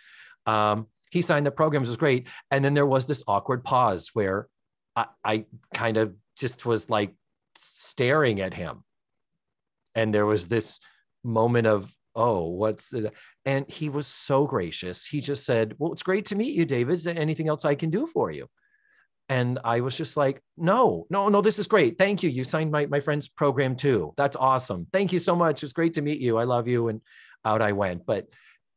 Um 0.47 0.89
he 1.11 1.23
signed 1.23 1.47
the 1.47 1.53
programs 1.53 1.89
was 1.89 1.99
great. 1.99 2.29
And 2.51 2.65
then 2.65 2.75
there 2.75 2.87
was 2.87 3.07
this 3.07 3.23
awkward 3.29 3.63
pause 3.63 4.11
where 4.15 4.49
i, 4.97 5.07
I 5.23 5.45
kind 5.73 5.99
of 5.99 6.15
just 6.37 6.67
was 6.67 6.91
like 6.91 7.15
staring 7.59 8.41
at 8.41 8.55
him. 8.55 8.83
And 9.95 10.13
there 10.13 10.27
was 10.27 10.49
this 10.49 10.81
moment 11.23 11.67
of 11.67 11.95
oh 12.15 12.47
what's 12.47 12.95
and 13.45 13.71
he 13.71 13.91
was 13.91 14.07
so 14.07 14.47
gracious. 14.47 15.07
He 15.07 15.21
just 15.21 15.45
said 15.45 15.75
well 15.79 15.93
it's 15.93 16.03
great 16.03 16.25
to 16.27 16.37
meet 16.37 16.55
you 16.55 16.65
david. 16.65 16.95
Is 16.95 17.05
there 17.05 17.19
anything 17.19 17.49
else 17.49 17.67
i 17.67 17.75
can 17.75 17.91
do 17.91 18.07
for 18.07 18.31
you 18.31 18.49
and 19.29 19.59
I 19.65 19.81
was 19.81 19.97
just 19.97 20.17
like, 20.17 20.41
no, 20.57 21.07
no, 21.11 21.29
no, 21.29 21.41
this 21.41 21.59
is 21.59 21.67
great. 21.67 21.99
Thank 21.99 22.23
you. 22.23 22.31
You 22.31 22.45
signed 22.45 22.71
my, 22.71 22.87
my 22.87 23.01
friend's 23.01 23.29
program 23.29 23.75
too. 23.75 24.15
That's 24.17 24.37
awesome. 24.37 24.87
Thank 24.93 25.13
you 25.13 25.19
so 25.19 25.35
much. 25.35 25.65
It's 25.65 25.73
great 25.73 25.95
to 25.95 26.03
meet 26.03 26.21
you. 26.21 26.39
I 26.39 26.45
love 26.45 26.69
you. 26.69 26.89
And 26.89 27.01
out 27.45 27.63
I 27.63 27.73
went. 27.73 28.07
But 28.07 28.29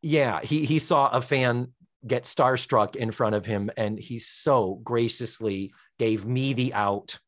yeah, 0.01 0.41
he, 0.41 0.65
he 0.65 0.79
saw 0.79 1.09
a 1.09 1.21
fan 1.21 1.73
get 2.05 2.23
starstruck 2.23 2.95
in 2.95 3.11
front 3.11 3.35
of 3.35 3.45
him 3.45 3.69
and 3.75 3.99
he 3.99 4.17
so 4.17 4.79
graciously 4.83 5.73
gave 5.99 6.25
me 6.25 6.53
the 6.53 6.73
out 6.73 7.19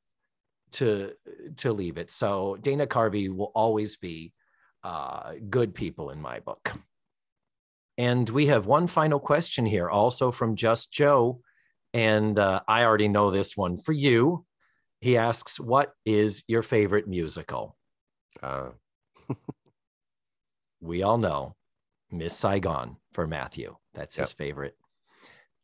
to, 0.71 1.11
to 1.57 1.73
leave 1.73 1.97
it. 1.97 2.09
So 2.09 2.57
Dana 2.61 2.87
Carvey 2.87 3.33
will 3.33 3.51
always 3.53 3.97
be 3.97 4.33
uh, 4.83 5.33
good 5.49 5.75
people 5.75 6.09
in 6.09 6.21
my 6.21 6.39
book. 6.39 6.73
And 7.97 8.27
we 8.29 8.47
have 8.47 8.65
one 8.65 8.87
final 8.87 9.19
question 9.19 9.65
here, 9.65 9.89
also 9.89 10.31
from 10.31 10.55
Just 10.55 10.91
Joe. 10.91 11.41
And 11.93 12.39
uh, 12.39 12.61
I 12.67 12.83
already 12.83 13.07
know 13.07 13.31
this 13.31 13.57
one 13.57 13.77
for 13.77 13.91
you. 13.91 14.45
He 15.01 15.17
asks, 15.17 15.59
What 15.59 15.93
is 16.05 16.43
your 16.47 16.61
favorite 16.61 17.07
musical? 17.07 17.77
Uh. 18.41 18.69
we 20.81 21.03
all 21.03 21.17
know 21.17 21.55
Miss 22.11 22.35
Saigon 22.35 22.97
for 23.13 23.27
Matthew. 23.27 23.75
That's 23.93 24.15
his 24.15 24.31
yep. 24.31 24.37
favorite. 24.37 24.77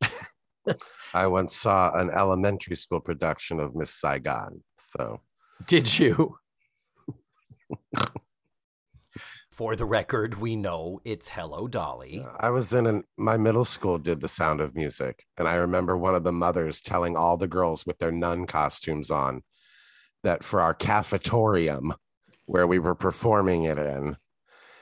I 1.14 1.26
once 1.26 1.56
saw 1.56 1.98
an 1.98 2.10
elementary 2.10 2.76
school 2.76 3.00
production 3.00 3.60
of 3.60 3.74
Miss 3.74 3.94
Saigon. 3.94 4.62
So, 4.78 5.20
did 5.66 5.98
you? 5.98 6.36
For 9.58 9.74
the 9.74 9.86
record, 9.86 10.38
we 10.38 10.54
know 10.54 11.00
it's 11.04 11.30
Hello 11.30 11.66
Dolly. 11.66 12.24
I 12.38 12.50
was 12.50 12.72
in 12.72 12.86
an, 12.86 13.02
my 13.16 13.36
middle 13.36 13.64
school 13.64 13.98
did 13.98 14.20
the 14.20 14.28
sound 14.28 14.60
of 14.60 14.76
music. 14.76 15.24
And 15.36 15.48
I 15.48 15.54
remember 15.54 15.96
one 15.96 16.14
of 16.14 16.22
the 16.22 16.30
mothers 16.30 16.80
telling 16.80 17.16
all 17.16 17.36
the 17.36 17.48
girls 17.48 17.84
with 17.84 17.98
their 17.98 18.12
nun 18.12 18.46
costumes 18.46 19.10
on 19.10 19.42
that 20.22 20.44
for 20.44 20.60
our 20.60 20.74
cafetorium 20.74 21.92
where 22.46 22.68
we 22.68 22.78
were 22.78 22.94
performing 22.94 23.64
it 23.64 23.78
in, 23.78 24.16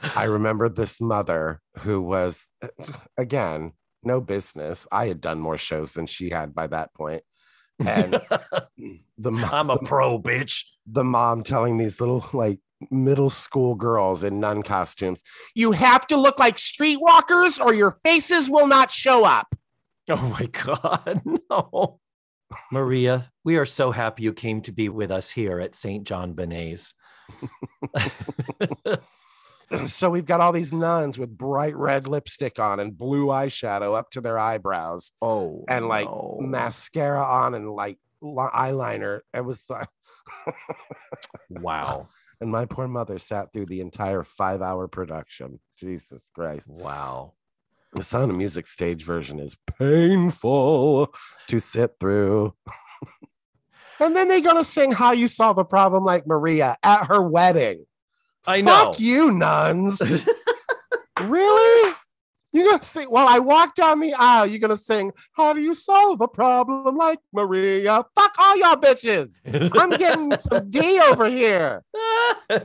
I 0.02 0.24
remember 0.24 0.68
this 0.68 1.00
mother 1.00 1.62
who 1.78 2.02
was, 2.02 2.50
again, 3.16 3.72
no 4.02 4.20
business. 4.20 4.86
I 4.92 5.08
had 5.08 5.22
done 5.22 5.40
more 5.40 5.56
shows 5.56 5.94
than 5.94 6.04
she 6.04 6.28
had 6.28 6.54
by 6.54 6.66
that 6.66 6.92
point. 6.92 7.22
And 7.78 8.12
the 9.16 9.48
I'm 9.50 9.70
a 9.70 9.78
pro, 9.78 10.20
bitch. 10.20 10.64
The 10.86 11.02
mom 11.02 11.44
telling 11.44 11.78
these 11.78 11.98
little 11.98 12.26
like 12.34 12.58
middle 12.90 13.30
school 13.30 13.74
girls 13.74 14.24
in 14.24 14.40
nun 14.40 14.62
costumes. 14.62 15.22
You 15.54 15.72
have 15.72 16.06
to 16.08 16.16
look 16.16 16.38
like 16.38 16.56
streetwalkers 16.56 17.60
or 17.60 17.74
your 17.74 17.92
faces 18.04 18.50
will 18.50 18.66
not 18.66 18.90
show 18.90 19.24
up. 19.24 19.54
Oh 20.08 20.16
my 20.16 20.46
God. 20.52 21.22
No. 21.50 22.00
Maria, 22.70 23.32
we 23.44 23.56
are 23.56 23.66
so 23.66 23.90
happy 23.90 24.22
you 24.22 24.32
came 24.32 24.60
to 24.62 24.72
be 24.72 24.88
with 24.88 25.10
us 25.10 25.30
here 25.30 25.60
at 25.60 25.74
St. 25.74 26.04
John 26.04 26.34
Benet's. 26.34 26.94
so 29.88 30.10
we've 30.10 30.26
got 30.26 30.40
all 30.40 30.52
these 30.52 30.72
nuns 30.72 31.18
with 31.18 31.36
bright 31.36 31.76
red 31.76 32.06
lipstick 32.06 32.60
on 32.60 32.78
and 32.78 32.96
blue 32.96 33.26
eyeshadow 33.26 33.98
up 33.98 34.10
to 34.10 34.20
their 34.20 34.38
eyebrows. 34.38 35.10
Oh, 35.20 35.64
and 35.68 35.88
like 35.88 36.06
no. 36.06 36.38
mascara 36.40 37.22
on 37.22 37.54
and 37.54 37.68
like 37.70 37.98
eyeliner. 38.22 39.20
It 39.34 39.44
was 39.44 39.64
uh, 39.68 39.84
like, 40.46 40.56
wow. 41.50 42.08
And 42.40 42.50
my 42.50 42.66
poor 42.66 42.86
mother 42.86 43.18
sat 43.18 43.52
through 43.52 43.66
the 43.66 43.80
entire 43.80 44.22
five 44.22 44.60
hour 44.60 44.88
production. 44.88 45.60
Jesus 45.78 46.28
Christ. 46.34 46.68
Wow. 46.68 47.34
The 47.94 48.02
Sound 48.02 48.30
of 48.30 48.36
Music 48.36 48.66
stage 48.66 49.04
version 49.04 49.40
is 49.40 49.56
painful 49.78 51.14
to 51.48 51.60
sit 51.60 51.94
through. 51.98 52.54
and 54.00 54.14
then 54.14 54.28
they're 54.28 54.40
going 54.40 54.56
to 54.56 54.64
sing 54.64 54.92
How 54.92 55.12
You 55.12 55.28
Solve 55.28 55.56
the 55.56 55.64
Problem 55.64 56.04
Like 56.04 56.26
Maria 56.26 56.76
at 56.82 57.06
her 57.06 57.22
wedding. 57.22 57.86
I 58.46 58.60
know. 58.60 58.92
Fuck 58.92 59.00
you, 59.00 59.32
nuns. 59.32 60.00
really? 61.20 61.75
You're 62.56 62.70
gonna 62.70 62.82
sing 62.82 63.08
while 63.08 63.28
I 63.28 63.38
walk 63.38 63.74
down 63.74 64.00
the 64.00 64.14
aisle, 64.14 64.46
you're 64.46 64.58
gonna 64.58 64.78
sing, 64.78 65.12
How 65.32 65.52
do 65.52 65.60
you 65.60 65.74
solve 65.74 66.22
a 66.22 66.28
problem 66.28 66.96
like 66.96 67.18
Maria? 67.30 68.02
Fuck 68.14 68.34
all 68.38 68.56
y'all 68.56 68.76
bitches. 68.76 69.42
I'm 69.78 69.90
getting 69.90 70.34
some 70.38 70.70
D 70.70 70.98
over 70.98 71.28
here. 71.28 71.82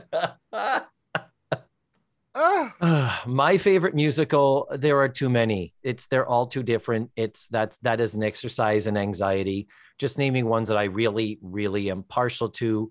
my 3.26 3.58
favorite 3.58 3.94
musical 3.94 4.66
there 4.72 4.98
are 4.98 5.10
too 5.10 5.28
many. 5.28 5.74
It's 5.82 6.06
they're 6.06 6.26
all 6.26 6.46
too 6.46 6.62
different. 6.62 7.10
It's 7.14 7.48
that 7.48 7.76
that 7.82 8.00
is 8.00 8.14
an 8.14 8.22
exercise 8.22 8.86
in 8.86 8.96
anxiety. 8.96 9.68
Just 9.98 10.16
naming 10.16 10.46
ones 10.46 10.68
that 10.68 10.78
i 10.78 10.84
really 10.84 11.38
really 11.42 11.90
am 11.90 12.02
partial 12.02 12.48
to. 12.48 12.90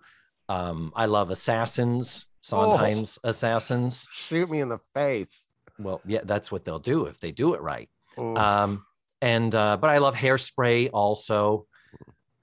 Um 0.49 0.93
i 0.95 1.07
love 1.07 1.31
assassins 1.31 2.27
sondheim's 2.41 3.17
oh, 3.23 3.29
assassins. 3.29 4.07
Shoot 4.11 4.51
me 4.51 4.61
in 4.61 4.69
the 4.69 4.77
face 4.77 5.47
well, 5.83 6.01
yeah, 6.05 6.21
that's 6.23 6.51
what 6.51 6.63
they'll 6.63 6.79
do 6.79 7.05
if 7.05 7.19
they 7.19 7.31
do 7.31 7.53
it 7.53 7.61
right. 7.61 7.89
Um, 8.17 8.85
and 9.21 9.53
uh, 9.53 9.77
but 9.77 9.89
I 9.89 9.99
love 9.99 10.15
Hairspray 10.15 10.89
also. 10.93 11.67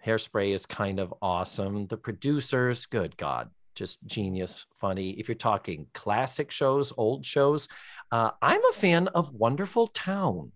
Hairspray 0.04 0.54
is 0.54 0.64
kind 0.66 1.00
of 1.00 1.12
awesome. 1.20 1.86
The 1.86 1.96
producers, 1.96 2.86
good 2.86 3.16
God, 3.16 3.50
just 3.74 4.04
genius, 4.06 4.66
funny. 4.74 5.10
If 5.10 5.28
you're 5.28 5.34
talking 5.34 5.86
classic 5.92 6.50
shows, 6.50 6.92
old 6.96 7.26
shows, 7.26 7.68
uh, 8.12 8.30
I'm 8.40 8.64
a 8.70 8.72
fan 8.72 9.08
of 9.08 9.32
Wonderful 9.32 9.88
Town, 9.88 10.52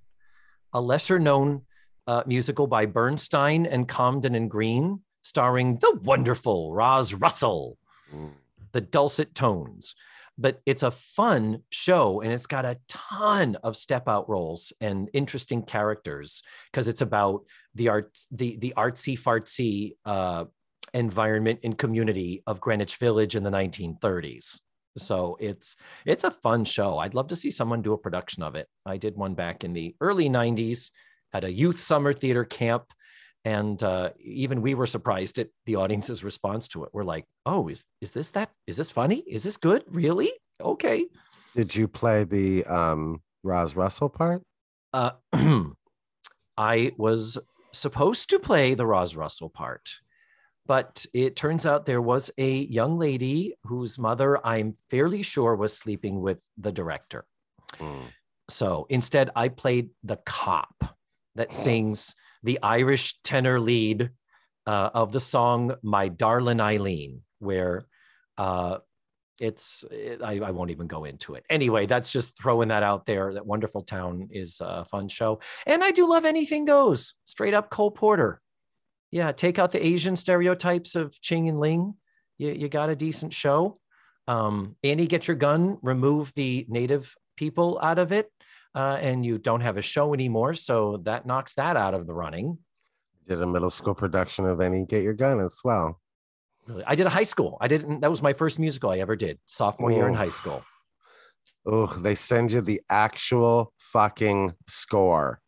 a 0.73 0.81
lesser 0.81 1.19
known 1.19 1.63
uh, 2.07 2.23
musical 2.27 2.67
by 2.67 2.87
Bernstein 2.87 3.67
and 3.67 3.89
Comden 3.89 4.37
and 4.37 4.51
Green, 4.51 5.01
starring 5.23 5.77
the 5.79 6.01
wonderful 6.03 6.73
Roz 6.73 7.15
Russell, 7.15 7.79
mm. 8.15 8.31
the 8.73 8.81
dulcet 8.81 9.35
tones. 9.35 9.95
But 10.39 10.61
it's 10.67 10.83
a 10.83 10.91
fun 10.91 11.63
show 11.71 12.21
and 12.21 12.33
it's 12.33 12.47
got 12.47 12.65
a 12.65 12.79
ton 12.89 13.57
of 13.63 13.77
step 13.77 14.09
out 14.09 14.29
roles 14.29 14.73
and 14.81 15.11
interesting 15.13 15.63
characters 15.63 16.43
because 16.71 16.89
it's 16.89 17.03
about 17.03 17.45
the 17.75 17.89
arts 17.89 18.27
the 18.31 18.57
the 18.57 18.75
artsy 18.77 19.19
fartsy 19.19 19.97
uh, 20.05 20.45
environment 20.95 21.61
and 21.63 21.79
community 21.79 22.43
of 22.47 22.61
Greenwich 22.61 22.97
Village 22.97 23.37
in 23.37 23.43
the 23.43 23.51
1930s. 23.51 24.61
So 24.99 25.37
it's 25.41 25.77
it's 26.05 26.25
a 26.25 26.31
fun 26.31 26.65
show. 26.65 26.99
I'd 26.99 27.15
love 27.15 27.29
to 27.29 27.37
see 27.37 27.51
someone 27.51 27.83
do 27.83 27.93
a 27.93 27.99
production 27.99 28.43
of 28.43 28.55
it. 28.55 28.69
I 28.85 28.99
did 28.99 29.17
one 29.17 29.35
back 29.35 29.65
in 29.65 29.73
the 29.73 29.95
early 30.01 30.29
90s 30.29 30.91
at 31.33 31.45
a 31.45 31.53
youth 31.53 31.81
summer 31.81 32.13
theater 32.13 32.45
camp 32.45 32.85
and 33.45 33.83
uh, 33.83 34.11
even 34.21 34.63
we 34.63 34.75
were 34.75 34.87
surprised 34.87 35.39
at 35.39 35.49
the 35.67 35.77
audience's 35.77 36.23
response 36.23 36.69
to 36.69 36.85
it. 36.85 36.91
We're 36.93 37.05
like, 37.05 37.27
"Oh, 37.45 37.69
is 37.69 37.85
is 38.01 38.13
this 38.13 38.31
that? 38.31 38.51
Is 38.67 38.77
this 38.77 38.91
funny? 38.91 39.19
Is 39.27 39.43
this 39.43 39.57
good? 39.57 39.85
Really? 39.89 40.33
Okay." 40.61 41.07
Did 41.55 41.75
you 41.75 41.89
play 41.89 42.25
the 42.25 42.65
um 42.65 43.23
Roz 43.43 43.75
Russell 43.75 44.09
part? 44.09 44.43
Uh, 44.93 45.13
I 46.57 46.93
was 46.97 47.39
supposed 47.73 48.31
to 48.31 48.39
play 48.39 48.75
the 48.75 48.87
Roz 48.87 49.17
Russell 49.17 49.51
part, 49.51 49.95
but 50.67 51.05
it 51.13 51.35
turns 51.35 51.67
out 51.67 51.87
there 51.87 52.03
was 52.03 52.31
a 52.39 52.51
young 52.51 52.99
lady 52.99 53.57
whose 53.65 53.99
mother 53.99 54.45
I'm 54.47 54.77
fairly 54.89 55.23
sure 55.23 55.57
was 55.57 55.77
sleeping 55.77 56.21
with 56.21 56.39
the 56.57 56.73
director. 56.73 57.25
Mm. 57.79 58.09
So 58.49 58.87
instead, 58.91 59.31
I 59.35 59.49
played 59.49 59.91
the 60.05 60.17
cop 60.17 60.97
that 61.35 61.55
sings 61.55 62.15
the 62.43 62.59
Irish 62.63 63.19
tenor 63.23 63.61
lead 63.61 64.11
uh, 64.67 64.91
of 64.95 65.13
the 65.13 65.21
song 65.21 65.77
"My 65.83 66.09
Darling 66.09 66.61
Eileen," 66.61 67.23
where 67.39 67.87
uh, 68.39 68.79
it's 69.41 69.85
it, 69.91 70.23
I, 70.23 70.39
I, 70.39 70.51
won't 70.51 70.71
even 70.71 70.87
go 70.87 71.05
into 71.05 71.35
it. 71.35 71.45
Anyway, 71.51 71.87
that's 71.87 72.13
just 72.13 72.41
throwing 72.41 72.69
that 72.69 72.83
out 72.83 73.07
there. 73.07 73.35
That 73.35 73.47
Wonderful 73.47 73.83
Town 73.83 74.29
is 74.31 74.61
a 74.61 74.85
fun 74.85 75.09
show, 75.09 75.41
and 75.67 75.83
I 75.83 75.91
do 75.91 76.09
love 76.09 76.25
Anything 76.25 76.65
Goes. 76.65 77.15
Straight 77.25 77.55
up 77.55 77.71
Cole 77.71 77.91
Porter. 77.91 78.41
Yeah, 79.11 79.33
take 79.33 79.59
out 79.59 79.73
the 79.73 79.85
Asian 79.85 80.17
stereotypes 80.17 80.95
of 80.95 81.21
Ching 81.21 81.49
and 81.49 81.61
Ling. 81.61 81.95
You, 82.39 82.53
you 82.53 82.69
got 82.69 82.89
a 82.89 82.97
decent 82.97 83.35
show. 83.35 83.79
Um, 84.27 84.77
Annie, 84.83 85.07
get 85.07 85.29
your 85.29 85.37
gun. 85.37 85.79
Remove 85.83 86.33
the 86.35 86.65
native 86.69 87.15
people 87.37 87.79
out 87.83 87.99
of 87.99 88.13
it 88.13 88.31
uh, 88.75 88.99
and 89.01 89.25
you 89.25 89.39
don't 89.39 89.61
have 89.61 89.77
a 89.77 89.83
show 89.83 90.15
anymore. 90.15 90.55
So 90.55 90.99
that 91.05 91.27
knocks 91.27 91.55
that 91.55 91.77
out 91.77 91.95
of 91.95 92.07
the 92.07 92.15
running. 92.15 92.59
Did 93.29 93.41
a 93.41 93.47
middle 93.47 93.71
school 93.71 93.95
production 93.95 94.47
of 94.47 94.61
Annie 94.61 94.87
Get 94.87 95.03
Your 95.03 95.15
Gun 95.15 95.41
as 95.41 95.59
well. 95.63 96.01
Really? 96.67 96.85
I 96.85 96.95
did 96.95 97.07
a 97.07 97.11
high 97.11 97.25
school. 97.25 97.59
I 97.61 97.69
didn't, 97.69 98.01
that 98.01 98.11
was 98.11 98.23
my 98.23 98.33
first 98.33 98.59
musical 98.59 98.91
I 98.91 98.99
ever 98.99 99.17
did, 99.17 99.39
sophomore 99.47 99.93
year 99.93 100.09
in 100.09 100.15
high 100.15 100.29
school. 100.29 100.63
Oh, 101.65 101.87
they 101.87 102.15
send 102.15 102.53
you 102.53 102.61
the 102.61 102.81
actual 102.91 103.73
fucking 103.79 104.55
score. 104.69 105.41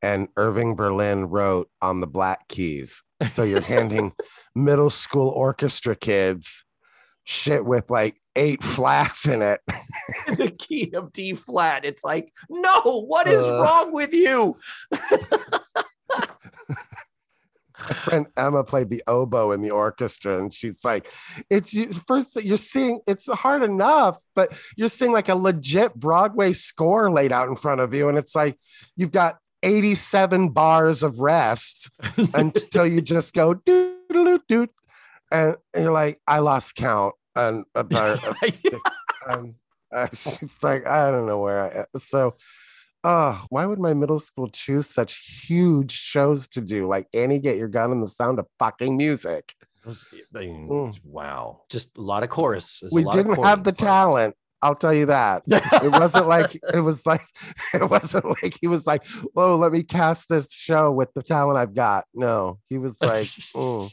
And 0.00 0.28
Irving 0.36 0.74
Berlin 0.74 1.26
wrote 1.26 1.70
on 1.80 2.00
the 2.00 2.06
black 2.06 2.48
keys. 2.48 3.02
So 3.30 3.44
you're 3.44 3.60
handing 3.60 4.12
middle 4.54 4.90
school 4.90 5.28
orchestra 5.28 5.94
kids 5.94 6.64
shit 7.24 7.64
with 7.64 7.90
like 7.90 8.20
eight 8.36 8.62
flats 8.62 9.26
in 9.26 9.42
it. 9.42 9.60
the 10.26 10.50
key 10.50 10.92
of 10.94 11.12
D 11.12 11.34
flat. 11.34 11.84
It's 11.84 12.04
like, 12.04 12.32
no, 12.48 13.04
what 13.06 13.28
is 13.28 13.42
uh, 13.42 13.62
wrong 13.62 13.92
with 13.92 14.12
you? 14.12 14.56
My 17.88 17.94
friend 17.94 18.26
Emma 18.36 18.62
played 18.62 18.90
the 18.90 19.02
oboe 19.08 19.50
in 19.50 19.60
the 19.60 19.72
orchestra, 19.72 20.38
and 20.38 20.54
she's 20.54 20.84
like, 20.84 21.08
"It's 21.50 21.74
first 22.06 22.36
you're 22.44 22.56
seeing 22.56 23.00
it's 23.08 23.26
hard 23.26 23.64
enough, 23.64 24.22
but 24.36 24.52
you're 24.76 24.88
seeing 24.88 25.12
like 25.12 25.28
a 25.28 25.34
legit 25.34 25.96
Broadway 25.96 26.52
score 26.52 27.10
laid 27.10 27.32
out 27.32 27.48
in 27.48 27.56
front 27.56 27.80
of 27.80 27.92
you, 27.92 28.08
and 28.08 28.16
it's 28.16 28.36
like 28.36 28.56
you've 28.94 29.10
got 29.10 29.38
87 29.64 30.50
bars 30.50 31.02
of 31.02 31.18
rest 31.18 31.90
until 32.34 32.86
you 32.86 33.00
just 33.00 33.32
go 33.32 33.54
do 33.54 33.96
do 34.10 34.40
do, 34.48 34.68
and 35.32 35.56
you're 35.74 35.92
like, 35.92 36.20
I 36.26 36.38
lost 36.38 36.74
count 36.76 37.14
and 37.34 37.64
about 37.74 38.22
um, 39.28 39.54
like 40.62 40.86
I 40.86 41.10
don't 41.10 41.26
know 41.26 41.38
where 41.38 41.60
I 41.60 41.68
am. 41.80 41.86
so 41.98 42.34
uh 43.04 43.40
why 43.48 43.66
would 43.66 43.78
my 43.78 43.94
middle 43.94 44.20
school 44.20 44.48
choose 44.48 44.88
such 44.88 45.44
huge 45.46 45.92
shows 45.92 46.48
to 46.48 46.60
do 46.60 46.88
like 46.88 47.08
Annie 47.12 47.40
get 47.40 47.56
your 47.56 47.68
gun 47.68 47.92
and 47.92 48.02
the 48.02 48.08
sound 48.08 48.38
of 48.38 48.46
fucking 48.58 48.96
music 48.96 49.54
was, 49.84 50.06
I 50.34 50.38
mean, 50.38 50.68
mm. 50.68 50.98
wow 51.04 51.62
just 51.68 51.98
a 51.98 52.00
lot 52.00 52.22
of 52.22 52.30
chorus 52.30 52.82
we 52.92 53.04
didn't 53.04 53.42
have 53.42 53.64
the 53.64 53.72
talent 53.72 54.34
I'll 54.62 54.76
tell 54.76 54.94
you 54.94 55.06
that 55.06 55.42
it 55.48 55.90
wasn't 55.90 56.28
like 56.28 56.54
it 56.72 56.80
was 56.80 57.04
like 57.04 57.26
it 57.74 57.90
wasn't 57.90 58.24
like 58.26 58.56
he 58.60 58.68
was 58.68 58.86
like, 58.86 59.04
"Oh, 59.34 59.56
let 59.56 59.72
me 59.72 59.82
cast 59.82 60.28
this 60.28 60.52
show 60.52 60.92
with 60.92 61.12
the 61.14 61.22
talent 61.24 61.58
I've 61.58 61.74
got." 61.74 62.04
No, 62.14 62.60
he 62.68 62.78
was 62.78 62.96
like, 63.00 63.26
mm. 63.26 63.92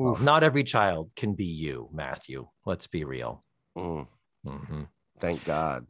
Well, 0.00 0.16
not 0.22 0.42
every 0.42 0.64
child 0.64 1.10
can 1.14 1.34
be 1.34 1.44
you, 1.44 1.90
Matthew. 1.92 2.48
Let's 2.64 2.86
be 2.86 3.04
real. 3.04 3.44
Mm. 3.76 4.06
Mm-hmm. 4.46 4.82
Thank 5.18 5.44
God. 5.44 5.86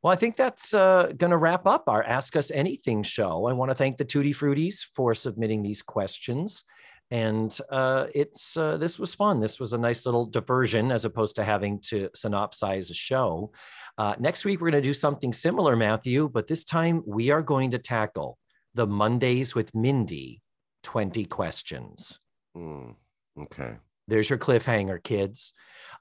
Well, 0.00 0.12
I 0.12 0.16
think 0.16 0.36
that's 0.36 0.72
uh, 0.72 1.12
going 1.16 1.32
to 1.32 1.36
wrap 1.36 1.66
up 1.66 1.84
our 1.88 2.04
Ask 2.04 2.36
Us 2.36 2.52
Anything 2.52 3.02
show. 3.02 3.46
I 3.46 3.52
want 3.52 3.72
to 3.72 3.74
thank 3.74 3.96
the 3.96 4.04
Tutti 4.04 4.32
Fruities 4.32 4.84
for 4.94 5.12
submitting 5.12 5.62
these 5.62 5.82
questions. 5.82 6.62
And 7.10 7.56
uh, 7.68 8.06
it's 8.14 8.56
uh, 8.56 8.76
this 8.76 8.96
was 8.96 9.12
fun. 9.12 9.40
This 9.40 9.58
was 9.58 9.72
a 9.72 9.78
nice 9.78 10.06
little 10.06 10.24
diversion 10.24 10.92
as 10.92 11.04
opposed 11.04 11.34
to 11.36 11.44
having 11.44 11.80
to 11.88 12.10
synopsize 12.16 12.90
a 12.90 12.94
show. 12.94 13.50
Uh, 13.98 14.14
next 14.20 14.44
week, 14.44 14.60
we're 14.60 14.70
going 14.70 14.82
to 14.82 14.88
do 14.88 14.94
something 14.94 15.32
similar, 15.32 15.74
Matthew, 15.74 16.30
but 16.32 16.46
this 16.46 16.62
time 16.62 17.02
we 17.06 17.30
are 17.30 17.42
going 17.42 17.72
to 17.72 17.78
tackle 17.78 18.38
the 18.74 18.86
Mondays 18.86 19.52
with 19.52 19.74
Mindy 19.74 20.42
20 20.84 21.24
questions. 21.24 22.20
Mm. 22.56 22.94
Okay. 23.40 23.76
There's 24.08 24.28
your 24.28 24.38
cliffhanger, 24.38 25.02
kids. 25.02 25.52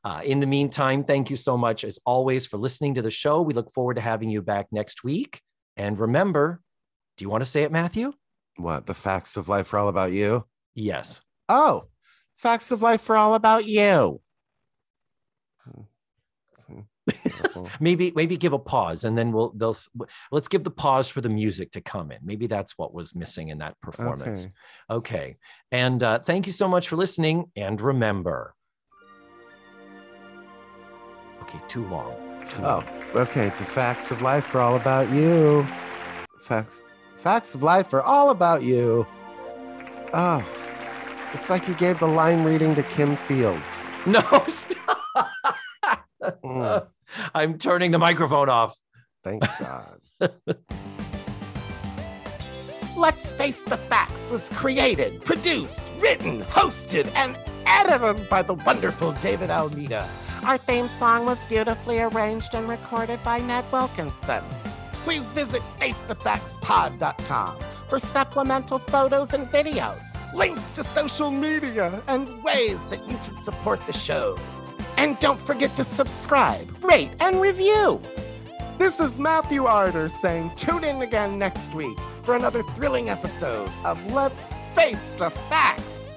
Uh, 0.03 0.21
in 0.23 0.39
the 0.39 0.47
meantime, 0.47 1.03
thank 1.03 1.29
you 1.29 1.36
so 1.36 1.55
much, 1.55 1.84
as 1.84 1.99
always, 2.05 2.45
for 2.45 2.57
listening 2.57 2.95
to 2.95 3.01
the 3.01 3.11
show. 3.11 3.41
We 3.41 3.53
look 3.53 3.71
forward 3.71 3.95
to 3.95 4.01
having 4.01 4.29
you 4.29 4.41
back 4.41 4.67
next 4.71 5.03
week. 5.03 5.41
And 5.77 5.99
remember, 5.99 6.61
do 7.17 7.23
you 7.23 7.29
want 7.29 7.43
to 7.43 7.49
say 7.49 7.63
it, 7.63 7.71
Matthew? 7.71 8.13
What? 8.57 8.88
The 8.88 8.93
facts 8.93 9.38
of 9.38 9.47
life 9.47 9.73
are 9.73 9.77
all 9.77 9.88
about 9.88 10.11
you? 10.11 10.45
Yes. 10.73 11.21
Oh, 11.47 11.88
facts 12.36 12.71
of 12.71 12.82
life 12.82 13.09
are 13.09 13.15
all 13.15 13.36
about 13.36 13.65
you. 13.65 14.21
maybe 17.80 18.12
maybe 18.16 18.38
give 18.38 18.54
a 18.54 18.60
pause 18.60 19.04
and 19.04 19.18
then 19.18 19.32
we'll 19.32 19.52
they'll 19.56 19.78
let's 20.32 20.47
give 20.47 20.64
the 20.64 20.72
pause 20.72 21.10
for 21.10 21.22
the 21.22 21.30
music 21.30 21.72
to 21.72 21.82
come 21.82 22.12
in. 22.12 22.20
Maybe 22.24 22.47
that's 22.47 22.78
what 22.78 22.93
was 22.93 23.16
missing 23.16 23.49
in 23.49 23.60
that 23.60 23.80
performance. 23.82 24.47
Okay, 24.89 25.18
okay. 25.18 25.38
and 25.72 26.02
uh, 26.04 26.20
thank 26.20 26.45
you 26.45 26.54
so 26.54 26.68
much 26.68 26.88
for 26.88 26.95
listening 26.95 27.52
and 27.56 27.80
remember 27.82 28.56
okay 31.41 31.60
too 31.68 31.88
long 31.88 32.14
too 32.49 32.64
oh 32.64 32.84
okay 33.16 33.52
the 33.58 33.66
facts 33.66 34.12
of 34.12 34.22
life 34.22 34.54
are 34.56 34.60
all 34.60 34.76
about 34.76 35.10
you. 35.12 35.68
Facts 36.41 36.84
facts 37.18 37.56
of 37.56 37.64
life 37.64 37.93
are 37.93 38.02
all 38.02 38.30
about 38.30 38.64
you. 38.64 39.06
Oh 40.14 40.45
it's 41.34 41.49
like 41.49 41.68
you 41.68 41.74
gave 41.76 41.99
the 41.99 42.08
line 42.08 42.43
reading 42.43 42.76
to 42.76 42.84
kim 42.84 43.16
fields. 43.16 43.88
No 44.08 44.43
mm. 46.24 46.88
I'm 47.34 47.57
turning 47.57 47.91
the 47.91 47.99
microphone 47.99 48.49
off. 48.49 48.78
Thank 49.24 49.43
God. 49.59 49.99
Let's 52.97 53.34
Face 53.34 53.63
the 53.63 53.78
Facts 53.78 54.32
was 54.32 54.49
created, 54.49 55.24
produced, 55.24 55.91
written, 55.99 56.41
hosted, 56.43 57.11
and 57.15 57.36
edited 57.65 58.30
by 58.30 58.41
the 58.43 58.53
wonderful 58.53 59.13
David 59.13 59.49
Almeida. 59.49 60.07
Our 60.45 60.57
theme 60.57 60.88
song 60.88 61.26
was 61.26 61.43
beautifully 61.45 61.99
arranged 61.99 62.53
and 62.53 62.67
recorded 62.67 63.24
by 63.24 63.39
Ned 63.39 63.65
Wilkinson. 63.72 64.43
Please 65.03 65.32
visit 65.34 65.61
FaceTheFactsPod.com 65.80 67.59
for 67.89 67.99
supplemental 67.99 68.80
photos 68.80 69.34
and 69.34 69.47
videos, 69.47 70.03
links 70.36 70.72
to 70.72 70.84
social 70.84 71.32
media, 71.32 72.03
and 72.07 72.43
ways 72.43 72.86
that 72.88 73.07
you 73.09 73.17
can 73.17 73.39
support 73.39 73.86
the 73.88 73.93
show. 73.93 74.38
And 75.02 75.18
don't 75.18 75.39
forget 75.39 75.76
to 75.78 75.84
subscribe, 75.84 76.68
rate, 76.84 77.10
and 77.22 77.41
review. 77.41 77.99
This 78.78 78.99
is 78.99 79.18
Matthew 79.18 79.64
Arder 79.64 80.12
saying 80.12 80.52
tune 80.56 80.84
in 80.84 81.02
again 81.02 81.39
next 81.39 81.74
week 81.74 81.97
for 82.22 82.36
another 82.36 82.62
thrilling 82.76 83.10
episode 83.10 83.72
of 83.84 83.99
Let's 84.12 84.49
Face 84.76 85.14
the 85.18 85.32
Facts. 85.32 86.11